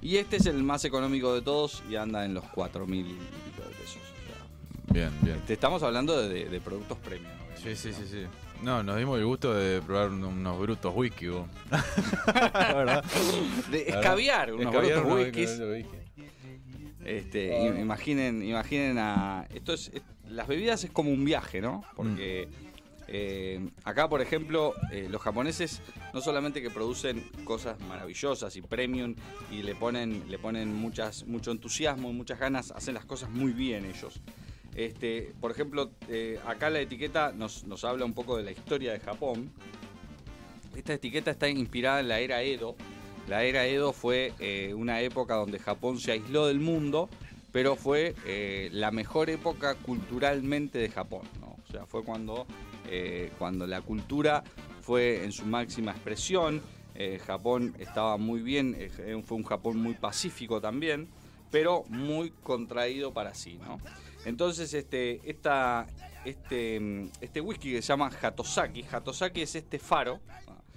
[0.00, 3.12] Y este es el más económico de todos y anda en los 4 mil y
[3.14, 3.96] pico de pesos.
[3.98, 5.40] O sea, Bien, bien.
[5.46, 7.32] te estamos hablando de, productos premium.
[7.60, 8.22] Sí, sí, sí, sí.
[8.62, 11.46] No, nos dimos el gusto de probar un- unos brutos whisky, vos.
[11.70, 13.04] La verdad.
[13.70, 15.60] De escabiar unos Escabiar brutos whiskies.
[17.04, 19.46] Este, i- imaginen, imaginen a.
[19.54, 21.84] Esto es, es- las bebidas es como un viaje, ¿no?
[21.96, 22.48] Porque
[23.06, 25.80] eh, acá, por ejemplo, eh, los japoneses
[26.12, 29.14] no solamente que producen cosas maravillosas y premium
[29.50, 33.52] y le ponen, le ponen muchas, mucho entusiasmo y muchas ganas, hacen las cosas muy
[33.52, 34.20] bien ellos.
[34.78, 39.00] Este, por ejemplo, eh, acá la etiqueta nos, habla un poco de la historia de
[39.00, 39.50] Japón.
[40.76, 42.76] Esta etiqueta está inspirada en la era Edo.
[43.26, 47.08] La era Edo fue eh, una época donde Japón se aisló del mundo,
[47.50, 51.22] pero fue eh, la mejor época culturalmente de Japón.
[51.42, 52.46] O sea, fue cuando,
[53.36, 54.44] cuando la cultura
[54.80, 56.62] fue en su máxima expresión.
[57.26, 58.76] Japón estaba muy bien,
[59.24, 61.08] fue un Japón muy pacífico también,
[61.50, 63.58] pero muy contraído para sí.
[63.60, 63.78] ¿no?
[64.28, 65.86] Entonces, este, esta,
[66.24, 70.20] este, este whisky que se llama Hatosaki, Hatosaki es este faro,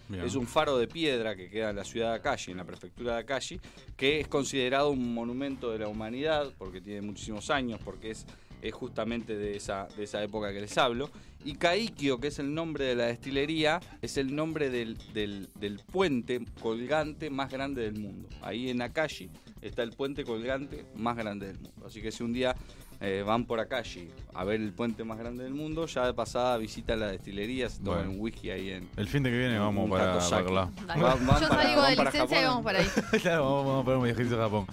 [0.08, 0.26] Bien.
[0.26, 3.14] es un faro de piedra que queda en la ciudad de Akashi, en la prefectura
[3.16, 3.60] de Akashi,
[3.98, 8.26] que es considerado un monumento de la humanidad porque tiene muchísimos años, porque es,
[8.62, 11.10] es justamente de esa, de esa época que les hablo.
[11.44, 15.80] Y Kaikio, que es el nombre de la destilería, es el nombre del, del- del
[15.80, 18.30] puente colgante más grande del mundo.
[18.42, 19.30] Ahí en Akashi
[19.62, 21.86] está el puente colgante más grande del mundo.
[21.88, 22.56] Así que si un día
[23.02, 26.58] eh, van por Akashi a ver el puente más grande del mundo, ya de pasada
[26.58, 28.12] visitan la destilería, se toman Bueno.
[28.12, 30.20] un whisky ahí en, El fin de que viene vamos para, para.
[30.20, 32.88] Van- Yo para- salgo van de para licencia y vamos para ahí.
[33.22, 34.68] claro, vamos, vamos a poner un viajecito a Japón.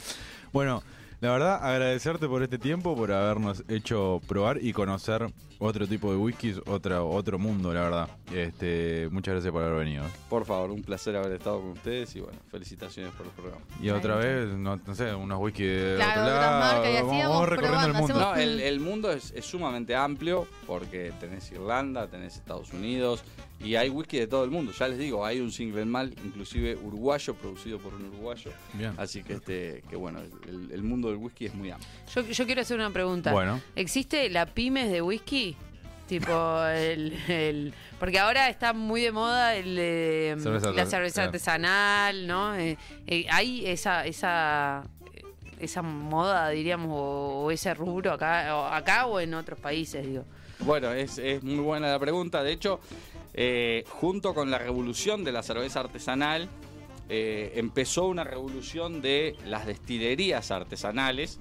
[0.52, 0.82] Bueno,
[1.20, 5.26] la verdad, agradecerte por este tiempo, por habernos hecho probar y conocer
[5.60, 8.08] otro tipo de whiskies, otra, otro mundo, la verdad.
[8.32, 10.04] Este, muchas gracias por haber venido.
[10.30, 13.60] Por favor, un placer haber estado con ustedes y bueno, felicitaciones por el programa.
[13.82, 16.60] Y otra vez, no, no sé, unos whisky de Claro, otro lado.
[16.60, 18.14] marcas, y así vamos, recorriendo el mundo.
[18.20, 23.24] No, el, el mundo es, es sumamente amplio porque tenés Irlanda, tenés Estados Unidos
[23.60, 24.72] y hay whisky de todo el mundo.
[24.72, 28.50] Ya les digo, hay un single mal, inclusive uruguayo, producido por un uruguayo.
[28.74, 28.92] Bien.
[28.96, 31.88] Así que este, que bueno, el, el mundo del whisky es muy amplio.
[32.14, 33.32] Yo, yo quiero hacer una pregunta.
[33.32, 33.60] Bueno.
[33.74, 35.56] ¿Existe la pymes de whisky?
[36.06, 41.28] Tipo, el, el- Porque ahora está muy de moda el, eh, Cerveza la cerveza claro.
[41.28, 42.54] artesanal, ¿no?
[42.56, 44.84] Eh, eh, ¿Hay esa, esa,
[45.60, 50.24] esa moda, diríamos, o, o ese rubro acá o, acá o en otros países, digo?
[50.60, 52.42] Bueno, es, es muy buena la pregunta.
[52.42, 52.80] De hecho,
[53.40, 56.48] eh, junto con la revolución de la cerveza artesanal,
[57.08, 61.38] eh, empezó una revolución de las destilerías artesanales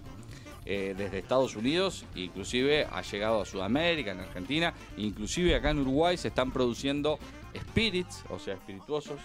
[0.67, 6.17] eh, desde Estados Unidos, inclusive ha llegado a Sudamérica, en Argentina, inclusive acá en Uruguay
[6.17, 7.17] se están produciendo
[7.55, 9.19] spirits, o sea, espirituosos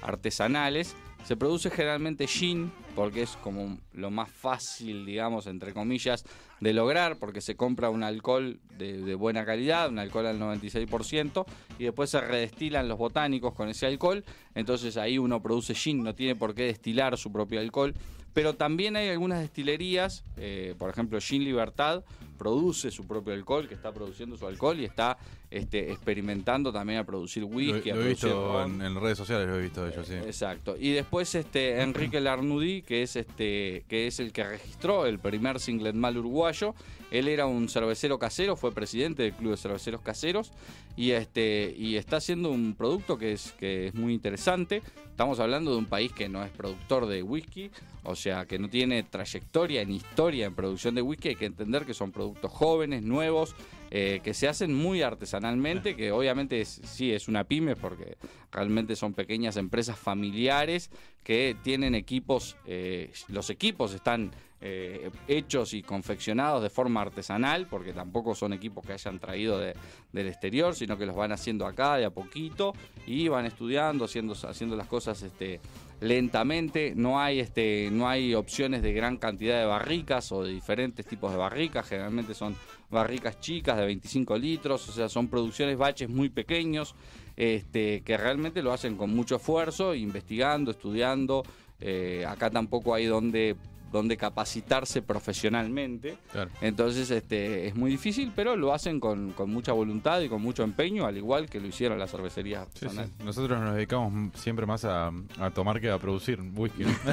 [0.00, 0.94] artesanales.
[1.24, 6.24] Se produce generalmente gin, porque es como lo más fácil, digamos, entre comillas,
[6.60, 11.46] de lograr, porque se compra un alcohol de, de buena calidad, un alcohol al 96%,
[11.78, 14.24] y después se redestilan los botánicos con ese alcohol,
[14.54, 17.94] entonces ahí uno produce gin, no tiene por qué destilar su propio alcohol.
[18.32, 22.04] Pero también hay algunas destilerías, eh, por ejemplo Gin Libertad,
[22.40, 25.18] produce su propio alcohol, que está produciendo su alcohol y está
[25.50, 28.80] este, experimentando también a producir Lo, whisky, a lo he producir visto ron.
[28.80, 30.14] en, en redes sociales, lo he visto de ellos, sí.
[30.14, 30.74] Exacto.
[30.78, 35.60] Y después este Enrique Larnudí, que es este que es el que registró el primer
[35.60, 36.74] singlet mal uruguayo.
[37.10, 40.52] Él era un cervecero casero, fue presidente del Club de Cerveceros Caseros
[40.96, 44.80] y este y está haciendo un producto que es que es muy interesante.
[45.10, 47.70] Estamos hablando de un país que no es productor de whisky,
[48.04, 51.30] o sea, que no tiene trayectoria ni historia en producción de whisky.
[51.30, 53.54] Hay que entender que son productos jóvenes, nuevos,
[53.90, 58.18] eh, que se hacen muy artesanalmente, que obviamente sí es una pyme porque
[58.52, 60.90] realmente son pequeñas empresas familiares
[61.24, 64.30] que tienen equipos, eh, los equipos están
[64.62, 69.74] eh, hechos y confeccionados de forma artesanal, porque tampoco son equipos que hayan traído de-
[70.12, 72.74] del exterior, sino que los van haciendo acá de a poquito
[73.06, 75.60] y van estudiando, haciendo, haciendo las cosas este,
[76.00, 76.92] lentamente.
[76.96, 81.30] No hay, este, no hay opciones de gran cantidad de barricas o de diferentes tipos
[81.30, 82.54] de barricas, generalmente son
[82.90, 86.94] barricas chicas de 25 litros, o sea, son producciones baches muy pequeños,
[87.36, 91.44] este, que realmente lo hacen con mucho esfuerzo, investigando, estudiando.
[91.80, 93.56] Eh, acá tampoco hay donde,
[93.90, 96.16] donde capacitarse profesionalmente.
[96.32, 96.50] Claro.
[96.60, 100.62] Entonces este, es muy difícil, pero lo hacen con, con mucha voluntad y con mucho
[100.62, 102.86] empeño, al igual que lo hicieron las cervecerías Sí.
[103.24, 106.84] Nosotros nos dedicamos siempre más a, a tomar que a producir whisky.
[106.84, 106.90] ¿no?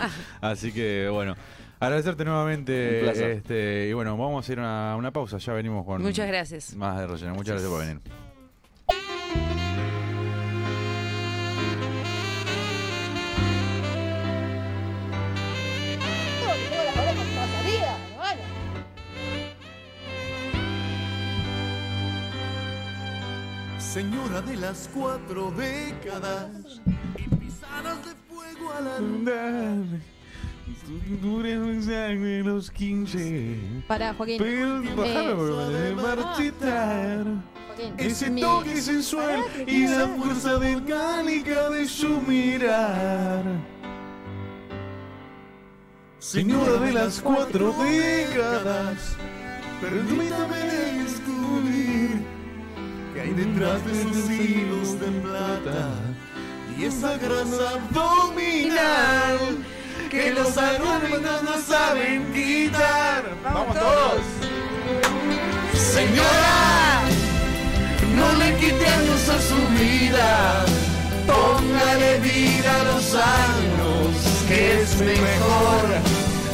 [0.40, 1.34] Así que bueno,
[1.80, 2.98] agradecerte nuevamente.
[3.00, 3.30] Un placer.
[3.30, 5.38] Este, y bueno, vamos a ir a una, una pausa.
[5.38, 6.74] Ya venimos con Muchas gracias.
[6.76, 7.34] más de relleno.
[7.34, 8.25] Muchas gracias por venir.
[23.96, 26.82] Señora de las cuatro décadas
[27.16, 29.00] y pisadas de fuego a la
[32.20, 33.56] de los 15.
[33.88, 34.36] Para, Joaquín.
[34.36, 35.32] Pero bájame,
[35.88, 37.24] a marchitar.
[37.68, 37.94] Joaquín.
[37.96, 43.44] Ese Mi- toque sensual y la fuerza orgánica de su mirar.
[46.18, 49.16] Señora de las cuatro décadas,
[49.80, 50.58] permítame
[51.02, 52.05] descubrir
[53.16, 55.88] que hay detrás de sus hilos de plata
[56.76, 59.38] y esa grasa abdominal
[60.10, 63.24] que los alumnos no saben quitar.
[63.42, 64.20] ¡Vamos todos!
[65.72, 67.04] Señora,
[68.16, 70.66] no le quite años a su vida,
[71.26, 75.86] póngale vida a los años, que es mejor.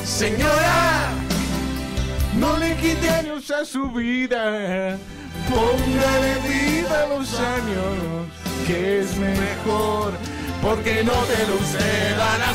[0.05, 1.10] Señora,
[2.39, 4.97] no le quite años a su vida,
[5.51, 8.28] póngale vida los años,
[8.66, 10.12] que es mejor.
[10.62, 12.52] Porque no te lo cedan a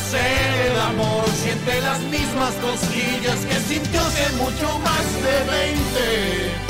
[0.66, 6.68] el amor, siente las mismas cosquillas que sintió hace mucho más de 20.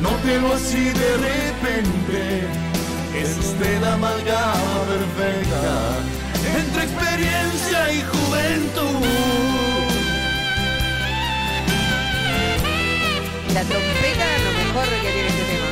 [0.00, 2.46] Nótelo así de repente,
[3.14, 5.96] es usted la amalgama perfecta
[6.54, 9.06] entre experiencia y juventud.
[13.52, 14.24] La trompeta
[14.76, 15.66] mejor que tiene este tema.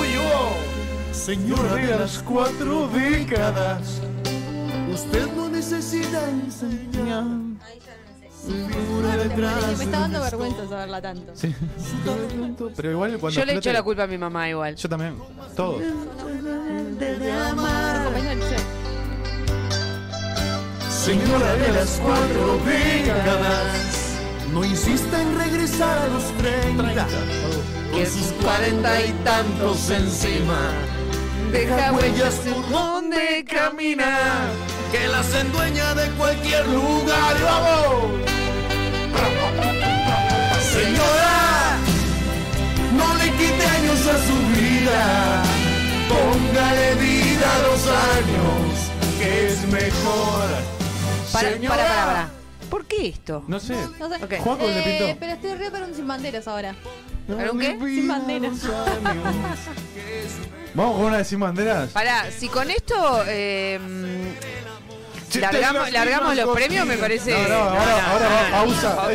[0.00, 1.14] Uy, oh.
[1.14, 4.00] Señora de las cuatro décadas,
[4.92, 7.24] usted no necesita enseñar.
[8.48, 11.32] Figura detrás Me está dando vergüenza saberla tanto.
[11.34, 11.54] Sí.
[12.76, 14.74] Pero igual cuando Yo le echo explote- la culpa a mi mamá igual.
[14.76, 15.16] Yo también.
[15.50, 15.78] Liceo.
[20.90, 24.07] Señora de las cuatro décadas,
[24.52, 27.06] no insista en regresar a los 30,
[27.92, 30.72] con sus cuarenta y tantos encima.
[31.52, 34.18] Deja huellas por donde camina,
[34.92, 37.36] que las endueña de cualquier lugar.
[37.38, 38.38] ¡Y ¡Vamos!
[40.72, 41.76] Señora,
[42.96, 45.42] no le quite años a su vida,
[46.08, 50.46] póngale vida a los años, que es mejor.
[51.32, 51.76] Para, Señora.
[51.76, 52.28] para, para, para.
[52.28, 52.37] ¿Por
[52.88, 53.44] qué esto?
[53.46, 53.76] No sé.
[53.98, 54.24] No sé.
[54.24, 54.34] Ok.
[54.38, 55.16] Juaco le Eh, pintó.
[55.20, 56.74] pero estoy re para un sin banderas ahora.
[57.28, 57.76] ¿Para un qué?
[57.78, 58.58] Sin banderas.
[60.74, 61.90] Vamos con una de sin banderas.
[61.90, 63.78] Pará, si con esto eh,
[65.40, 67.32] largamos, largamos los premios, me parece.
[67.32, 68.50] No, no, ahora, no, no, ahora no, va no.
[68.50, 68.94] pausa.
[69.04, 69.12] Ok.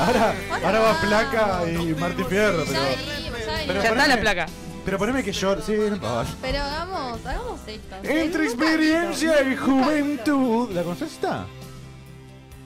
[0.00, 0.34] Ahora,
[0.64, 2.64] ahora va placa y Martín Fierro.
[2.64, 3.38] Pero, Ya ya pero vimos.
[3.84, 4.46] Ya está la poneme- placa.
[4.84, 5.62] Pero poneme que llore.
[5.62, 6.34] Sí, no pasa.
[6.42, 7.96] Pero hagamos, hagamos esto.
[8.02, 10.70] Entre experiencia y juventud.
[10.72, 11.46] ¿La conoces esta?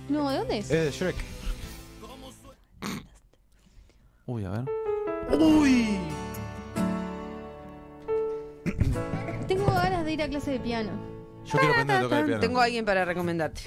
[0.08, 0.70] No, ¿de dónde es?
[0.70, 1.16] Es de Shrek.
[4.26, 4.64] Uy, a ver.
[5.40, 5.98] Uy,
[9.46, 10.90] Tengo ganas de ir a clase de piano.
[11.44, 12.40] Yo quiero aprender a tocar el piano.
[12.40, 13.62] Tengo a alguien para recomendarte.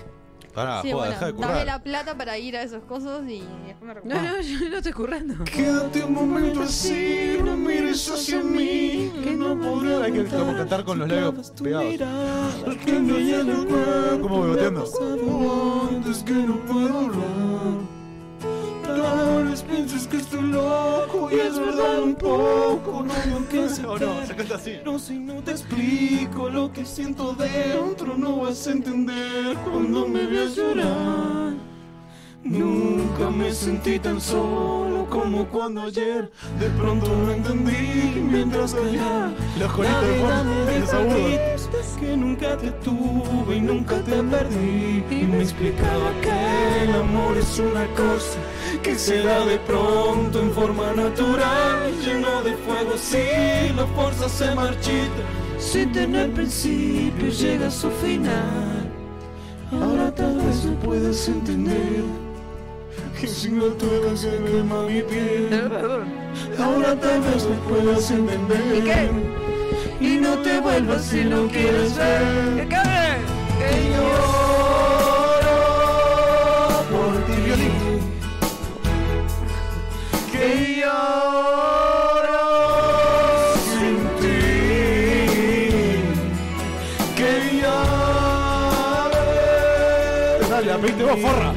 [0.54, 1.66] Pará, Sí, joda, bueno, dejá de dame currar.
[1.66, 4.22] la plata para ir a esos cosas y después me No, recupero.
[4.22, 5.44] no, yo no estoy currando.
[5.46, 10.84] Quédate un momento así, no mires hacia mí, que no podré Hay que como cantar
[10.84, 11.96] con los labios pegados.
[14.22, 14.86] ¿Cómo beboteando?
[15.92, 18.01] Antes que no puedo hablar.
[18.96, 23.04] Tal vez pienses que estoy loco y es verdad un poco.
[23.04, 24.72] No tengo que No, no, se canta así.
[24.84, 30.26] Pero si no te explico lo que siento dentro, no vas a entender cuando me
[30.26, 31.71] veas llorar.
[32.44, 39.32] Nunca me sentí tan solo como cuando ayer de pronto lo entendí mientras callaba.
[39.60, 41.70] Los coritos de agudos.
[42.00, 47.60] que nunca te tuve y nunca te perdí y me explicaba que el amor es
[47.60, 48.40] una cosa
[48.82, 54.56] que se da de pronto en forma natural, lleno de fuego si la fuerza se
[54.56, 55.22] marchita,
[55.60, 58.90] sin tener principio llega a su final.
[59.72, 62.31] Ahora tal vez no puedes entender
[63.22, 65.70] que sin la tuya se quema mi piel.
[66.58, 68.64] Ahora tal vez no puedas entender.
[68.76, 69.10] ¿Y qué?
[70.04, 72.68] Y no te vuelvas si no quieres ver.
[72.68, 73.20] ¿Qué?
[73.60, 75.60] Que lloro
[76.90, 77.42] por ti.
[80.32, 80.48] Que
[80.82, 82.42] lloro
[83.70, 84.42] sin ti.
[87.16, 87.32] Que
[87.62, 89.22] lloro.
[90.50, 91.51] Dale, aprende vos, forra.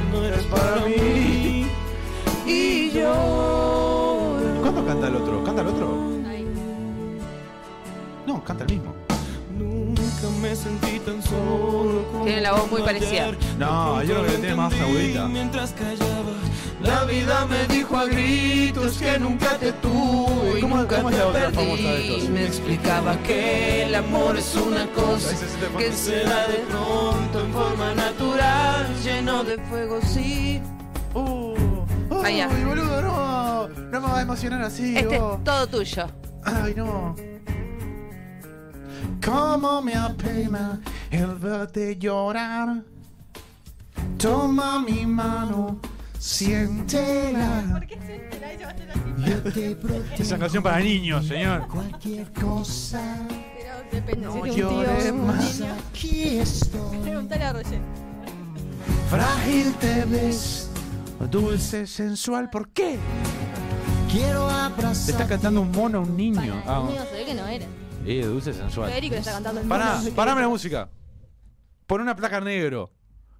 [12.25, 13.31] Tiene la voz muy parecida.
[13.59, 15.27] No, yo creo que tiene más agudita.
[15.29, 16.33] Mientras callaba,
[16.83, 21.17] la vida me dijo a gritos que nunca te tuve y ¿Cómo- nunca cómo es
[21.17, 21.57] te la otra perdí.
[21.57, 22.29] famosa de estos?
[22.31, 25.31] Me explicaba que el amor es una cosa
[25.79, 30.61] que se da de pronto en forma natural, lleno de fuego, sí.
[31.15, 31.55] Uh,
[32.25, 32.49] Ay, ya.
[32.51, 33.69] Ay, boludo, no.
[33.69, 34.97] No me va a emocionar así.
[34.97, 35.39] Este vos.
[35.39, 36.07] es todo tuyo.
[36.45, 37.15] Ay, no.
[39.25, 42.83] Cómo me apena el verte llorar.
[44.19, 45.79] Toma mi mano,
[46.19, 47.63] siéntela.
[47.73, 47.97] ¿Por qué
[50.17, 50.23] así?
[50.23, 51.67] Esa canción para niños, señor.
[51.69, 55.73] Cualquier cosa, Pero depende, no un tío llores un más, niño.
[55.89, 56.99] aquí estoy.
[56.99, 57.81] Preguntale a Roger.
[59.11, 60.71] Frágil te ves,
[61.31, 62.51] dulce, sensual.
[62.51, 62.99] ¿Por qué?
[64.11, 65.07] Quiero abrazar.
[65.07, 66.63] Le está cantando un mono a un niño.
[66.65, 67.67] Para Ah, el niño se ve que no era.
[68.07, 68.91] Eh, dulce, sensual.
[68.91, 70.11] Federico le está cantando el Pará, mono.
[70.15, 70.91] parame la música.
[71.87, 72.91] Pon una placa negro.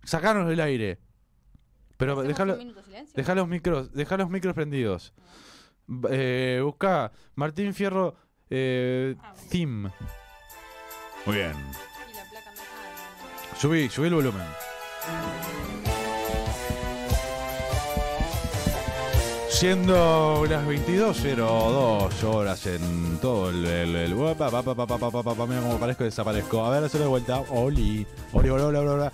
[0.05, 0.99] Sacanos del aire.
[1.97, 3.13] Pero ¿Hacemos dejalo, un minuto de silencio?
[3.17, 5.15] deja los micros, deja los micros prendidos.
[6.11, 8.17] Eh, busca Martín Fierro
[8.51, 9.15] eh,
[9.51, 9.91] Theme.
[11.27, 11.53] Muy bien.
[11.53, 13.61] Y la placa me- ah, no, no.
[13.61, 14.47] Subí, subí el volumen.
[19.69, 23.65] siendo las 22.02 horas en todo el.
[23.65, 24.15] el, el
[25.47, 26.63] mira cómo aparezco desaparezco.
[26.67, 27.41] A ver, hacerlo de vuelta.
[27.49, 28.07] Oli.
[28.35, 29.13] Oli, bla, bla, bla, bla.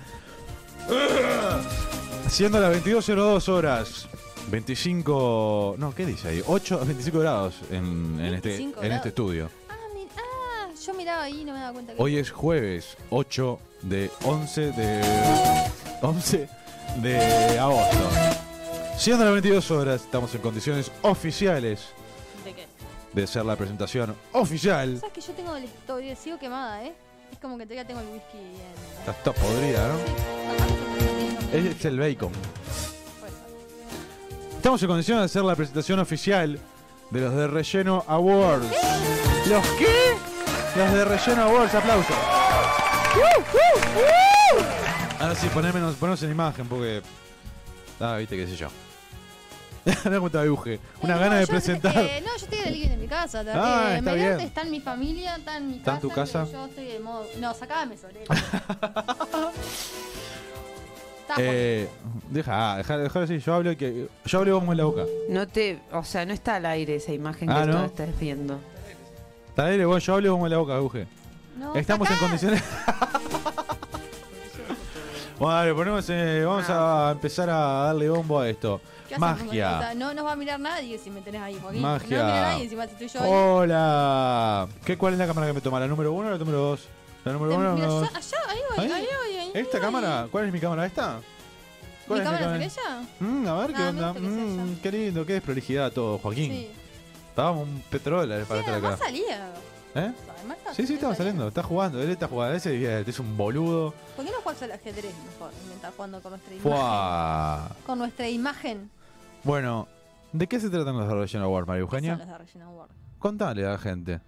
[2.28, 4.08] Siendo las 22.02 horas.
[4.50, 5.76] 25.
[5.78, 6.42] No, ¿qué dice ahí?
[6.44, 9.48] 8 25 grados en, en, este, 25 en este estudio.
[9.68, 12.02] Ah, mi- ah, yo miraba ahí y no me daba cuenta que.
[12.02, 15.00] Hoy es jueves 8 de 11 de.
[16.02, 16.48] 11
[17.02, 17.98] de agosto.
[19.00, 21.88] Siendo las 22 horas, estamos en condiciones oficiales
[22.44, 22.66] ¿De qué?
[23.14, 24.98] de hacer la presentación oficial.
[25.00, 26.92] ¿Sabes que yo tengo el todavía sigo quemada, eh?
[27.32, 29.14] Es como que todavía tengo el whisky en.
[29.24, 29.94] Toda podrida, ¿no?
[31.50, 32.30] Sí, Es el bacon.
[32.30, 33.30] Ser.
[34.56, 36.58] Estamos en condiciones de hacer la presentación oficial
[37.10, 38.66] de los de Relleno Awards.
[39.48, 40.14] ¿Los qué?
[40.76, 42.16] Los de Relleno Awards, aplausos.
[45.18, 47.00] Ahora sí, ponémonos, ponémonos en imagen porque.
[47.98, 48.68] Ah, viste, qué sé yo.
[50.04, 50.78] Mira cómo te dibuje.
[51.02, 51.96] Una Eh, gana no, de yo- presentar.
[51.96, 53.44] eh, no, yo estoy en el living de mi casa.
[53.54, 54.40] Ah, eh, está bien.
[54.40, 55.96] está en mi familia, está en mi ¿Está casa.
[55.96, 56.46] en tu casa?
[56.52, 57.26] Yo estoy de modo.
[57.38, 58.24] No, sacame sobre
[61.20, 61.88] Está Eh,
[62.28, 65.02] deja, deja, deja así, yo hablo y que yo hablo y vos mueves la boca.
[65.28, 67.78] No te, o sea, no está al aire esa imagen Ah, que ¿no?
[67.78, 68.58] tú estás viendo.
[69.50, 71.06] Está bien, vos yo hablo y vos mueves la boca, Euge.
[71.56, 72.62] No, Estamos en condiciones.
[75.38, 77.54] bueno, dale, ponemos, eh, vamos a empezar a
[77.86, 78.80] darle bombo a esto.
[79.10, 79.40] ¿Qué hacemos?
[79.40, 79.78] O Magia.
[79.80, 81.82] sea, no nos va a mirar nadie si me tenés ahí, Joaquín.
[81.82, 82.18] Magia.
[82.18, 83.30] No mira nadie si estoy yo ahí.
[83.32, 84.68] Hola.
[84.84, 85.80] ¿Qué, ¿Cuál es la cámara que me toma?
[85.80, 86.86] ¿La número uno o la número dos?
[87.24, 88.92] ¿La número uno mira, allá, allá, ahí voy, ¿Ahí?
[88.92, 89.80] ahí voy, ahí ¿Esta voy.
[89.80, 90.28] cámara?
[90.30, 90.86] ¿Cuál es mi cámara?
[90.86, 91.16] ¿Esta?
[91.16, 91.22] ¿Mi
[92.06, 93.02] ¿Cuál es cámara es aquella?
[93.18, 94.12] Mm, a ver, ¿qué Ah, onda?
[94.14, 96.52] que Mm, qué lindo, qué desprolijidad todo, Joaquín.
[96.52, 96.70] Sí.
[97.30, 98.86] Estábamos un petróleo para Sí, estar acá.
[98.88, 99.50] además salía.
[99.96, 100.12] ¿Eh?
[100.24, 100.72] ¿Sabe, Marta?
[100.74, 102.56] Sí, sí, estaba saliendo, está jugando, él está jugando.
[102.56, 103.92] Ese es un boludo.
[104.14, 105.50] ¿Por qué no juegas al ajedrez mejor?
[105.66, 106.72] Mientras jugando con nuestra imagen.
[106.72, 107.70] Fua.
[107.84, 108.90] Con nuestra imagen.
[109.44, 109.88] Bueno,
[110.32, 112.16] ¿de qué se tratan los de Relleno Award, María ¿Qué son Eugenia?
[112.16, 112.90] los de Regina Award?
[113.18, 114.20] Contale a la gente.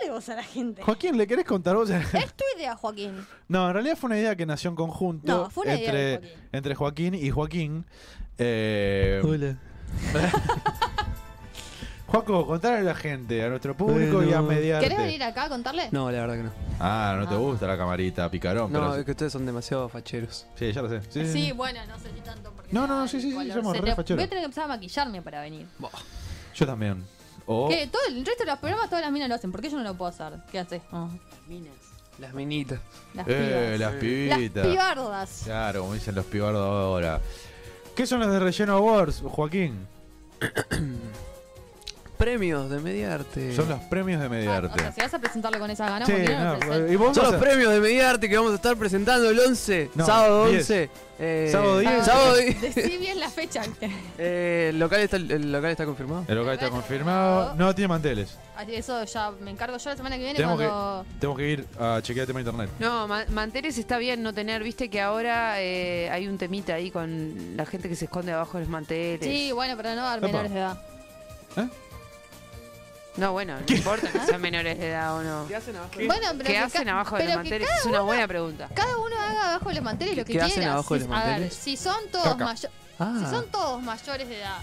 [0.00, 0.82] Dale vos a la gente.
[0.82, 1.90] Joaquín, ¿le querés contar vos?
[1.90, 2.26] a la gente?
[2.26, 3.24] Es tu idea, Joaquín.
[3.48, 6.00] No, en realidad fue una idea que nació en conjunto No, fue una idea entre,
[6.02, 6.48] de Joaquín.
[6.52, 7.86] entre Joaquín y Joaquín.
[8.38, 9.58] Eh, Hola.
[12.12, 14.30] Joaco, contale a la gente, a nuestro público Bueno.
[14.30, 14.86] y a mediarte.
[14.86, 15.88] ¿Querés venir acá a contarle?
[15.92, 16.50] No, la verdad que no.
[16.78, 17.38] Ah, no te Ah.
[17.38, 18.70] gusta la camarita, picarón.
[18.70, 20.44] No, pero es que ustedes son demasiado facheros.
[20.56, 21.00] Sí, ya lo sé.
[21.26, 23.94] Sí, bueno, no sé si tanto porque No, no, no, sí, sí, sí, somos re
[23.94, 24.18] facheros.
[24.18, 25.66] Voy a tener que empezar a maquillarme para venir.
[26.54, 27.02] Yo también.
[27.46, 27.86] O ¿Qué?
[27.86, 29.50] Todo el resto de los programas todas las minas lo hacen.
[29.50, 30.34] ¿Por qué yo no lo puedo hacer?
[30.50, 30.82] ¿Qué haces?
[30.92, 31.08] Oh,
[32.18, 32.78] Las minitas.
[33.14, 33.80] las eh, pibas.
[33.80, 34.66] las Las pibitas.
[34.66, 35.40] pibardas.
[35.44, 37.20] Claro, como dicen los pibardos ahora.
[37.96, 39.86] ¿Qué son los de Relleno Awards, Joaquín?
[42.22, 43.56] Premios de Mediarte.
[43.56, 44.78] Son los premios de Ah, o Mediarte.
[44.78, 47.80] sea, si vas a presentarlo con esas ganas, vos Son vas los a- premios de
[47.80, 50.60] Mediarte que vamos a estar presentando el 11, No, sábado 10.
[50.60, 50.90] 11.
[51.18, 52.04] eh, Sábado 10.
[52.04, 52.60] Sábado 10.
[52.76, 53.62] Decí bien la fecha.
[54.18, 56.24] Eh, el, local está, el local está confirmado.
[56.28, 57.54] El local está confirmado.
[57.56, 58.38] No tiene manteles.
[58.68, 61.04] Eso ya me encargo yo la semana que viene Tenemos que, cuando...
[61.18, 62.70] tenemos que ir a chequear el tema de internet.
[62.78, 66.92] No, ma- manteles está bien no tener, viste que ahora eh, hay un temita ahí
[66.92, 69.26] con la gente que se esconde abajo de los manteles.
[69.26, 70.26] Sí, bueno, pero no dar Epa.
[70.28, 70.78] menores de edad.
[73.16, 75.46] No, bueno, no importa que sean menores de edad o no.
[75.46, 75.92] ¿Qué hacen abajo?
[75.96, 77.68] Bueno, pero ¿Qué que hacen abajo de los manteles?
[77.68, 78.68] cada Es una uno- buena pregunta.
[78.74, 80.72] Cada uno haga abajo de los manteles lo que ¿Qué hacen quiera.
[80.72, 81.54] abajo de Si- los a ver, manteles?
[81.54, 82.70] si son todos mayores...
[82.98, 83.16] Ah.
[83.18, 84.58] Si son todos mayores de edad,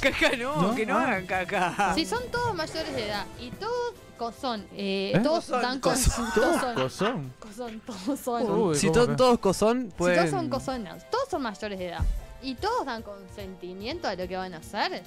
[0.00, 1.02] Caca no, No, que no ah.
[1.04, 1.94] hagan caca.
[1.94, 5.20] si son todos mayores de edad y todos son, eh, ¿Eh?
[5.22, 5.94] todos dan con,
[6.34, 7.32] todos ¿Cosón?
[7.40, 9.16] cosón, todos son, Uy, si ¿cómo son que?
[9.16, 10.16] todos cosón, si pueden...
[10.18, 12.00] todos son cosonas, todos son mayores de edad
[12.42, 15.02] y todos dan consentimiento a lo que van a hacer,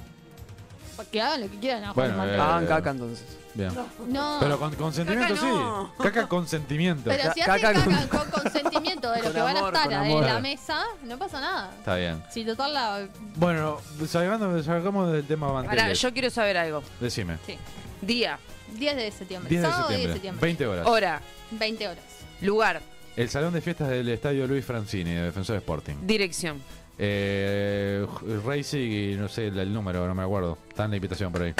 [1.05, 2.35] que hagan lo que quieran abajo Bueno, del mantel.
[2.39, 3.25] eh, Hagan caca entonces.
[3.53, 3.71] Bien.
[4.07, 5.87] no, Pero con consentimiento Caca no.
[5.97, 6.03] sí.
[6.03, 7.09] Caca consentimiento.
[7.09, 9.83] pero si hacen caca caca con- con, consentimiento de lo con que van a estar
[9.85, 10.23] con en amor.
[10.25, 11.71] la mesa, no pasa nada.
[11.77, 12.23] Está bien.
[12.29, 13.07] Si total la...
[13.35, 15.81] Bueno, salgamos, salgamos del tema manteles.
[15.81, 16.83] Ahora, yo quiero saber algo.
[16.99, 17.37] Decime.
[17.47, 17.57] Sí,
[18.01, 18.37] Día,
[18.75, 19.49] 10 de septiembre.
[19.49, 20.13] 10 de Sábado 10 de septiembre.
[20.13, 20.47] septiembre.
[20.47, 20.87] 20 horas.
[20.87, 21.21] hora,
[21.51, 22.03] 20 horas.
[22.41, 22.81] lugar,
[23.15, 25.95] El salón de fiestas del Estadio Luis Francini, de Defensor Sporting.
[26.03, 26.61] dirección.
[26.99, 28.05] Eh,
[28.45, 30.57] Racing y no sé el, el número, no me acuerdo.
[30.69, 31.53] Está en la invitación por ahí.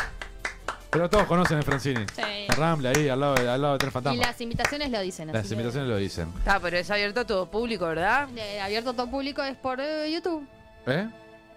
[0.89, 2.05] Pero todos conocen el Francini.
[2.15, 2.21] Sí.
[2.47, 4.25] La Rambla ahí, al lado, de- al lado de Tres Y Fantasmas.
[4.27, 5.27] las invitaciones lo dicen.
[5.27, 6.33] Las así que- invitaciones lo dicen.
[6.45, 8.29] Ah, pero es abierto a todo público, ¿verdad?
[8.35, 10.47] Eh, abierto a todo público es por eh, YouTube.
[10.87, 11.07] ¿Eh?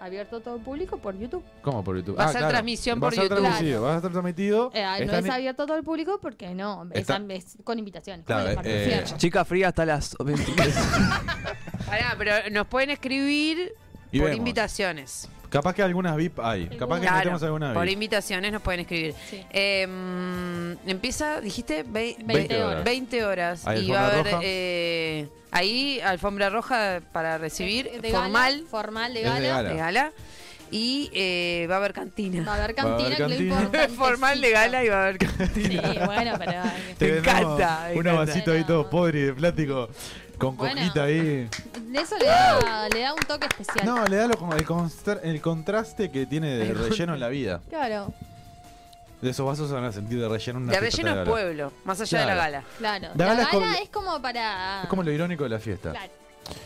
[0.01, 1.45] Abierto a todo público por YouTube.
[1.61, 2.19] ¿Cómo por YouTube?
[2.19, 3.39] Va a ser transmisión Va a por ser YouTube.
[3.41, 4.71] transmitido, Va a estar transmitido.
[4.73, 8.25] Eh, no es abierto a todo el público porque no, es, Está- es con invitaciones.
[8.25, 9.05] Claro, el eh.
[9.19, 10.75] Chica fría hasta las 23.
[11.87, 13.75] Pará, pero nos pueden escribir
[14.11, 14.39] Y por vemos.
[14.39, 15.29] invitaciones.
[15.51, 16.67] Capaz que algunas VIP hay.
[16.79, 17.93] Capaz que Claro, metemos alguna por VIP.
[17.95, 19.15] invitaciones nos pueden escribir.
[19.29, 19.45] Sí.
[19.51, 22.85] Eh, mm, empieza, dijiste, Ve- 20 ve- horas.
[22.85, 23.67] 20 horas.
[23.67, 24.41] ¿Hay y va a haber roja?
[24.43, 29.49] eh, ahí alfombra roja para recibir, De gala, formal, formal de Es de gala.
[29.57, 29.69] gala.
[29.69, 30.13] de gala.
[30.73, 32.45] Y eh, va a haber cantina.
[32.45, 33.55] Va a haber Va a haber cantina, que lo cantina.
[33.61, 35.83] importante formal de gala y va a haber cantina.
[35.93, 36.53] Sí, bueno, pero...
[36.97, 38.13] Te Me vendemos encanta, me Unos encanta.
[38.33, 39.89] vasitos ahí todos podres de plástico.
[40.39, 40.77] Con Bueno.
[40.81, 41.49] coquita ahí.
[41.93, 43.85] Eso le da, le da un toque especial.
[43.87, 47.61] No, le da lo- el, constar- el contraste que tiene de relleno en la vida.
[47.69, 48.13] Claro,
[49.21, 51.17] De esos vasos se van a sentir de relleno en una De fiesta relleno es
[51.27, 51.31] gala.
[51.31, 52.53] pueblo, más allá de la Claro.
[52.53, 52.65] gala.
[52.79, 53.09] claro.
[53.17, 54.83] La La gala es gala como- es como para...
[54.83, 55.91] Es como lo irónico de la fiesta.
[55.91, 56.13] Claro.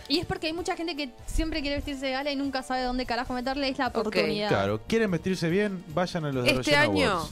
[0.08, 2.82] Y es porque hay mucha gente que siempre quiere vestirse de gala y nunca sabe
[2.84, 3.68] dónde carajo meterle.
[3.68, 4.48] Es la oportunidad.
[4.48, 7.30] Claro, quieren vestirse bien, vayan a los de Este relleno año, Awards.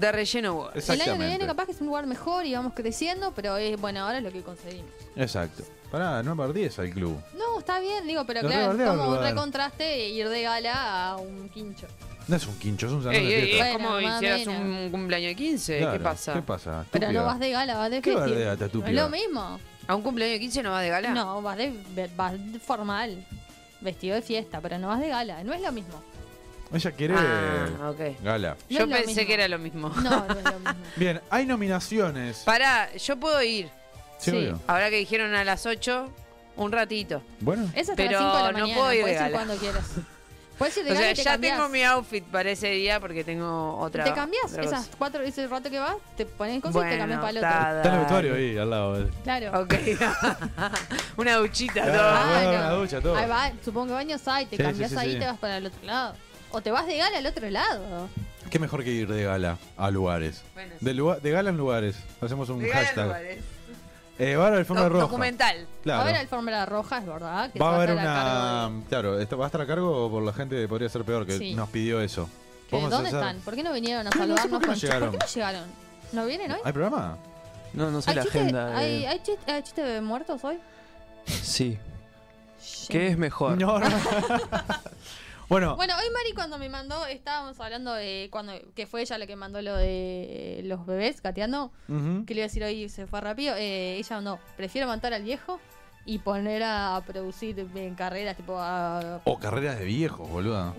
[0.00, 0.74] de relleno Awards.
[0.74, 1.26] El año que Exactamente.
[1.28, 4.24] viene capaz que es un lugar mejor y vamos creciendo, pero es bueno, ahora es
[4.24, 4.90] lo que conseguimos.
[5.14, 5.62] Exacto.
[5.94, 7.20] Pará, no perdíes al club.
[7.38, 11.16] No, está bien, digo, pero Lo claro, es como un recontraste ir de gala a
[11.18, 11.86] un quincho.
[12.26, 13.66] No es un quincho, es un salón Ey, de ey, fiesta.
[13.68, 14.60] es Bueno, como más hicieras menos.
[14.84, 15.78] un cumpleaños de 15.
[15.78, 16.32] Claro, ¿Qué pasa?
[16.32, 16.84] ¿Qué pasa?
[16.90, 17.20] Pero Estúpida.
[17.20, 18.28] no vas de gala, vas de ¿Qué fiesta.
[18.28, 19.02] gala, ¿No es estúpida?
[19.02, 19.60] lo mismo?
[19.86, 21.10] ¿A un cumpleaños de 15 no vas de gala?
[21.10, 21.72] No, vas de,
[22.16, 23.24] vas de formal,
[23.80, 25.44] vestido de fiesta, pero no vas de gala.
[25.44, 26.02] No es lo mismo.
[26.72, 28.20] Ella quiere Ah, ok.
[28.20, 28.56] gala.
[28.68, 29.26] No Yo es lo pensé mismo.
[29.28, 29.88] que era lo mismo.
[29.90, 30.74] No, no es lo mismo.
[30.96, 32.38] Bien, hay nominaciones.
[32.38, 33.68] Pará, yo puedo ir.
[34.24, 34.60] Sí, obvio.
[34.66, 36.12] Ahora que dijeron a las 8,
[36.56, 37.22] un ratito.
[37.40, 38.74] Bueno, hasta Pero las 5 de la no mañana.
[38.80, 39.36] puedo ir de Puedes ir gala.
[39.36, 39.84] cuando quieras.
[40.58, 41.56] Puedes ir de O gala sea, y te ya cambiás.
[41.56, 44.04] tengo mi outfit para ese día porque tengo otra.
[44.04, 47.18] Te cambiás otra esas cuatro ese rato que vas, te pones cosas y te cambias
[47.20, 47.48] para el otro.
[47.50, 47.98] está, está en el dale.
[47.98, 49.10] vestuario ahí, al lado.
[49.24, 49.60] Claro.
[49.62, 49.74] Ok.
[51.16, 51.92] Una duchita, Claro.
[51.92, 52.08] todo.
[52.08, 53.16] Ah, ducha, todo.
[53.16, 55.18] Ahí va, supongo que baños hay, te Sí, cambias sí, sí, ahí y sí.
[55.18, 56.14] te vas para el otro lado.
[56.52, 58.08] O te vas de gala al otro lado.
[58.50, 60.42] ¿Qué mejor que ir de gala a lugares?
[60.54, 60.84] Bueno, sí.
[60.84, 61.96] De, lugar, de gala en lugares.
[62.20, 63.04] Hacemos un De gala en hashtag.
[63.06, 63.38] lugares.
[64.18, 65.02] Eh, va a haber alfombra roja.
[65.02, 65.56] Documental.
[65.56, 66.02] Va a Claro.
[66.02, 67.50] haber alfombra roja, es verdad.
[67.52, 68.86] Que Va a haber estar a cargo una.
[68.88, 71.36] Claro, esto va a estar a cargo por la gente de Podría Ser Peor, que
[71.38, 71.54] Sí.
[71.54, 72.28] nos pidió eso.
[72.70, 73.38] ¿Que Vamos a ¿Dónde hacer- están?
[73.40, 75.10] ¿Por qué no vinieron a No, no sé saludarnos por qué no llegaron.
[75.10, 75.64] ¿Por qué no llegaron?
[76.12, 76.58] ¿No vienen hoy?
[76.64, 77.16] ¿Hay programa?
[77.72, 78.66] No, no sé ¿Hay la chiste, agenda.
[78.68, 80.58] de- ¿hay, hay chiste, hay chiste de muertos hoy?
[81.26, 81.76] Sí.
[82.88, 83.58] ¿Qué es mejor?
[83.60, 83.86] No, no.
[85.48, 89.26] bueno, Bueno, hoy Mari cuando me mandó, estábamos hablando de cuando que fue ella la
[89.26, 92.24] que mandó lo de los bebés gateando, ujú.
[92.26, 95.22] que le iba a decir hoy se fue rápido, eh, ella no, prefiero matar al
[95.22, 95.60] viejo
[96.06, 99.20] y poner a producir en carreras tipo a...
[99.24, 100.74] o carreras de viejos, boluda.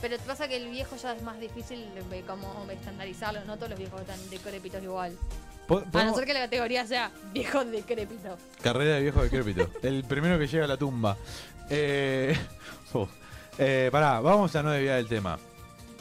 [0.00, 3.70] Pero te pasa que el viejo ya es más difícil de como estandarizarlo, no todos
[3.70, 5.16] los viejos están decrépitos igual.
[5.92, 8.36] A no ser que la categoría sea viejo decrépito.
[8.62, 9.70] Carrera de viejo decrépito.
[9.82, 11.16] El primero que llega a la tumba.
[11.68, 12.36] Eh,
[12.94, 13.08] uf.
[13.58, 15.38] Eh, pará, vamos a no desviar del tema.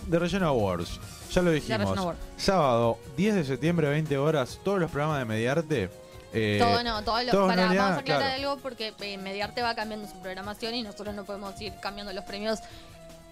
[0.07, 0.99] De Relleno Awards.
[1.31, 2.15] Ya lo dijimos.
[2.37, 5.89] Sábado, 10 de septiembre, 20 horas, todos los programas de Mediarte.
[6.33, 8.35] eh, todo no, todo lo, realidad, vamos a aclarar claro.
[8.35, 12.23] algo porque eh, Mediarte va cambiando su programación y nosotros no podemos ir cambiando los
[12.23, 12.59] premios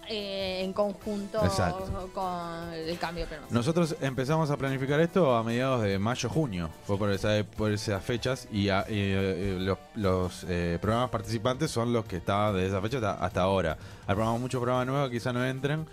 [0.08, 2.10] eh, en conjunto Exacto.
[2.14, 3.50] con el cambio premios.
[3.50, 6.70] Nosotros empezamos a planificar esto a mediados de mayo-junio.
[6.86, 11.70] Fue por, esa- por esas fechas y, a- y, eh, los, los, eh, programas participantes
[11.70, 13.72] son los que estaban desde esa fecha hasta, hasta ahora.
[14.06, 15.86] Hay programas, muchos programas nuevos que quizás no entren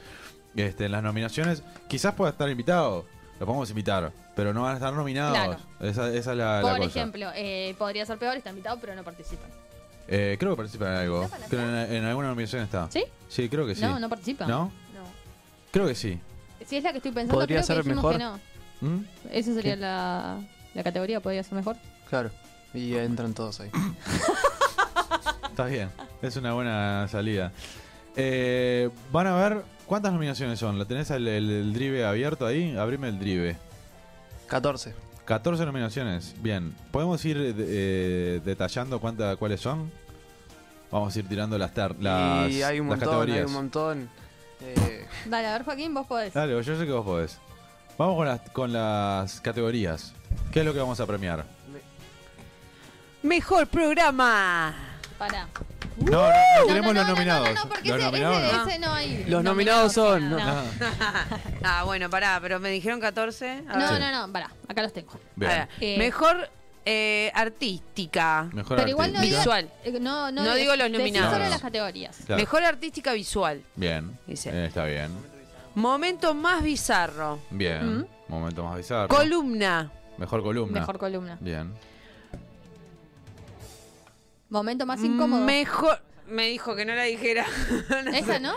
[0.56, 1.64] este, en las nominaciones.
[1.88, 3.06] Quizás pueda estar invitado,
[3.40, 5.34] lo podemos invitar, pero no van a estar nominados.
[5.38, 5.58] Claro.
[5.82, 6.90] Esa, esa es la, la Por cosa.
[6.90, 9.50] ejemplo, eh, podría ser peor, está invitado, pero no participan.
[10.08, 11.24] Eh, creo que participa en algo.
[11.24, 12.90] ¿Está para Creo en, en alguna nominación está.
[12.92, 13.04] ¿Sí?
[13.30, 13.82] Sí, creo que sí.
[13.82, 14.46] No, no participa.
[14.46, 14.66] ¿No?
[14.94, 15.04] No.
[15.72, 16.20] Creo que sí.
[16.66, 18.18] Si es la que estoy pensando, Podría creo ser que dijimos mejor.
[18.18, 18.24] que
[18.86, 18.90] no.
[18.90, 19.06] ¿Mm?
[19.32, 20.40] Esa sería la,
[20.74, 21.76] la categoría, podría ser mejor.
[22.10, 22.30] Claro.
[22.74, 23.70] Y entran todos ahí.
[25.50, 25.90] Está bien,
[26.22, 27.52] es una buena salida.
[28.16, 30.78] Eh, Van a ver cuántas nominaciones son.
[30.78, 32.76] ¿La tenés el, el, el drive abierto ahí?
[32.78, 33.56] Abrime el drive.
[34.48, 34.94] 14.
[35.26, 36.36] 14 nominaciones.
[36.42, 36.74] Bien.
[36.92, 39.92] ¿Podemos ir eh, detallando cuánta, cuáles son?
[40.92, 43.38] Vamos a ir tirando las, tar- las, y hay un las montón, categorías.
[43.40, 44.10] hay un montón.
[44.62, 46.34] Eh, Dale, a ver, Joaquín, vos podés.
[46.34, 47.38] Dale, yo sé que vos podés.
[47.98, 50.14] Vamos con las, con las categorías.
[50.52, 51.46] ¿Qué es lo que vamos a premiar?
[53.24, 54.76] Mejor programa.
[55.18, 55.48] Pará.
[55.98, 57.50] No, no, no, queremos los nominados.
[57.54, 58.68] No, no, porque los ese, nominados ese, no.
[58.68, 59.24] ese no hay.
[59.28, 60.46] Los nominados son- No, No.
[60.56, 60.62] no,
[61.64, 63.64] Ah, bueno, pará, pero me dijeron 14.
[63.68, 64.12] A no, ver.
[64.12, 65.14] no, pará, acá los tengo.
[65.38, 65.68] Bien.
[65.80, 66.50] Eh, Mejor
[66.86, 68.50] eh, artística.
[68.52, 69.40] Mejor Pero igual no artística.
[69.42, 69.70] Visual.
[69.86, 71.30] eh, no, no, No digo los nominados.
[71.30, 71.50] solo No, no.
[71.52, 72.18] las categorías.
[72.26, 72.42] Claro.
[72.42, 73.62] Mejor artística visual.
[73.76, 74.20] Bien.
[74.28, 74.50] Dice.
[74.50, 75.12] Eh, está bien.
[75.76, 77.40] Momento más bizarro.
[77.50, 78.00] Bien.
[78.00, 78.06] Mm.
[78.28, 79.08] Momento más bizarro.
[79.08, 79.92] Columna.
[80.18, 80.80] Mejor columna.
[80.82, 81.38] Mejor columna.
[81.40, 81.74] Bien.
[84.56, 85.44] Momento más incómodo.
[85.46, 86.00] Mejor.
[86.28, 87.46] Me dijo que no la dijera.
[88.06, 88.40] No ¿Esa sé.
[88.40, 88.54] no?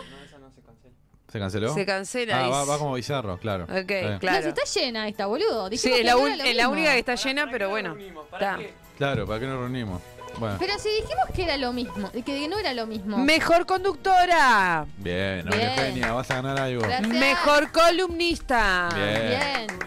[1.30, 1.74] ¿Se canceló?
[1.74, 2.44] Se cancela.
[2.44, 3.64] Ah, va, como bizarro, claro.
[3.64, 4.12] Ok, Está bien.
[4.12, 4.42] No, claro.
[4.42, 5.66] si está llena esta, boludo.
[5.66, 7.96] Sí, Dijimos es que la, no lo es la única que está llena, pero bueno.
[8.32, 8.58] Está.
[8.96, 10.00] Claro, ¿para qué nos reunimos?
[10.38, 10.56] Bueno.
[10.60, 13.18] Pero si dijimos que era lo mismo, que no era lo mismo.
[13.18, 14.86] Mejor conductora.
[14.98, 15.62] Bien, Bien.
[15.70, 16.82] Eugenia, vas a ganar algo.
[16.82, 17.08] Gracias.
[17.08, 18.88] Mejor columnista.
[18.94, 19.28] Bien.
[19.28, 19.78] Bien.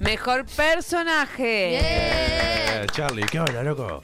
[0.00, 1.68] Mejor personaje.
[1.68, 1.82] Bien.
[1.84, 4.00] Eh, Charlie, ¿qué hola, loco?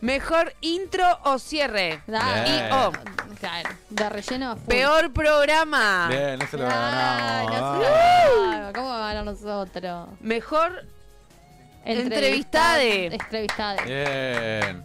[0.00, 2.02] Mejor intro o cierre.
[2.06, 2.46] Bien.
[2.46, 2.92] Y o.
[3.40, 4.66] Claro, de relleno full.
[4.68, 6.06] Peor programa.
[6.08, 7.50] Bien, no se lo Ay, ganamos.
[7.50, 8.66] no Ah.
[8.68, 8.72] sé.
[8.74, 10.08] ¿Cómo va a ganar nosotros?
[10.20, 10.84] Mejor
[11.84, 13.06] Entrevistade.
[13.06, 13.82] Entrevistade.
[13.84, 14.84] Bien.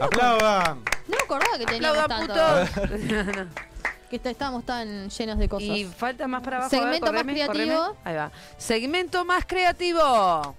[0.00, 0.78] Aplaudan.
[1.08, 2.80] No me acordaba que teníamos aplaudan tanto.
[2.80, 3.46] putos.
[4.10, 5.66] Que est- estábamos tan llenos de cosas.
[5.68, 6.76] y falta más para abajo.
[6.76, 7.76] a ver, Segmento más correme, creativo.
[7.78, 7.98] correme.
[8.04, 8.30] Ahí va.
[8.58, 10.56] Segmento más creativo.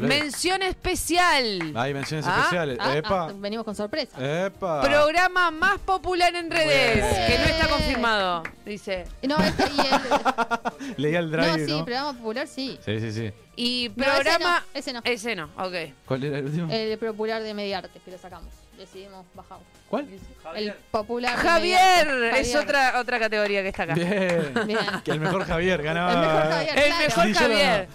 [0.00, 1.72] Mención especial.
[1.76, 2.78] Hay menciones Ah, especiales.
[2.80, 3.26] Ah, Epa.
[3.28, 4.46] ah, venimos con sorpresa.
[4.46, 4.80] Epa.
[4.82, 6.94] Programa más popular en redes.
[6.94, 7.26] Bien.
[7.26, 8.42] Que no está confirmado.
[8.64, 9.04] Dice.
[9.22, 10.94] No, este y el.
[10.96, 11.66] Leía el drive, no, ¿no?
[11.66, 12.78] sí, programa popular sí.
[12.84, 13.32] Sí, sí, sí.
[13.56, 14.64] Y No, programa.
[14.74, 15.00] ese no.
[15.04, 15.74] Ese no, ok.
[16.06, 16.68] ¿Cuál era el último?
[16.72, 18.48] El popular de Mediarte, que lo sacamos.
[18.78, 19.58] Decidimos bajar.
[19.88, 20.08] ¿Cuál?
[20.56, 21.36] El popular.
[21.36, 22.40] de Javier, Mediarte.
[22.40, 22.64] es Javier.
[22.68, 23.94] otra otra categoría que está acá.
[23.94, 24.52] Bien.
[24.66, 24.78] Bien.
[25.04, 26.12] Que el mejor Javier ganaba.
[26.12, 26.78] El mejor Javier.
[26.78, 27.04] El claro.
[27.04, 27.88] mejor Sí, yo lo- Javier.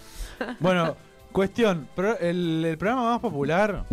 [0.60, 0.98] Bueno,
[1.32, 1.88] cuestión.
[1.96, 3.86] pro- el, el programa más popular,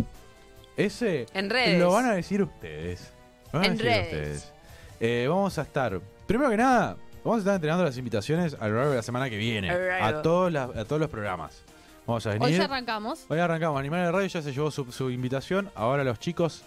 [0.77, 1.25] ese.
[1.33, 1.79] En redes.
[1.79, 3.11] Lo van a decir ustedes.
[3.51, 4.05] Lo van a En decir redes.
[4.13, 4.53] ustedes.
[4.99, 5.99] Eh, vamos a estar.
[6.27, 9.29] Primero que nada, vamos a estar entregando las invitaciones a lo largo de la semana
[9.29, 9.69] que viene.
[9.69, 11.61] A todos, las- a todos los programas.
[12.07, 12.43] Vamos a venir.
[12.45, 13.25] Hoy ya arrancamos.
[13.29, 13.79] Hoy arrancamos.
[13.79, 15.71] Animal de Radio ya se llevó su, su invitación.
[15.75, 16.63] Ahora los chicos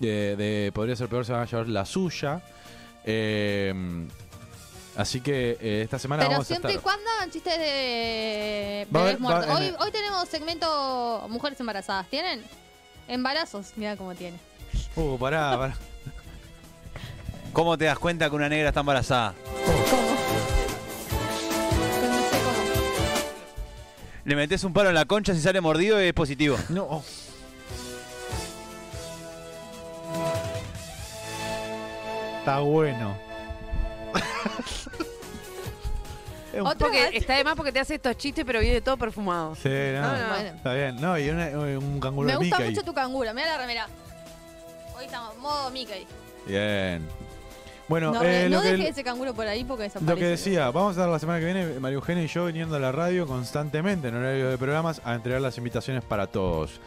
[0.00, 2.42] de, de Podría ser peor se van a llevar la suya.
[3.04, 3.72] Eh,
[4.96, 6.82] así que eh, esta semana Pero vamos a siempre y estar.
[6.82, 9.44] cuando hagan chistes de Va a bebés haber- va- muertos.
[9.46, 12.06] en Hoy, el- hoy tenemos segmento Mujeres Embarazadas.
[12.08, 12.42] ¿Tienen?
[13.08, 13.72] Embarazos.
[13.76, 14.38] Mira cómo tiene.
[14.96, 15.74] Uh, pará, pará.
[17.52, 19.34] ¿Cómo te das cuenta que una negra está embarazada?
[19.90, 20.16] ¿Cómo?
[22.00, 22.58] Pero no sé cómo.
[24.24, 26.56] Le metes un palo en la concha, si sale mordido es positivo.
[26.70, 27.02] No.
[32.40, 33.16] Está bueno.
[36.78, 37.10] Porque vez.
[37.14, 39.54] está de más porque te hace estos chistes, pero viene todo perfumado.
[39.56, 40.28] Sí, no, No, no.
[40.28, 40.48] Bueno.
[40.56, 41.00] Está bien.
[41.00, 41.48] No, y una-
[41.78, 42.70] un canguro Me de gusta Mickey.
[42.74, 43.32] mucho tu canguro.
[43.34, 43.86] Mira la remera.
[44.96, 46.06] Hoy estamos modo Mickey.
[46.46, 47.06] Bien.
[47.88, 50.10] Bueno, no eh, no lo, que, deje ese canguro por ahí porque desaparece.
[50.12, 52.76] lo que decía, vamos a estar la semana que viene, María Eugenia y yo viniendo
[52.76, 56.80] a la radio constantemente en horario de programas a entregar las invitaciones para todos.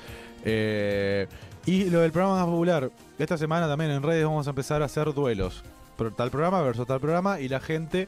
[0.44, 1.28] Eh,
[1.66, 2.90] y lo del programa más popular,
[3.20, 5.64] esta semana también en redes vamos a empezar a hacer duelos.
[5.98, 8.08] Pro- Tal programa versus tal programa y la gente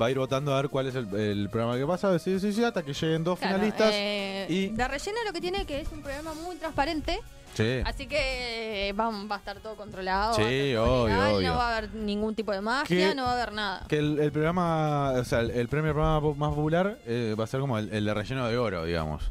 [0.00, 2.52] va a ir votando a ver cuál es el, el programa que pasa, sí, sí,
[2.52, 3.90] sí, hasta que lleguen dos Claro, finalistas.
[3.92, 7.20] eh, y- De relleno lo que tiene que es un programa muy transparente.
[7.54, 7.80] Sí.
[7.84, 10.34] Así que eh, va, va a estar todo controlado.
[10.34, 11.48] Sí, va obvio, legal, obvio.
[11.50, 13.84] No va a haber ningún tipo de magia, Que- no va a haber nada.
[13.88, 17.46] Que el, el programa, o sea, el, el premio programa más popular eh, va a
[17.48, 19.24] ser como el, el de relleno de oro, digamos.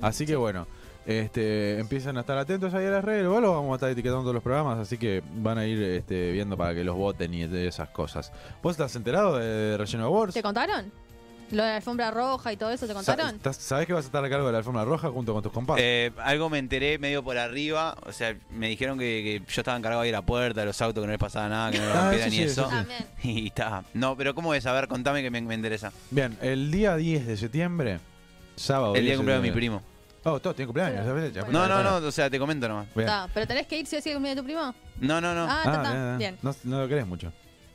[0.00, 0.66] Así que bueno,
[1.06, 3.24] este, empiezan a estar atentos ahí a las redes.
[3.24, 6.32] Igual lo vamos a estar etiquetando todos los programas, así que van a ir este,
[6.32, 8.32] viendo para que los voten y de esas cosas.
[8.62, 10.34] ¿Vos estás enterado de Relleno Awards?
[10.34, 10.92] ¿Te contaron?
[11.52, 13.36] Lo de la alfombra roja y todo eso, ¿te Sa- contaron?
[13.36, 15.52] estás- ¿Sabés que vas a estar a cargo de la alfombra roja junto con tus
[15.52, 15.84] compadres?
[15.86, 17.96] Eh, algo me enteré medio por arriba.
[18.04, 20.66] O sea, me dijeron que, que yo estaba encargado de ir a la puerta de
[20.66, 22.68] los autos, que no les pasaba nada, que no Ah, rompieran eso ni sí, eso.
[23.22, 23.28] sí.
[23.42, 23.84] Y está.
[23.94, 24.66] No, pero ¿cómo es?
[24.66, 25.92] A ver, contame que me, me interesa.
[26.10, 28.00] Bien, el día 10 de septiembre,
[28.56, 28.96] sábado.
[28.96, 29.82] El 10 día de cumpleaños de mi primo.
[30.28, 31.06] Oh, todos tienen cumpleaños.
[31.06, 31.32] ¿sabes?
[31.32, 32.86] Ya, No, no, no, o sea, te comento nomás.
[32.94, 33.06] Bien.
[33.08, 34.74] Está, ¿Pero tenés que ir si o sí al cumpleaños de tu primo?
[35.00, 35.44] No, no, no.
[35.44, 35.92] Ah, Ah, está, está.
[35.92, 36.38] bien, Bien.
[36.42, 37.32] No, no lo querés mucho.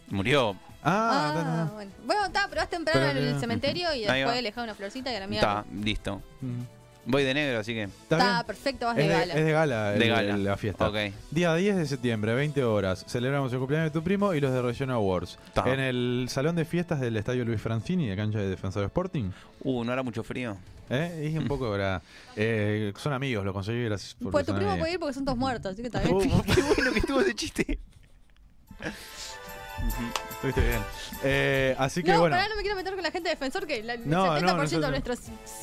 [0.09, 0.55] Murió.
[0.83, 1.73] Ah, está, Ah, está.
[1.75, 1.91] bueno.
[2.05, 4.35] Bueno, está, pero vas temprano Pero en el cementerio y Ahí después va.
[4.35, 5.85] le dejas una florcita y a la Está, mierda.
[5.85, 6.21] listo.
[6.41, 6.61] Mm.
[7.05, 7.83] Voy de negro, así que.
[7.83, 9.33] ¿Está Está, perfecto, vas Es de gala.
[9.33, 10.33] es de gala, el- De gala.
[10.35, 10.87] el- la fiesta.
[10.87, 10.95] Ok.
[11.31, 13.05] Día 10 de septiembre, 20 horas.
[13.07, 15.39] Celebramos el cumpleaños de tu primo y los de Relleno Awards.
[15.53, 15.63] Ta.
[15.73, 19.31] En el salón de fiestas del Estadio Luis Francini, de cancha de Defensor Sporting.
[19.63, 20.57] Uh, no era mucho frío.
[20.93, 21.31] ¿Eh?
[21.33, 22.01] Y un poco, ¿verdad?
[22.35, 25.37] Eh, son amigos, lo conseguí gracias por Pues tu primo puede ir porque son todos
[25.37, 26.15] muertos, así que está bien.
[26.15, 26.19] Uh,
[26.55, 27.79] Qué bueno que estuvo ese chiste.
[30.31, 30.79] Estuviste bien.
[31.23, 32.35] Eh, así que no, bueno.
[32.35, 34.33] pará, no me quiero meter con la gente de defensor, que la- el No, no,
[34.39, 34.89] 70% nosotros- de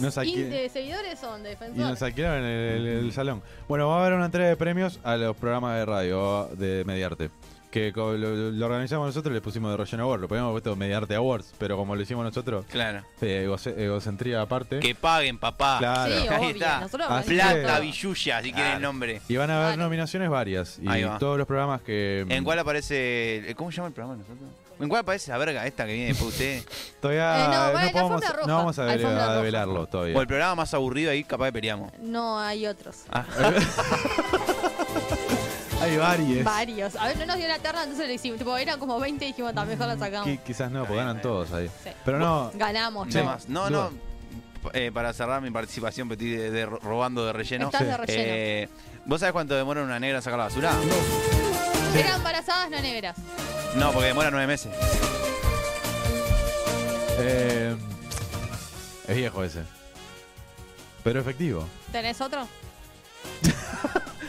[0.01, 1.91] nuestros in- de seguidores son de Y defensor.
[1.91, 3.43] nos alquilaron el, el- el salón.
[3.69, 7.31] Bueno, va a haber una entrega de premios a los programas de radio de Mediarte.
[7.71, 10.21] Que lo, lo organizamos nosotros y le pusimos de Relleno Award.
[10.23, 13.05] Lo podíamos haber puesto Mediarte Awards, pero como lo hicimos nosotros, Claro.
[13.21, 14.81] eh, egoce- egocentría aparte.
[14.81, 15.77] Que paguen, papá.
[15.79, 16.11] Claro.
[16.13, 16.51] Sí, Ahí obvio.
[16.51, 16.89] está.
[17.27, 19.21] Plata, billulla, si quieren el nombre.
[19.29, 19.83] Y van a haber Claro.
[19.85, 20.79] nominaciones varias.
[20.83, 21.19] Y Ahí va.
[21.19, 22.25] todos los programas que.
[22.29, 23.55] ¿En cuál aparece.
[23.57, 24.51] ¿Cómo se llama el programa de nosotros?
[24.81, 26.73] ¿En cuál aparece la verga esta que viene después de usted?
[27.01, 29.35] Todavía Eh, no, podemos, no vamos a, roja.
[29.35, 30.17] develarlo todavía.
[30.17, 31.93] O el programa más aburrido ahí, capaz que peleamos.
[32.01, 33.03] No, hay otros.
[33.11, 33.25] Ah,
[35.91, 36.45] Hay varios.
[36.45, 36.97] Varios.
[36.97, 38.39] A ver, no nos dio la terna, entonces le hicimos.
[38.39, 40.29] Tipo, eran como 20 y dijimos, "Ta, mejor la sacamos.
[40.29, 41.69] Qui- quizás no, porque ganan todos ahí.
[41.85, 41.91] Sí.
[42.05, 42.51] Pero no.
[42.55, 43.49] Ganamos, más.
[43.49, 43.91] No, no.
[44.73, 47.67] eh, para cerrar mi participación, petit de, de ro- robando de relleno.
[47.67, 47.97] Estás de Sí.
[47.99, 48.23] relleno.
[48.27, 48.69] Eh,
[49.07, 50.73] ¿Vos sabés cuánto demora una negra en sacar la basura?
[51.97, 53.17] Eran embarazadas, no negras.
[53.77, 54.71] No, porque demora nueve meses.
[57.21, 57.77] Eh,
[59.09, 59.63] es viejo ese.
[61.03, 61.65] Pero efectivo.
[61.91, 62.47] ¿Tenés otro?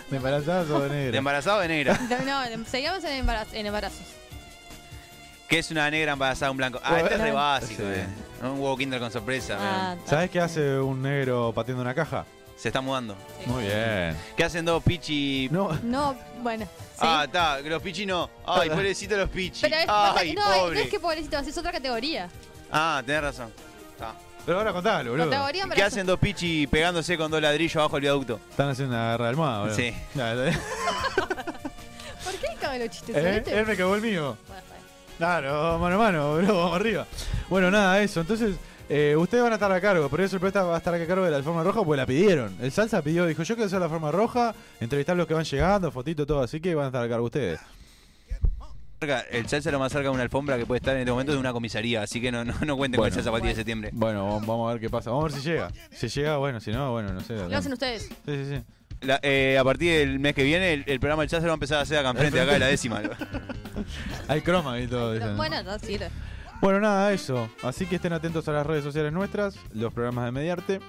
[0.09, 1.17] ¿De embarazadas o de ¿De negra?
[1.17, 1.99] embarazado o de negra?
[2.25, 4.05] No, no, seguimos en, embarazo, en embarazos.
[5.47, 6.79] ¿Qué es una negra embarazada de un blanco?
[6.83, 7.87] Ah, este es re básico, Sí.
[7.89, 8.05] eh.
[8.43, 9.57] Un huevo kinder con sorpresa.
[9.59, 10.01] Ah, eh.
[10.05, 10.09] ta.
[10.11, 12.25] ¿Sabes qué hace un negro pateando una caja?
[12.55, 13.15] Se está mudando.
[13.45, 14.15] Muy bien.
[14.35, 15.47] ¿Qué hacen dos pichi?
[15.49, 16.65] No, No, bueno.
[16.65, 16.99] Sí.
[16.99, 18.29] Ah, está, los pichi no.
[18.45, 19.61] Ay, pobrecito los pichi.
[19.61, 20.81] Pero es, pasa Ay, que no, no pobre.
[20.83, 22.29] es que pobrecito, es otra categoría.
[22.71, 23.53] Ah, tenés razón.
[23.91, 24.13] Está.
[24.49, 25.29] Pero ahora contalo, boludo.
[25.29, 25.85] Categoría ¿Qué embarazo.
[25.85, 28.39] hacen dos pichi pegándose con dos ladrillos abajo del viaducto?
[28.49, 29.75] Están haciendo una guerra de almohada, boludo.
[29.75, 29.93] Sí.
[30.15, 30.59] Ya, ya, ya.
[32.23, 33.15] ¿Por qué caben los chistes?
[33.15, 33.43] ¿Eh?
[33.45, 34.35] Él me cagó el mío.
[34.47, 34.63] Bueno.
[35.19, 37.05] Claro, mano a mano, boludo, vamos arriba.
[37.47, 38.21] Bueno, nada, eso.
[38.21, 38.55] Entonces,
[38.89, 40.09] eh, ustedes van a estar a cargo.
[40.09, 42.57] Por eso va a estar a cargo de la alfombra roja, porque la pidieron.
[42.59, 45.43] El Salsa pidió, dijo, yo quiero hacer la alfombra roja, entrevistar a los que van
[45.43, 46.41] llegando, fotito, todo.
[46.41, 47.59] Así que van a estar a cargo ustedes.
[49.31, 51.37] El salsa lo más cerca de una alfombra que puede estar en este momento de
[51.37, 52.97] una comisaría, así que no, no, no cuenten Bueno.
[52.99, 53.89] con el salsa para el 10 de septiembre.
[53.93, 55.09] Bueno, vamos- a ver qué pasa.
[55.11, 55.71] Vamos a ver si llega.
[55.91, 57.35] Si llega, bueno, si no, bueno, no sé.
[57.35, 58.03] Lo hacen ustedes.
[58.03, 58.61] Sí, sí, sí.
[59.01, 61.53] La- eh, a partir del mes que viene, el, el programa del salsa lo va
[61.53, 63.01] a empezar a hacer acá enfrente, acá de la décima.
[64.27, 65.13] Hay croma y todo.
[65.13, 65.37] dicen.
[65.37, 66.09] Bueno, no sirve.
[66.61, 67.49] Bueno, nada, eso.
[67.63, 70.79] Así que estén atentos a las redes sociales nuestras, los programas de Mediarte.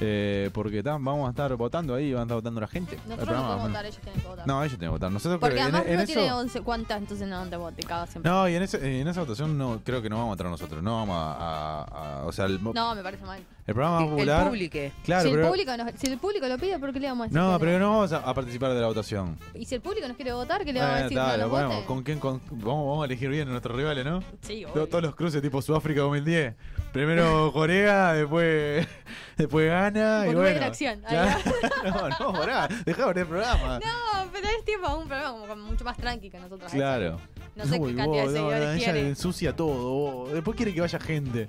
[0.00, 2.94] Eh, porque tam, vamos a estar votando ahí, van a estar votando la gente.
[2.94, 3.74] El Nosotros no programa, podemos bueno.
[3.74, 4.46] votar, ellos tienen que votar.
[4.46, 5.12] No, ellos tienen que votar.
[5.12, 7.56] Nosotros Porque creo que en- además en, uno eso- tiene 11 cuantas, entonces no te
[7.56, 8.30] vote cada siempre.
[8.30, 10.82] No, y en, ese- en esa votación no creo que no vamos a entrar nosotros.
[10.82, 11.32] No vamos a.
[11.32, 13.40] a- a- o sea, el, No, me parece mal.
[13.66, 14.46] el programa más El popular.
[14.48, 14.78] público.
[15.04, 15.48] Claro, si, el pero.
[15.48, 17.40] público nos- si el público lo pide, ¿por qué le vamos a decir?
[17.40, 19.36] No, que pero no vamos a, a participar de la votación.
[19.54, 21.16] Y si el público nos quiere votar, ¿qué le vamos a decir?
[21.18, 21.70] dale, no bueno?
[21.86, 22.18] ¿con quién?
[22.20, 24.22] con- vamos, vamos a elegir bien a nuestros rivales, ¿no?
[24.42, 24.86] Sí, obvio.
[24.86, 26.54] Todos los cruces tipo Sudáfrica 2010.
[26.92, 28.86] Primero Corea, después,
[29.36, 30.56] después Gana y Uruguay bueno.
[30.58, 31.00] en acción.
[31.06, 31.38] Claro.
[31.84, 33.78] no, no, pará, dejá de ver el programa.
[33.80, 36.72] No, pero es tipo un programa como, como mucho más tranqui que nosotros.
[36.72, 37.20] Claro.
[37.56, 39.08] No sé qué Uy, cantidad de vos, no, seguidores ella tiene.
[39.08, 39.74] ensucia todo.
[39.92, 40.32] vos.
[40.32, 41.48] Después quiere que vaya gente.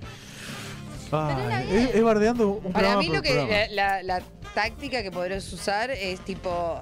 [1.92, 3.66] Es, bardeando un Para programa mí lo que programa.
[3.70, 4.22] la, la- la
[4.54, 6.78] táctica que podrás usar es tipo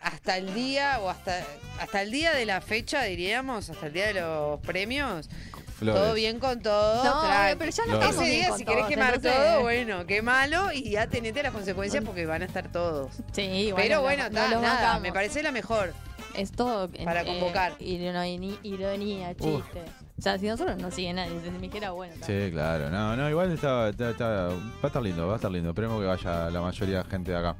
[0.00, 1.44] hasta el día o hasta
[1.78, 5.30] hasta el día de la fecha diríamos, hasta el día de los premios,
[5.80, 6.00] Flores.
[6.02, 7.02] todo bien con todo.
[7.04, 7.56] No, tranqui.
[7.58, 8.10] pero ya no Flores.
[8.10, 11.06] Ese bien día con si querés todos, quemar entonces- todo, bueno, qué malo y ya
[11.08, 13.12] tenete las consecuencias porque van a estar todos.
[13.32, 15.02] Sí, Pero bueno, no ta, nada, bancamos.
[15.02, 15.92] me parece la mejor.
[16.34, 17.72] Es todo en- Para eh, convocar.
[17.80, 19.82] ironía, ironía, chiste.
[20.16, 22.14] O sea, si nosotros no sigue nadie, si me dijera bueno.
[22.20, 22.46] también.
[22.46, 22.90] Sí, claro.
[22.90, 25.70] No, no, igual está, está- está- va a estar lindo, va a estar lindo.
[25.70, 27.56] Esperemos que vaya la mayoría de gente de acá.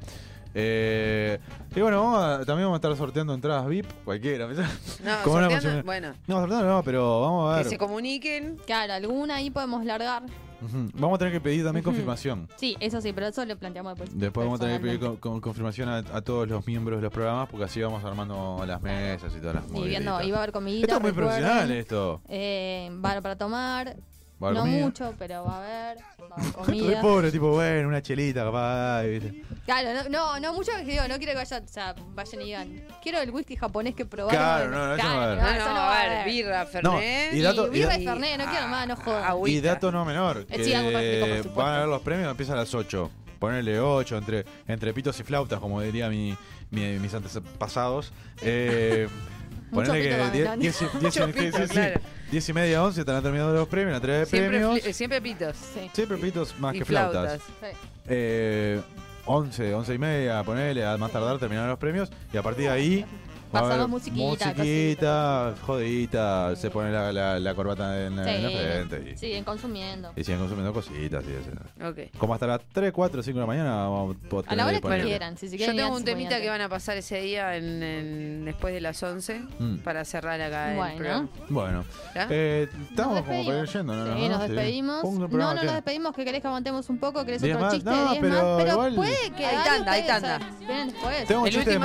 [0.53, 1.39] Eh,
[1.75, 4.47] y bueno, vamos a- también vamos a estar sorteando entradas VIP, cualquiera.
[4.47, 4.53] No,
[5.23, 7.69] Como una sorteando- emoción- bueno, No, sorteando no, pero vamos a que ver.
[7.71, 8.57] se comuniquen.
[8.65, 10.23] Claro, alguna ahí podemos largar.
[10.63, 10.89] Ujú.
[10.93, 12.47] Vamos a tener que pedir también confirmación.
[12.55, 14.11] Sí, eso sí, pero eso le planteamos después.
[14.19, 15.21] Después vamos a tener que pedir personalmente.
[15.21, 18.63] con- con- confirmación a, a todos los miembros de los programas porque así vamos armando
[18.67, 20.81] las mesas y todas las Y viendo, iba a haber comida.
[20.81, 22.21] Esto es muy profesional esto.
[22.29, 23.95] Eh, bar para tomar.
[24.41, 24.85] Va a haber no comida.
[24.85, 25.97] mucho, pero va a haber.
[25.97, 27.01] Va a haber Re comida.
[27.01, 29.03] pobre, tipo, bueno, una chelita capaz.
[29.03, 29.43] ¿viste?
[29.65, 32.45] Claro, no, no, no mucho que digo, no quiero que vaya, o sea, vayan y
[32.45, 34.39] digan, quiero el whisky japonés que probaron.
[34.39, 35.37] Claro, no, no, eso no va a haber.
[35.43, 36.25] No, eso no, no va a haber.
[36.25, 37.33] birra, fernet.
[37.33, 39.23] y dato- y birra y fernet, no quiero más, no jodan.
[39.25, 39.57] agüita.
[39.57, 41.53] Y dato no menor, Eh, que sí, supuesto.
[41.53, 43.11] van a ver los premios, empieza a las 8.
[43.39, 46.35] Ponerle 8 entre, entre pitos y flautas, como diría mi,
[46.69, 48.11] mi- mis antepasados.
[48.41, 49.07] Eh,
[49.71, 50.57] Pito que también, 10 ¿no?
[50.57, 51.73] 10 y- 10 y- Mucho sí, pito, sí, sí.
[51.73, 52.01] claro.
[52.31, 54.75] 10 y media, 11 estarán terminando los premios, la entrega de Siempre, premios.
[54.85, 55.55] fli- siempre pitos.
[55.73, 55.89] Sí.
[55.93, 57.41] Siempre pitos más y que flautas.
[57.41, 57.67] Sí.
[58.07, 58.81] Eh,
[59.25, 62.09] 11, 11 y media, ponele, a más tardar terminar los premios.
[62.33, 63.05] Y a partir de ahí.
[63.51, 69.11] Pasamos musiquita, musiquita, jodidita, se pone la, la- la corbata en, en la frente.
[69.13, 70.11] Y, Siguen consumiendo.
[70.15, 71.23] y siguen consumiendo cositas.
[71.25, 71.89] Y eso.
[71.89, 72.17] Ok.
[72.17, 74.15] Como hasta las 3, 4, 5 de la mañana vamos
[74.47, 75.75] a A la hora que quieran, si se Yo quieren.
[75.75, 79.01] ir tengo un temita que van a pasar ese día en, en- después de las
[79.01, 79.77] 11 Mm.
[79.79, 80.95] para cerrar acá el Bueno.
[80.97, 81.29] programa.
[81.49, 81.85] Bueno,
[82.29, 84.15] eh, estamos Nos como yendo, ¿no?
[84.15, 84.29] Sí, ¿no?
[84.37, 84.51] nos Sí.
[84.53, 85.03] despedimos.
[85.03, 87.73] No, no nos despedimos, que querés que aguantemos un poco, querés otro más.
[87.73, 90.39] chiste, No, 10 pero más, pero igual- puede que Hay tanda, hay tanda.
[90.59, 91.25] vienen después.
[91.27, 91.75] Tengo un, El chiste de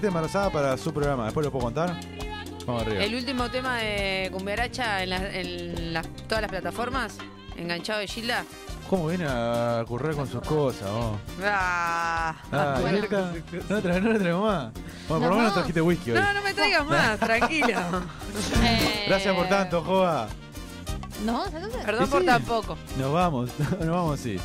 [0.00, 1.24] de embarazada para su programa.
[1.24, 1.94] ¿Después lo puedo contar?
[2.66, 3.04] Vamos arriba.
[3.04, 7.18] El último tema de Cumbiaracha en, la- en las- todas las plataformas,
[7.56, 8.44] enganchado de Gilda.
[8.88, 10.90] ¿Cómo viene a currar con sus cosas?
[10.90, 11.18] vos?
[11.44, 12.34] Ah.
[12.52, 12.98] Ah, Bueno.
[12.98, 13.32] ¿y esta?
[13.68, 14.72] No, tra no le traigo más.
[15.08, 15.36] Bueno, por lo No.
[15.36, 16.20] menos trajiste whisky hoy.
[16.20, 17.68] No, no me traigas más, tranquilo.
[18.62, 20.28] Eh, Gracias por tanto, Joa.
[21.24, 21.44] ¿No?
[21.84, 22.26] Perdón por sí.
[22.26, 22.76] tan poco.
[22.98, 23.50] Nos vamos,
[23.80, 24.38] nos vamos, sí.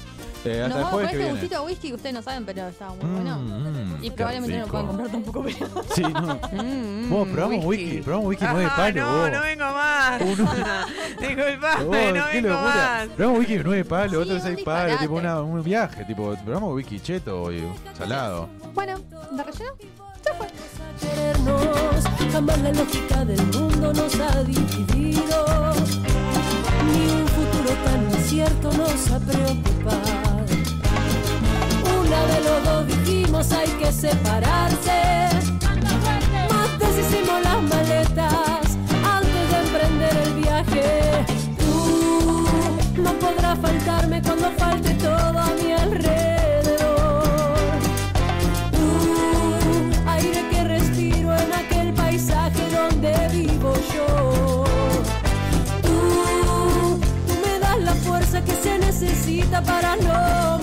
[0.45, 1.31] Eh, hasta Nos vamos con este viene.
[1.33, 3.39] gustito a whisky que ustedes no saben, pero estaba muy Mm, bueno.
[3.39, 5.83] mm, Y qué probablemente no lo puedan comprar tampoco, pero.
[5.93, 6.39] Sí, no.
[6.63, 9.31] Mm, Vos, probamos whisky, probamos whisky Ajá, palos, No, vos.
[9.31, 10.21] no vengo más.
[10.21, 10.51] Uno.
[11.19, 12.53] Disculpame, Vos, no vengo locura.
[12.63, 13.07] más.
[13.17, 14.97] Probamos whisky de nueve palos, Sí, otro de un seis palos, disparate.
[15.03, 17.63] tipo una, un viaje, tipo, probamos whisky cheto y
[17.97, 18.47] salado.
[18.73, 18.97] Bueno,
[19.31, 19.71] ¿de relleno?
[20.23, 20.47] Se fue.
[22.31, 25.45] jamás la lógica del mundo nos ha dividido,
[26.85, 30.28] ni un futuro tan incierto nos ha preocupado
[32.25, 35.29] de los dos dijimos hay que separarse.
[36.49, 38.77] Más deshicimos las maletas
[39.17, 41.25] antes de emprender el viaje.
[41.57, 47.23] Tú no podrás faltarme cuando falte todo a mi alrededor.
[48.71, 54.63] Tú, aire que respiro en aquel paisaje donde vivo yo.
[55.81, 60.58] Tú, tú me das la fuerza que se necesita para no